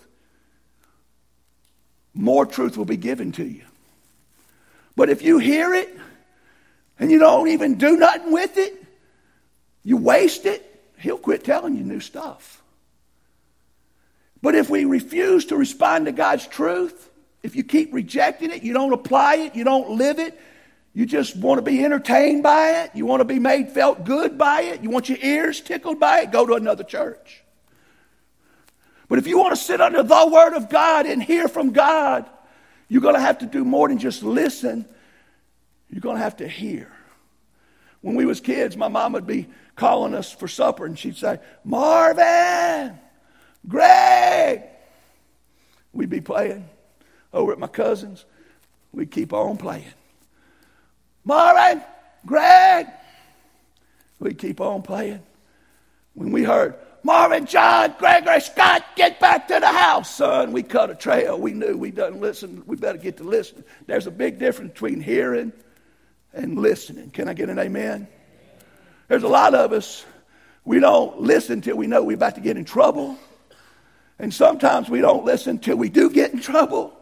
more 2.15 2.45
truth 2.45 2.77
will 2.77 2.85
be 2.85 2.97
given 2.97 3.33
to 3.33 3.45
you. 3.45 3.65
But 4.97 5.11
if 5.11 5.23
you 5.23 5.39
hear 5.39 5.75
it 5.75 5.97
and 6.99 7.11
you 7.11 7.19
don't 7.19 7.49
even 7.49 7.77
do 7.77 7.97
nothing 7.97 8.33
with 8.33 8.59
it, 8.59 8.75
you 9.83 9.97
waste 9.97 10.45
it, 10.47 10.67
He'll 10.99 11.19
quit 11.19 11.45
telling 11.45 11.77
you 11.77 11.83
new 11.83 12.01
stuff. 12.01 12.63
But 14.43 14.55
if 14.55 14.69
we 14.69 14.85
refuse 14.85 15.47
to 15.47 15.57
respond 15.57 16.07
to 16.07 16.13
God's 16.13 16.47
truth, 16.47 17.10
if 17.43 17.57
you 17.57 17.65
keep 17.65 17.93
rejecting 17.95 18.51
it, 18.51 18.63
you 18.63 18.73
don't 18.73 18.93
apply 18.93 19.37
it, 19.37 19.55
you 19.55 19.65
don't 19.65 19.91
live 19.91 20.19
it, 20.19 20.39
You 20.93 21.07
just 21.07 21.37
want 21.37 21.59
to 21.59 21.63
be 21.63 21.85
entertained 21.85 22.43
by 22.43 22.83
it. 22.83 22.91
You 22.95 23.07
want 23.07 23.21
to 23.21 23.25
be 23.25 23.39
made 23.39 23.71
felt 23.71 24.05
good 24.05 24.37
by 24.37 24.63
it. 24.63 24.83
You 24.83 24.91
want 24.91 25.09
your 25.09 25.19
ears 25.23 25.61
tickled 25.61 26.01
by 26.01 26.23
it. 26.23 26.33
Go 26.33 26.47
to 26.47 26.55
another 26.55 26.83
church. 26.83 27.45
But 29.09 29.19
if 29.19 29.27
you 29.27 29.39
want 29.39 29.55
to 29.55 29.61
sit 29.61 29.81
under 29.81 30.03
the 30.03 30.29
Word 30.33 30.55
of 30.55 30.69
God 30.69 31.07
and 31.07 31.23
hear 31.23 31.49
from 31.49 31.71
God, 31.71 32.29
you're 32.89 33.03
going 33.03 33.15
to 33.15 33.21
have 33.21 33.39
to 33.39 33.47
do 33.47 33.65
more 33.65 33.89
than 33.89 33.99
just 33.99 34.23
listen. 34.23 34.85
You're 35.91 36.01
going 36.01 36.17
to 36.17 36.23
have 36.23 36.39
to 36.39 36.49
hear. 36.49 36.91
When 38.01 38.17
we 38.17 38.25
was 38.25 38.41
kids, 38.41 38.77
my 38.77 38.89
mom 38.89 39.13
would 39.13 39.27
be 39.27 39.47
calling 39.77 40.15
us 40.15 40.33
for 40.33 40.49
supper, 40.49 40.87
and 40.87 40.99
she'd 40.99 41.17
say, 41.17 41.39
Marvin, 41.65 42.99
Greg. 43.69 44.63
We'd 45.93 46.11
be 46.11 46.21
playing 46.21 46.69
over 47.33 47.53
at 47.53 47.59
my 47.59 47.67
cousin's. 47.67 48.25
We'd 48.93 49.11
keep 49.11 49.33
on 49.33 49.57
playing. 49.57 49.85
Marvin, 51.25 51.83
Greg. 52.27 52.87
We'd 54.19 54.39
keep 54.39 54.61
on 54.61 54.83
playing. 54.83 55.23
When 56.15 56.33
we 56.33 56.43
heard, 56.43 56.75
Marvin, 57.03 57.47
John, 57.47 57.95
Gregory, 57.99 58.41
Scott, 58.41 58.85
get 58.95 59.21
back 59.21 59.49
to 59.49 59.59
the 59.59 59.69
house, 59.69 60.15
son. 60.15 60.53
We 60.53 60.63
cut 60.63 60.91
a 60.91 60.95
trail. 60.95 61.39
We 61.39 61.53
knew 61.53 61.77
we 61.77 61.91
didn't 61.91 62.21
listen. 62.21 62.63
We 62.67 62.77
better 62.77 62.99
get 62.99 63.17
to 63.19 63.25
listen. 63.25 63.65
There's 63.87 64.07
a 64.07 64.11
big 64.11 64.39
difference 64.39 64.73
between 64.73 65.01
hearing 65.01 65.53
and 66.35 66.59
listening. 66.59 67.11
Can 67.11 67.29
I 67.29 67.35
get 67.35 67.49
an 67.49 67.59
amen? 67.59 68.07
There's 69.09 69.23
a 69.23 69.29
lot 69.29 69.55
of 69.55 69.73
us, 69.73 70.05
we 70.65 70.79
don't 70.79 71.21
listen 71.21 71.63
till 71.63 71.77
we 71.77 71.87
know 71.87 72.03
we're 72.03 72.17
about 72.17 72.35
to 72.35 72.41
get 72.41 72.57
in 72.57 72.65
trouble. 72.65 73.17
And 74.19 74.33
sometimes 74.33 74.91
we 74.91 75.01
don't 75.01 75.25
listen 75.25 75.59
till 75.59 75.77
we 75.77 75.89
do 75.89 76.11
get 76.11 76.33
in 76.33 76.41
trouble. 76.41 76.93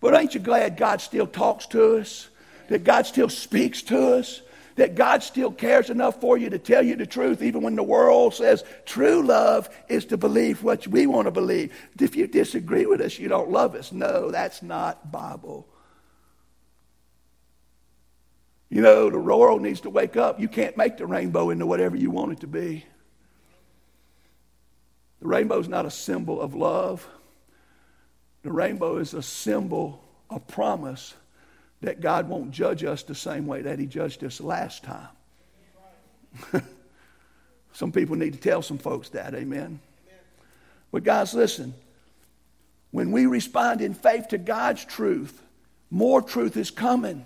But 0.00 0.14
ain't 0.14 0.34
you 0.34 0.40
glad 0.40 0.76
God 0.76 1.00
still 1.00 1.26
talks 1.26 1.66
to 1.66 1.96
us? 1.98 2.28
That 2.68 2.84
God 2.84 3.06
still 3.06 3.28
speaks 3.28 3.82
to 3.82 4.14
us? 4.14 4.42
That 4.76 4.94
God 4.94 5.22
still 5.22 5.52
cares 5.52 5.90
enough 5.90 6.20
for 6.20 6.38
you 6.38 6.48
to 6.50 6.58
tell 6.58 6.82
you 6.82 6.96
the 6.96 7.04
truth, 7.04 7.42
even 7.42 7.62
when 7.62 7.76
the 7.76 7.82
world 7.82 8.32
says 8.34 8.64
true 8.86 9.22
love 9.22 9.68
is 9.88 10.06
to 10.06 10.16
believe 10.16 10.62
what 10.62 10.86
we 10.86 11.06
want 11.06 11.26
to 11.26 11.30
believe. 11.30 11.74
If 12.00 12.16
you 12.16 12.26
disagree 12.26 12.86
with 12.86 13.00
us, 13.00 13.18
you 13.18 13.28
don't 13.28 13.50
love 13.50 13.74
us. 13.74 13.92
No, 13.92 14.30
that's 14.30 14.62
not 14.62 15.12
Bible. 15.12 15.66
You 18.70 18.80
know, 18.80 19.10
the 19.10 19.18
world 19.18 19.60
needs 19.60 19.80
to 19.80 19.90
wake 19.90 20.16
up. 20.16 20.40
You 20.40 20.48
can't 20.48 20.76
make 20.76 20.96
the 20.96 21.06
rainbow 21.06 21.50
into 21.50 21.66
whatever 21.66 21.96
you 21.96 22.10
want 22.10 22.32
it 22.32 22.40
to 22.40 22.46
be. 22.46 22.84
The 25.20 25.26
rainbow 25.26 25.58
is 25.58 25.68
not 25.68 25.84
a 25.84 25.90
symbol 25.90 26.40
of 26.40 26.54
love. 26.54 27.06
The 28.42 28.52
rainbow 28.52 28.96
is 28.96 29.14
a 29.14 29.22
symbol 29.22 30.02
of 30.28 30.46
promise 30.46 31.14
that 31.82 32.00
God 32.00 32.28
won't 32.28 32.50
judge 32.50 32.84
us 32.84 33.02
the 33.02 33.14
same 33.14 33.46
way 33.46 33.62
that 33.62 33.78
He 33.78 33.86
judged 33.86 34.22
us 34.24 34.40
last 34.40 34.84
time. 34.84 35.08
some 37.72 37.92
people 37.92 38.16
need 38.16 38.32
to 38.34 38.38
tell 38.38 38.62
some 38.62 38.78
folks 38.78 39.10
that, 39.10 39.34
amen. 39.34 39.80
But, 40.92 41.04
guys, 41.04 41.34
listen. 41.34 41.74
When 42.90 43.12
we 43.12 43.26
respond 43.26 43.80
in 43.80 43.94
faith 43.94 44.28
to 44.28 44.38
God's 44.38 44.84
truth, 44.84 45.40
more 45.90 46.20
truth 46.20 46.56
is 46.56 46.70
coming. 46.70 47.24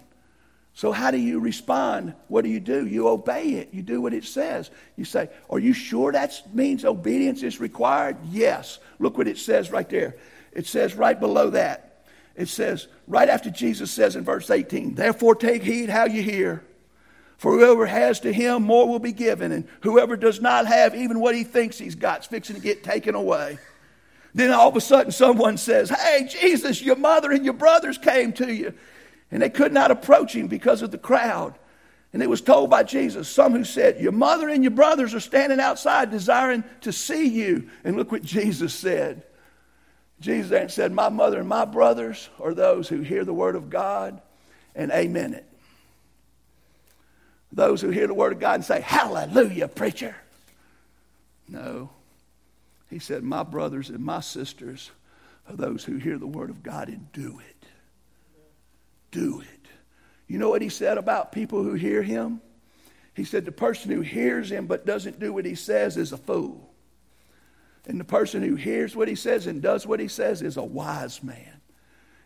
So, 0.74 0.92
how 0.92 1.10
do 1.10 1.18
you 1.18 1.38
respond? 1.38 2.14
What 2.28 2.42
do 2.42 2.50
you 2.50 2.60
do? 2.60 2.86
You 2.86 3.08
obey 3.08 3.50
it. 3.54 3.72
You 3.72 3.80
do 3.80 4.00
what 4.00 4.12
it 4.12 4.24
says. 4.24 4.70
You 4.96 5.04
say, 5.04 5.30
Are 5.48 5.58
you 5.58 5.72
sure 5.72 6.12
that 6.12 6.42
means 6.52 6.84
obedience 6.84 7.42
is 7.42 7.60
required? 7.60 8.16
Yes. 8.28 8.78
Look 8.98 9.16
what 9.16 9.28
it 9.28 9.38
says 9.38 9.70
right 9.70 9.88
there. 9.88 10.16
It 10.54 10.66
says 10.66 10.94
right 10.94 11.18
below 11.18 11.50
that. 11.50 12.06
It 12.36 12.48
says, 12.48 12.88
right 13.06 13.28
after 13.28 13.50
Jesus 13.50 13.90
says 13.90 14.16
in 14.16 14.24
verse 14.24 14.50
18, 14.50 14.94
Therefore 14.94 15.34
take 15.34 15.62
heed 15.62 15.88
how 15.88 16.06
you 16.06 16.22
hear. 16.22 16.64
For 17.36 17.52
whoever 17.52 17.86
has 17.86 18.20
to 18.20 18.32
him, 18.32 18.62
more 18.62 18.88
will 18.88 18.98
be 18.98 19.12
given. 19.12 19.52
And 19.52 19.68
whoever 19.82 20.16
does 20.16 20.40
not 20.40 20.66
have 20.66 20.94
even 20.94 21.20
what 21.20 21.34
he 21.34 21.44
thinks 21.44 21.78
he's 21.78 21.94
got 21.94 22.20
is 22.20 22.26
fixing 22.26 22.56
to 22.56 22.62
get 22.62 22.82
taken 22.82 23.14
away. 23.14 23.58
Then 24.34 24.50
all 24.50 24.68
of 24.68 24.76
a 24.76 24.80
sudden, 24.80 25.12
someone 25.12 25.56
says, 25.58 25.90
Hey, 25.90 26.26
Jesus, 26.28 26.82
your 26.82 26.96
mother 26.96 27.30
and 27.30 27.44
your 27.44 27.54
brothers 27.54 27.98
came 27.98 28.32
to 28.34 28.52
you 28.52 28.74
and 29.30 29.42
they 29.42 29.50
could 29.50 29.72
not 29.72 29.90
approach 29.90 30.34
him 30.34 30.48
because 30.48 30.82
of 30.82 30.90
the 30.90 30.98
crowd. 30.98 31.58
And 32.12 32.22
it 32.22 32.30
was 32.30 32.40
told 32.40 32.70
by 32.70 32.84
Jesus, 32.84 33.28
some 33.28 33.52
who 33.52 33.64
said, 33.64 34.00
Your 34.00 34.12
mother 34.12 34.48
and 34.48 34.62
your 34.62 34.70
brothers 34.70 35.14
are 35.14 35.20
standing 35.20 35.58
outside 35.58 36.10
desiring 36.10 36.62
to 36.82 36.92
see 36.92 37.26
you. 37.26 37.68
And 37.82 37.96
look 37.96 38.12
what 38.12 38.22
Jesus 38.22 38.72
said. 38.72 39.24
Jesus 40.20 40.74
said, 40.74 40.92
My 40.92 41.08
mother 41.08 41.40
and 41.40 41.48
my 41.48 41.64
brothers 41.64 42.28
are 42.40 42.54
those 42.54 42.88
who 42.88 43.00
hear 43.00 43.24
the 43.24 43.34
word 43.34 43.56
of 43.56 43.70
God 43.70 44.20
and 44.74 44.90
amen 44.90 45.34
it. 45.34 45.46
Those 47.52 47.80
who 47.80 47.90
hear 47.90 48.06
the 48.06 48.14
word 48.14 48.32
of 48.32 48.40
God 48.40 48.54
and 48.54 48.64
say, 48.64 48.80
Hallelujah, 48.80 49.68
preacher. 49.68 50.16
No. 51.48 51.90
He 52.90 52.98
said, 52.98 53.22
My 53.22 53.42
brothers 53.42 53.90
and 53.90 54.00
my 54.00 54.20
sisters 54.20 54.90
are 55.48 55.56
those 55.56 55.84
who 55.84 55.96
hear 55.96 56.18
the 56.18 56.26
word 56.26 56.50
of 56.50 56.62
God 56.62 56.88
and 56.88 57.12
do 57.12 57.40
it 57.48 57.54
do 59.14 59.40
it. 59.40 59.68
You 60.26 60.38
know 60.38 60.50
what 60.50 60.60
he 60.60 60.68
said 60.68 60.98
about 60.98 61.32
people 61.32 61.62
who 61.62 61.74
hear 61.74 62.02
him? 62.02 62.40
He 63.14 63.24
said 63.24 63.44
the 63.44 63.52
person 63.52 63.92
who 63.92 64.00
hears 64.00 64.50
him 64.50 64.66
but 64.66 64.84
doesn't 64.84 65.20
do 65.20 65.32
what 65.32 65.44
he 65.44 65.54
says 65.54 65.96
is 65.96 66.12
a 66.12 66.16
fool. 66.16 66.73
And 67.86 68.00
the 68.00 68.04
person 68.04 68.42
who 68.42 68.54
hears 68.54 68.96
what 68.96 69.08
he 69.08 69.14
says 69.14 69.46
and 69.46 69.60
does 69.60 69.86
what 69.86 70.00
he 70.00 70.08
says 70.08 70.42
is 70.42 70.56
a 70.56 70.62
wise 70.62 71.22
man. 71.22 71.60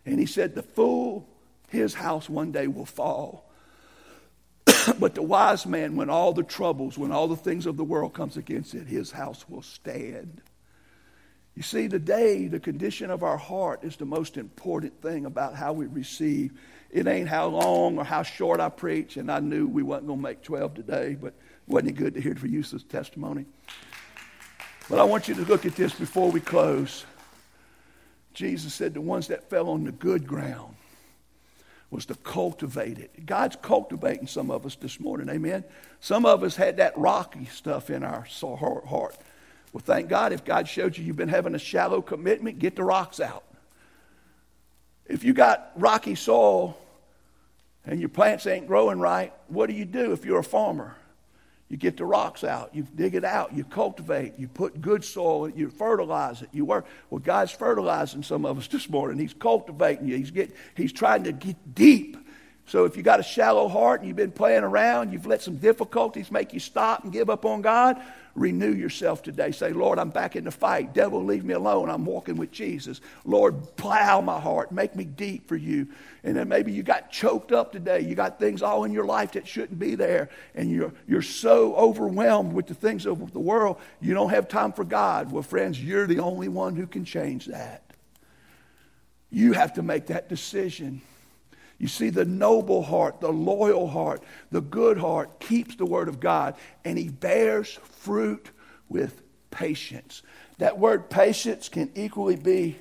And 0.07 0.19
he 0.19 0.27
said, 0.27 0.55
The 0.55 0.63
fool, 0.63 1.29
his 1.69 1.95
house 1.95 2.29
one 2.29 2.53
day 2.53 2.67
will 2.67 2.87
fall. 2.87 3.51
but 4.99 5.15
the 5.15 5.23
wise 5.23 5.67
man, 5.67 5.97
when 5.97 6.11
all 6.11 6.33
the 6.33 6.43
troubles, 6.43 6.97
when 6.97 7.13
all 7.13 7.29
the 7.29 7.37
things 7.37 7.67
of 7.67 7.77
the 7.77 7.85
world 7.85 8.15
comes 8.15 8.37
against 8.37 8.75
it, 8.75 8.87
his 8.87 9.11
house 9.11 9.49
will 9.49 9.63
stand. 9.63 10.41
You 11.57 11.63
see, 11.63 11.89
today, 11.89 12.47
the 12.47 12.61
condition 12.61 13.11
of 13.11 13.25
our 13.25 13.37
heart 13.37 13.83
is 13.83 13.97
the 13.97 14.05
most 14.05 14.37
important 14.37 15.03
thing 15.03 15.27
about 15.27 15.57
how 15.57 15.73
we 15.73 15.87
receive 15.87 16.53
it 16.91 17.07
ain't 17.07 17.29
how 17.29 17.49
long 17.49 17.99
or 17.99 18.05
how 18.05 18.23
short 18.23 18.61
I 18.61 18.69
preach, 18.69 19.17
and 19.17 19.31
I 19.31 19.41
knew 19.41 19.67
we 19.67 19.83
wasn't 19.83 20.07
going 20.07 20.21
to 20.21 20.23
make 20.23 20.43
12 20.43 20.75
today, 20.75 21.17
but 21.21 21.35
wasn't 21.67 21.91
it 21.91 21.97
good 21.97 22.15
to 22.15 22.21
hear 22.21 22.35
for 22.35 22.47
Eustace's 22.47 22.85
testimony? 22.85 23.45
But 24.89 24.99
I 24.99 25.05
want 25.05 25.29
you 25.29 25.35
to 25.35 25.43
look 25.43 25.67
at 25.67 25.77
this 25.77 25.93
before 25.93 26.31
we 26.31 26.41
close. 26.41 27.05
Jesus 28.33 28.73
said 28.73 28.95
the 28.95 29.01
ones 29.01 29.29
that 29.29 29.51
fell 29.51 29.69
on 29.69 29.85
the 29.85 29.93
good 29.93 30.27
ground 30.27 30.75
was 31.91 32.07
to 32.07 32.15
cultivate 32.15 32.99
it. 32.99 33.27
God's 33.27 33.57
cultivating 33.57 34.27
some 34.27 34.51
of 34.51 34.67
us 34.67 34.77
this 34.77 35.01
morning, 35.01 35.29
amen? 35.29 35.65
Some 36.01 36.27
of 36.27 36.43
us 36.43 36.55
had 36.57 36.77
that 36.77 36.97
rocky 36.97 37.47
stuff 37.47 37.91
in 37.91 38.03
our 38.03 38.27
heart. 38.43 39.17
Well, 39.73 39.83
thank 39.85 40.09
God 40.09 40.33
if 40.33 40.45
God 40.45 40.69
showed 40.69 40.97
you 40.97 41.05
you've 41.05 41.17
been 41.17 41.29
having 41.29 41.55
a 41.55 41.59
shallow 41.59 42.01
commitment, 42.01 42.59
get 42.59 42.77
the 42.77 42.85
rocks 42.85 43.21
out. 43.21 43.45
If 45.07 45.25
you 45.25 45.33
got 45.33 45.73
rocky 45.77 46.15
soil 46.15 46.79
and 47.85 48.01
your 48.01 48.11
plants 48.11 48.47
ain't 48.47 48.67
growing 48.67 48.99
right, 48.99 49.33
what 49.49 49.69
do 49.69 49.73
you 49.73 49.85
do 49.85 50.13
if 50.13 50.25
you're 50.25 50.41
a 50.41 50.45
farmer? 50.45 50.95
You 51.69 51.77
get 51.77 51.99
the 51.99 52.05
rocks 52.05 52.45
out, 52.45 52.75
you 52.75 52.87
dig 52.95 53.15
it 53.15 53.25
out, 53.25 53.55
you 53.55 53.63
cultivate, 53.63 54.39
you 54.39 54.49
put 54.49 54.81
good 54.81 55.05
soil, 55.05 55.45
in 55.45 55.57
you 55.57 55.69
fertilize 55.69 56.41
it, 56.41 56.49
you 56.51 56.65
work. 56.65 56.87
Well, 57.11 57.19
God's 57.19 57.53
fertilizing 57.53 58.23
some 58.23 58.47
of 58.47 58.57
us 58.57 58.69
this 58.69 58.89
morning. 58.89 59.19
He's 59.19 59.35
cultivating 59.35 60.09
you. 60.09 60.17
He's 60.17 60.31
get, 60.31 60.55
He's 60.75 60.93
trying 60.93 61.25
to 61.25 61.33
get 61.33 61.75
deep. 61.75 62.17
So 62.69 62.85
if 62.85 62.99
you 62.99 63.03
got 63.03 63.19
a 63.19 63.23
shallow 63.23 63.67
heart 63.67 64.01
and 64.01 64.09
you've 64.09 64.17
been 64.17 64.31
playing 64.31 64.63
around, 64.63 65.11
you've 65.11 65.25
let 65.25 65.41
some 65.41 65.57
difficulties 65.57 66.31
make 66.31 66.53
you 66.53 66.61
stop 66.61 67.03
and 67.03 67.11
give 67.11 67.31
up 67.31 67.47
on 67.47 67.63
God, 67.63 68.01
renew 68.35 68.75
yourself 68.75 69.23
today. 69.23 69.53
Say, 69.53 69.73
Lord, 69.73 69.99
I'm 69.99 70.11
back 70.11 70.37
in 70.37 70.45
the 70.45 70.51
fight. 70.51 70.93
Devil, 70.93 71.25
leave 71.25 71.47
me 71.47 71.55
alone. 71.55 71.89
I'm 71.89 72.05
walking 72.05 72.37
with 72.37 72.53
Jesus. 72.53 73.01
Lord, 73.25 73.55
plow 73.77 74.21
my 74.21 74.39
heart. 74.39 74.71
Make 74.71 74.95
me 74.95 75.05
deep 75.05 75.49
for 75.49 75.57
you. 75.57 75.89
And 76.23 76.37
then 76.37 76.47
maybe 76.51 76.71
you 76.71 76.83
got 76.83 77.11
choked 77.11 77.53
up 77.53 77.73
today. 77.73 78.01
You 78.01 78.15
got 78.15 78.39
things 78.39 78.63
all 78.63 78.85
in 78.85 78.93
your 78.93 79.07
life 79.07 79.33
that 79.33 79.49
shouldn't 79.49 79.79
be 79.79 79.95
there. 79.95 80.29
And 80.55 80.71
you're, 80.71 80.93
you're 81.07 81.23
so 81.23 81.75
overwhelmed 81.75 82.53
with 82.53 82.67
the 82.67 82.75
things 82.75 83.07
of 83.07 83.33
the 83.33 83.41
world, 83.41 83.79
you 84.03 84.13
don't 84.13 84.31
have 84.31 84.47
time 84.47 84.75
for 84.75 84.85
God. 84.85 85.33
Well, 85.33 85.43
friends, 85.43 85.83
you're 85.83 86.07
the 86.07 86.19
only 86.19 86.49
one 86.49 86.77
who 86.77 86.87
can 86.87 87.07
change 87.07 87.47
that. 87.47 87.83
You 89.31 89.55
have 89.55 89.73
to 89.75 89.83
make 89.83 90.09
that 90.09 90.29
decision. 90.29 91.01
You 91.79 91.87
see, 91.87 92.11
the 92.11 92.25
noble 92.25 92.83
heart, 92.83 93.21
the 93.21 93.33
loyal 93.33 93.87
heart, 93.87 94.23
the 94.51 94.61
good 94.61 94.99
heart 94.99 95.39
keeps 95.39 95.77
the 95.77 95.87
word 95.87 96.09
of 96.09 96.19
God 96.19 96.57
and 96.85 96.99
he 96.99 97.09
bears 97.09 97.79
fruit 97.83 98.51
with 98.89 99.23
patience. 99.51 100.23
That 100.59 100.79
word 100.79 101.09
patience 101.09 101.69
can 101.69 101.91
equally 101.95 102.37
be 102.37 102.79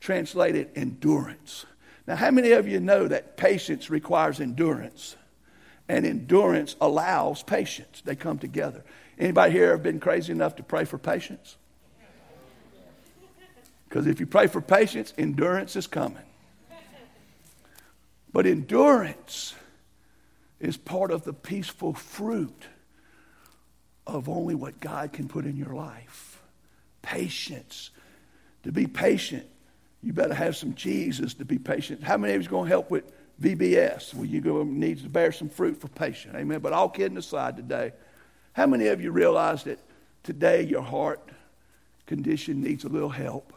translated 0.00 0.70
endurance. 0.76 1.66
Now, 2.06 2.14
how 2.16 2.30
many 2.30 2.52
of 2.52 2.68
you 2.68 2.78
know 2.78 3.08
that 3.08 3.36
patience 3.36 3.90
requires 3.90 4.40
endurance? 4.40 5.16
And 5.88 6.06
endurance 6.06 6.76
allows 6.80 7.42
patience. 7.42 8.02
They 8.04 8.14
come 8.14 8.38
together. 8.38 8.84
Anybody 9.18 9.52
here 9.52 9.70
have 9.70 9.82
been 9.82 9.98
crazy 9.98 10.32
enough 10.32 10.54
to 10.56 10.62
pray 10.62 10.84
for 10.84 10.98
patience? 10.98 11.56
Because 13.88 14.06
if 14.06 14.20
you 14.20 14.26
pray 14.26 14.46
for 14.46 14.60
patience, 14.60 15.12
endurance 15.18 15.74
is 15.74 15.86
coming. 15.86 16.27
But 18.32 18.46
endurance 18.46 19.54
is 20.60 20.76
part 20.76 21.10
of 21.10 21.24
the 21.24 21.32
peaceful 21.32 21.94
fruit 21.94 22.66
of 24.06 24.28
only 24.28 24.54
what 24.54 24.80
God 24.80 25.12
can 25.12 25.28
put 25.28 25.44
in 25.44 25.56
your 25.56 25.74
life. 25.74 26.42
Patience. 27.02 27.90
To 28.64 28.72
be 28.72 28.86
patient, 28.86 29.46
you 30.02 30.12
better 30.12 30.34
have 30.34 30.56
some 30.56 30.74
Jesus 30.74 31.34
to 31.34 31.44
be 31.44 31.58
patient. 31.58 32.02
How 32.02 32.16
many 32.16 32.34
of 32.34 32.40
you 32.40 32.44
is 32.44 32.48
going 32.48 32.64
to 32.64 32.70
help 32.70 32.90
with 32.90 33.12
VBS? 33.40 34.14
Well, 34.14 34.24
you 34.24 34.40
go 34.40 34.62
needs 34.64 35.02
to 35.02 35.08
bear 35.08 35.32
some 35.32 35.48
fruit 35.48 35.80
for 35.80 35.88
patience. 35.88 36.34
Amen. 36.36 36.60
But 36.60 36.72
all 36.72 36.88
kidding 36.88 37.18
aside 37.18 37.56
today, 37.56 37.92
how 38.52 38.66
many 38.66 38.88
of 38.88 39.00
you 39.00 39.12
realize 39.12 39.64
that 39.64 39.78
today 40.22 40.62
your 40.62 40.82
heart 40.82 41.30
condition 42.06 42.60
needs 42.60 42.84
a 42.84 42.88
little 42.88 43.08
help? 43.08 43.52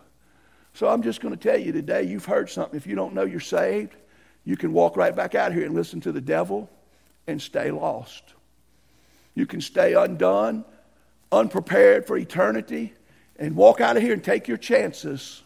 So 0.73 0.87
I'm 0.87 1.01
just 1.01 1.21
going 1.21 1.35
to 1.35 1.49
tell 1.49 1.59
you 1.59 1.71
today, 1.71 2.03
you've 2.03 2.25
heard 2.25 2.49
something. 2.49 2.77
If 2.77 2.87
you 2.87 2.95
don't 2.95 3.13
know 3.13 3.23
you're 3.23 3.39
saved, 3.39 3.95
you 4.43 4.57
can 4.57 4.73
walk 4.73 4.97
right 4.97 5.15
back 5.15 5.35
out 5.35 5.53
here 5.53 5.65
and 5.65 5.75
listen 5.75 6.01
to 6.01 6.11
the 6.11 6.21
devil 6.21 6.69
and 7.27 7.41
stay 7.41 7.71
lost. 7.71 8.23
You 9.35 9.45
can 9.45 9.61
stay 9.61 9.93
undone, 9.93 10.65
unprepared 11.31 12.05
for 12.05 12.17
eternity, 12.17 12.93
and 13.37 13.55
walk 13.55 13.81
out 13.81 13.97
of 13.97 14.03
here 14.03 14.13
and 14.13 14.23
take 14.23 14.47
your 14.47 14.57
chances. 14.57 15.43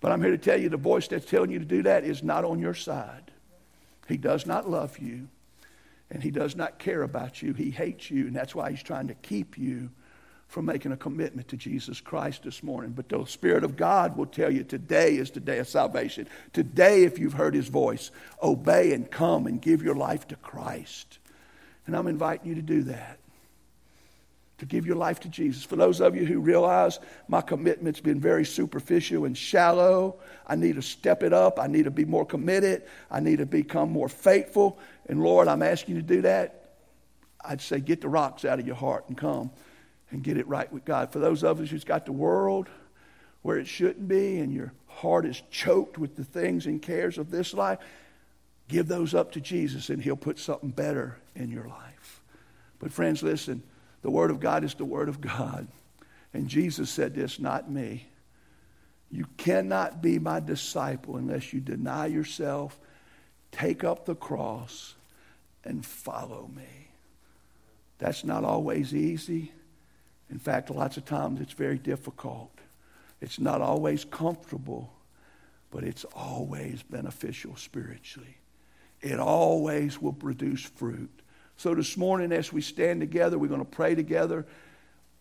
But 0.00 0.12
I'm 0.12 0.22
here 0.22 0.32
to 0.32 0.38
tell 0.38 0.60
you 0.60 0.68
the 0.68 0.76
voice 0.76 1.08
that's 1.08 1.26
telling 1.26 1.50
you 1.50 1.58
to 1.58 1.64
do 1.64 1.82
that 1.84 2.04
is 2.04 2.22
not 2.22 2.44
on 2.44 2.58
your 2.58 2.74
side. 2.74 3.30
He 4.08 4.16
does 4.16 4.46
not 4.46 4.68
love 4.68 4.98
you, 4.98 5.28
and 6.10 6.22
he 6.22 6.30
does 6.30 6.54
not 6.54 6.78
care 6.78 7.02
about 7.02 7.42
you. 7.42 7.52
He 7.52 7.70
hates 7.70 8.10
you, 8.10 8.26
and 8.26 8.36
that's 8.36 8.54
why 8.54 8.70
he's 8.70 8.82
trying 8.82 9.08
to 9.08 9.14
keep 9.14 9.58
you 9.58 9.90
from 10.48 10.64
making 10.64 10.92
a 10.92 10.96
commitment 10.96 11.48
to 11.48 11.56
Jesus 11.56 12.00
Christ 12.00 12.44
this 12.44 12.62
morning. 12.62 12.92
But 12.92 13.08
the 13.08 13.24
Spirit 13.26 13.64
of 13.64 13.76
God 13.76 14.16
will 14.16 14.26
tell 14.26 14.50
you 14.50 14.64
today 14.64 15.16
is 15.16 15.30
the 15.30 15.40
day 15.40 15.58
of 15.58 15.68
salvation. 15.68 16.28
Today, 16.52 17.04
if 17.04 17.18
you've 17.18 17.32
heard 17.32 17.54
His 17.54 17.68
voice, 17.68 18.10
obey 18.42 18.92
and 18.92 19.10
come 19.10 19.46
and 19.46 19.60
give 19.60 19.82
your 19.82 19.96
life 19.96 20.28
to 20.28 20.36
Christ. 20.36 21.18
And 21.86 21.96
I'm 21.96 22.06
inviting 22.06 22.48
you 22.48 22.54
to 22.54 22.62
do 22.62 22.84
that. 22.84 23.18
To 24.58 24.66
give 24.66 24.86
your 24.86 24.96
life 24.96 25.20
to 25.20 25.28
Jesus. 25.28 25.64
For 25.64 25.76
those 25.76 26.00
of 26.00 26.16
you 26.16 26.24
who 26.24 26.40
realize 26.40 26.98
my 27.28 27.42
commitment's 27.42 28.00
been 28.00 28.20
very 28.20 28.46
superficial 28.46 29.26
and 29.26 29.36
shallow, 29.36 30.16
I 30.46 30.56
need 30.56 30.76
to 30.76 30.82
step 30.82 31.22
it 31.22 31.34
up. 31.34 31.58
I 31.60 31.66
need 31.66 31.84
to 31.84 31.90
be 31.90 32.06
more 32.06 32.24
committed. 32.24 32.84
I 33.10 33.20
need 33.20 33.38
to 33.38 33.46
become 33.46 33.90
more 33.90 34.08
faithful. 34.08 34.78
And 35.08 35.22
Lord, 35.22 35.48
I'm 35.48 35.62
asking 35.62 35.96
you 35.96 36.00
to 36.00 36.06
do 36.06 36.22
that. 36.22 36.70
I'd 37.44 37.60
say 37.60 37.80
get 37.80 38.00
the 38.00 38.08
rocks 38.08 38.46
out 38.46 38.58
of 38.58 38.66
your 38.66 38.76
heart 38.76 39.04
and 39.08 39.18
come 39.18 39.50
and 40.10 40.22
get 40.22 40.36
it 40.36 40.46
right 40.46 40.72
with 40.72 40.84
God. 40.84 41.12
For 41.12 41.18
those 41.18 41.42
of 41.42 41.60
us 41.60 41.70
who's 41.70 41.84
got 41.84 42.06
the 42.06 42.12
world 42.12 42.68
where 43.42 43.58
it 43.58 43.66
shouldn't 43.66 44.08
be 44.08 44.38
and 44.38 44.52
your 44.52 44.72
heart 44.86 45.26
is 45.26 45.42
choked 45.50 45.98
with 45.98 46.16
the 46.16 46.24
things 46.24 46.66
and 46.66 46.80
cares 46.80 47.18
of 47.18 47.30
this 47.30 47.54
life, 47.54 47.78
give 48.68 48.88
those 48.88 49.14
up 49.14 49.32
to 49.32 49.40
Jesus 49.40 49.90
and 49.90 50.02
he'll 50.02 50.16
put 50.16 50.38
something 50.38 50.70
better 50.70 51.18
in 51.34 51.50
your 51.50 51.66
life. 51.66 52.22
But 52.78 52.92
friends, 52.92 53.22
listen, 53.22 53.62
the 54.02 54.10
word 54.10 54.30
of 54.30 54.40
God 54.40 54.64
is 54.64 54.74
the 54.74 54.84
word 54.84 55.08
of 55.08 55.20
God. 55.20 55.68
And 56.32 56.48
Jesus 56.48 56.90
said 56.90 57.14
this, 57.14 57.38
not 57.38 57.70
me. 57.70 58.06
You 59.10 59.26
cannot 59.36 60.02
be 60.02 60.18
my 60.18 60.40
disciple 60.40 61.16
unless 61.16 61.52
you 61.52 61.60
deny 61.60 62.06
yourself, 62.06 62.78
take 63.52 63.84
up 63.84 64.04
the 64.04 64.16
cross, 64.16 64.94
and 65.64 65.84
follow 65.84 66.50
me. 66.54 66.90
That's 67.98 68.24
not 68.24 68.44
always 68.44 68.94
easy. 68.94 69.52
In 70.30 70.38
fact, 70.38 70.70
lots 70.70 70.96
of 70.96 71.04
times 71.04 71.40
it's 71.40 71.52
very 71.52 71.78
difficult. 71.78 72.50
It's 73.20 73.38
not 73.38 73.60
always 73.60 74.04
comfortable, 74.04 74.92
but 75.70 75.84
it's 75.84 76.04
always 76.14 76.82
beneficial 76.82 77.56
spiritually. 77.56 78.36
It 79.00 79.18
always 79.18 80.00
will 80.00 80.12
produce 80.12 80.62
fruit. 80.62 81.10
So 81.56 81.74
this 81.74 81.96
morning, 81.96 82.32
as 82.32 82.52
we 82.52 82.60
stand 82.60 83.00
together, 83.00 83.38
we're 83.38 83.48
going 83.48 83.60
to 83.60 83.64
pray 83.64 83.94
together. 83.94 84.46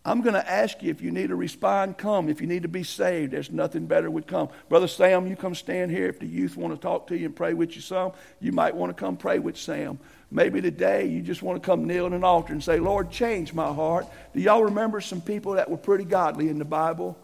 I'm 0.08 0.22
going 0.22 0.36
to 0.36 0.51
ask 0.51 0.84
you 0.84 0.91
if 0.91 1.01
you 1.01 1.10
need 1.10 1.30
to 1.30 1.36
respond, 1.36 1.97
come. 1.97 2.30
If 2.30 2.39
you 2.39 2.45
need 2.45 2.62
to 2.62 2.68
be 2.68 2.84
saved, 2.84 3.34
there's 3.34 3.49
nothing 3.49 3.88
better 3.88 4.10
would 4.10 4.28
come. 4.28 4.49
Brother 4.70 4.88
Sam, 4.88 5.26
you 5.26 5.36
come 5.36 5.56
stand 5.56 5.89
here. 5.89 6.08
If 6.08 6.20
the 6.20 6.28
youth 6.28 6.56
want 6.56 6.76
to 6.76 6.80
talk 6.80 7.08
to 7.08 7.18
you 7.18 7.26
and 7.26 7.36
pray 7.36 7.56
with 7.56 7.76
you 7.76 7.82
some, 7.82 8.12
you 8.39 8.51
might 8.51 8.76
want 8.76 8.95
to 8.95 8.99
come 8.99 9.18
pray 9.18 9.39
with 9.39 9.58
Sam. 9.58 9.97
Maybe 10.30 10.62
today 10.62 11.08
you 11.08 11.22
just 11.22 11.41
want 11.41 11.62
to 11.62 11.66
come 11.66 11.88
kneel 11.88 12.06
at 12.06 12.12
an 12.12 12.24
altar 12.24 12.53
and 12.53 12.64
say, 12.64 12.80
Lord, 12.80 13.10
change 13.10 13.51
my 13.51 13.74
heart. 13.74 14.06
Do 14.36 14.41
y'all 14.41 14.66
remember 14.66 15.01
some 15.01 15.22
people 15.22 15.53
that 15.53 15.72
were 15.72 15.78
pretty 15.78 16.06
godly 16.06 16.49
in 16.49 16.60
the 16.60 16.66
Bible? 16.66 17.18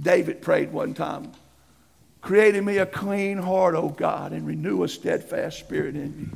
David 0.00 0.42
prayed 0.42 0.72
one 0.72 0.94
time, 0.94 1.32
Create 2.20 2.56
in 2.56 2.64
me 2.64 2.78
a 2.78 2.86
clean 2.86 3.38
heart, 3.38 3.76
O 3.76 3.90
God, 3.90 4.32
and 4.32 4.44
renew 4.44 4.82
a 4.82 4.88
steadfast 4.88 5.60
spirit 5.60 5.94
in 5.94 6.16
me. 6.16 6.28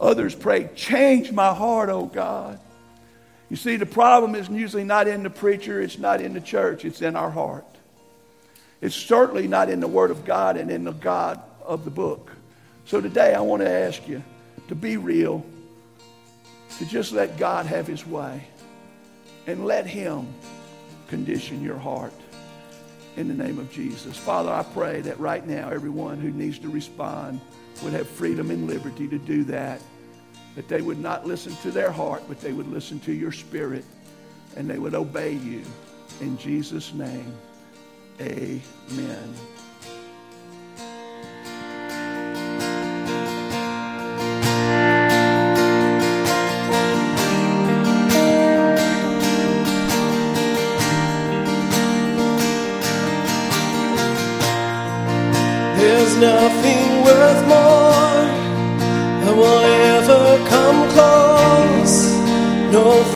Others 0.00 0.34
prayed, 0.34 0.74
Change 0.74 1.30
my 1.30 1.54
heart, 1.54 1.90
O 1.90 2.06
God. 2.06 2.58
You 3.50 3.56
see, 3.56 3.76
the 3.76 3.86
problem 3.86 4.34
is 4.34 4.48
usually 4.48 4.84
not 4.84 5.06
in 5.06 5.22
the 5.22 5.30
preacher, 5.30 5.80
it's 5.80 5.98
not 5.98 6.20
in 6.20 6.34
the 6.34 6.40
church, 6.40 6.84
it's 6.84 7.02
in 7.02 7.14
our 7.14 7.30
heart. 7.30 7.66
It's 8.80 8.94
certainly 8.94 9.48
not 9.48 9.68
in 9.68 9.80
the 9.80 9.88
Word 9.88 10.10
of 10.10 10.24
God 10.24 10.56
and 10.56 10.70
in 10.70 10.84
the 10.84 10.92
God 10.92 11.40
of 11.62 11.84
the 11.84 11.90
book. 11.90 12.30
So 12.86 13.00
today 13.00 13.34
I 13.34 13.40
want 13.40 13.62
to 13.62 13.70
ask 13.70 14.06
you 14.08 14.22
to 14.68 14.74
be 14.74 14.96
real, 14.96 15.44
to 16.78 16.86
just 16.86 17.12
let 17.12 17.38
God 17.38 17.66
have 17.66 17.86
His 17.86 18.06
way, 18.06 18.44
and 19.46 19.64
let 19.64 19.86
Him 19.86 20.26
condition 21.08 21.62
your 21.62 21.78
heart 21.78 22.12
in 23.16 23.28
the 23.28 23.34
name 23.34 23.58
of 23.58 23.70
Jesus. 23.70 24.16
Father, 24.16 24.50
I 24.50 24.62
pray 24.62 25.00
that 25.02 25.20
right 25.20 25.46
now 25.46 25.70
everyone 25.70 26.18
who 26.18 26.30
needs 26.30 26.58
to 26.60 26.68
respond 26.68 27.40
would 27.82 27.92
have 27.92 28.08
freedom 28.08 28.50
and 28.50 28.66
liberty 28.66 29.06
to 29.08 29.18
do 29.18 29.44
that 29.44 29.80
that 30.54 30.68
they 30.68 30.82
would 30.82 30.98
not 30.98 31.26
listen 31.26 31.54
to 31.56 31.70
their 31.70 31.90
heart, 31.90 32.22
but 32.28 32.40
they 32.40 32.52
would 32.52 32.68
listen 32.68 33.00
to 33.00 33.12
your 33.12 33.32
spirit 33.32 33.84
and 34.56 34.68
they 34.68 34.78
would 34.78 34.94
obey 34.94 35.32
you. 35.32 35.62
In 36.20 36.38
Jesus' 36.38 36.92
name, 36.94 37.34
amen. 38.20 39.34
There's 55.76 56.16
nothing 56.16 57.02
worth 57.02 57.48
more 57.48 57.83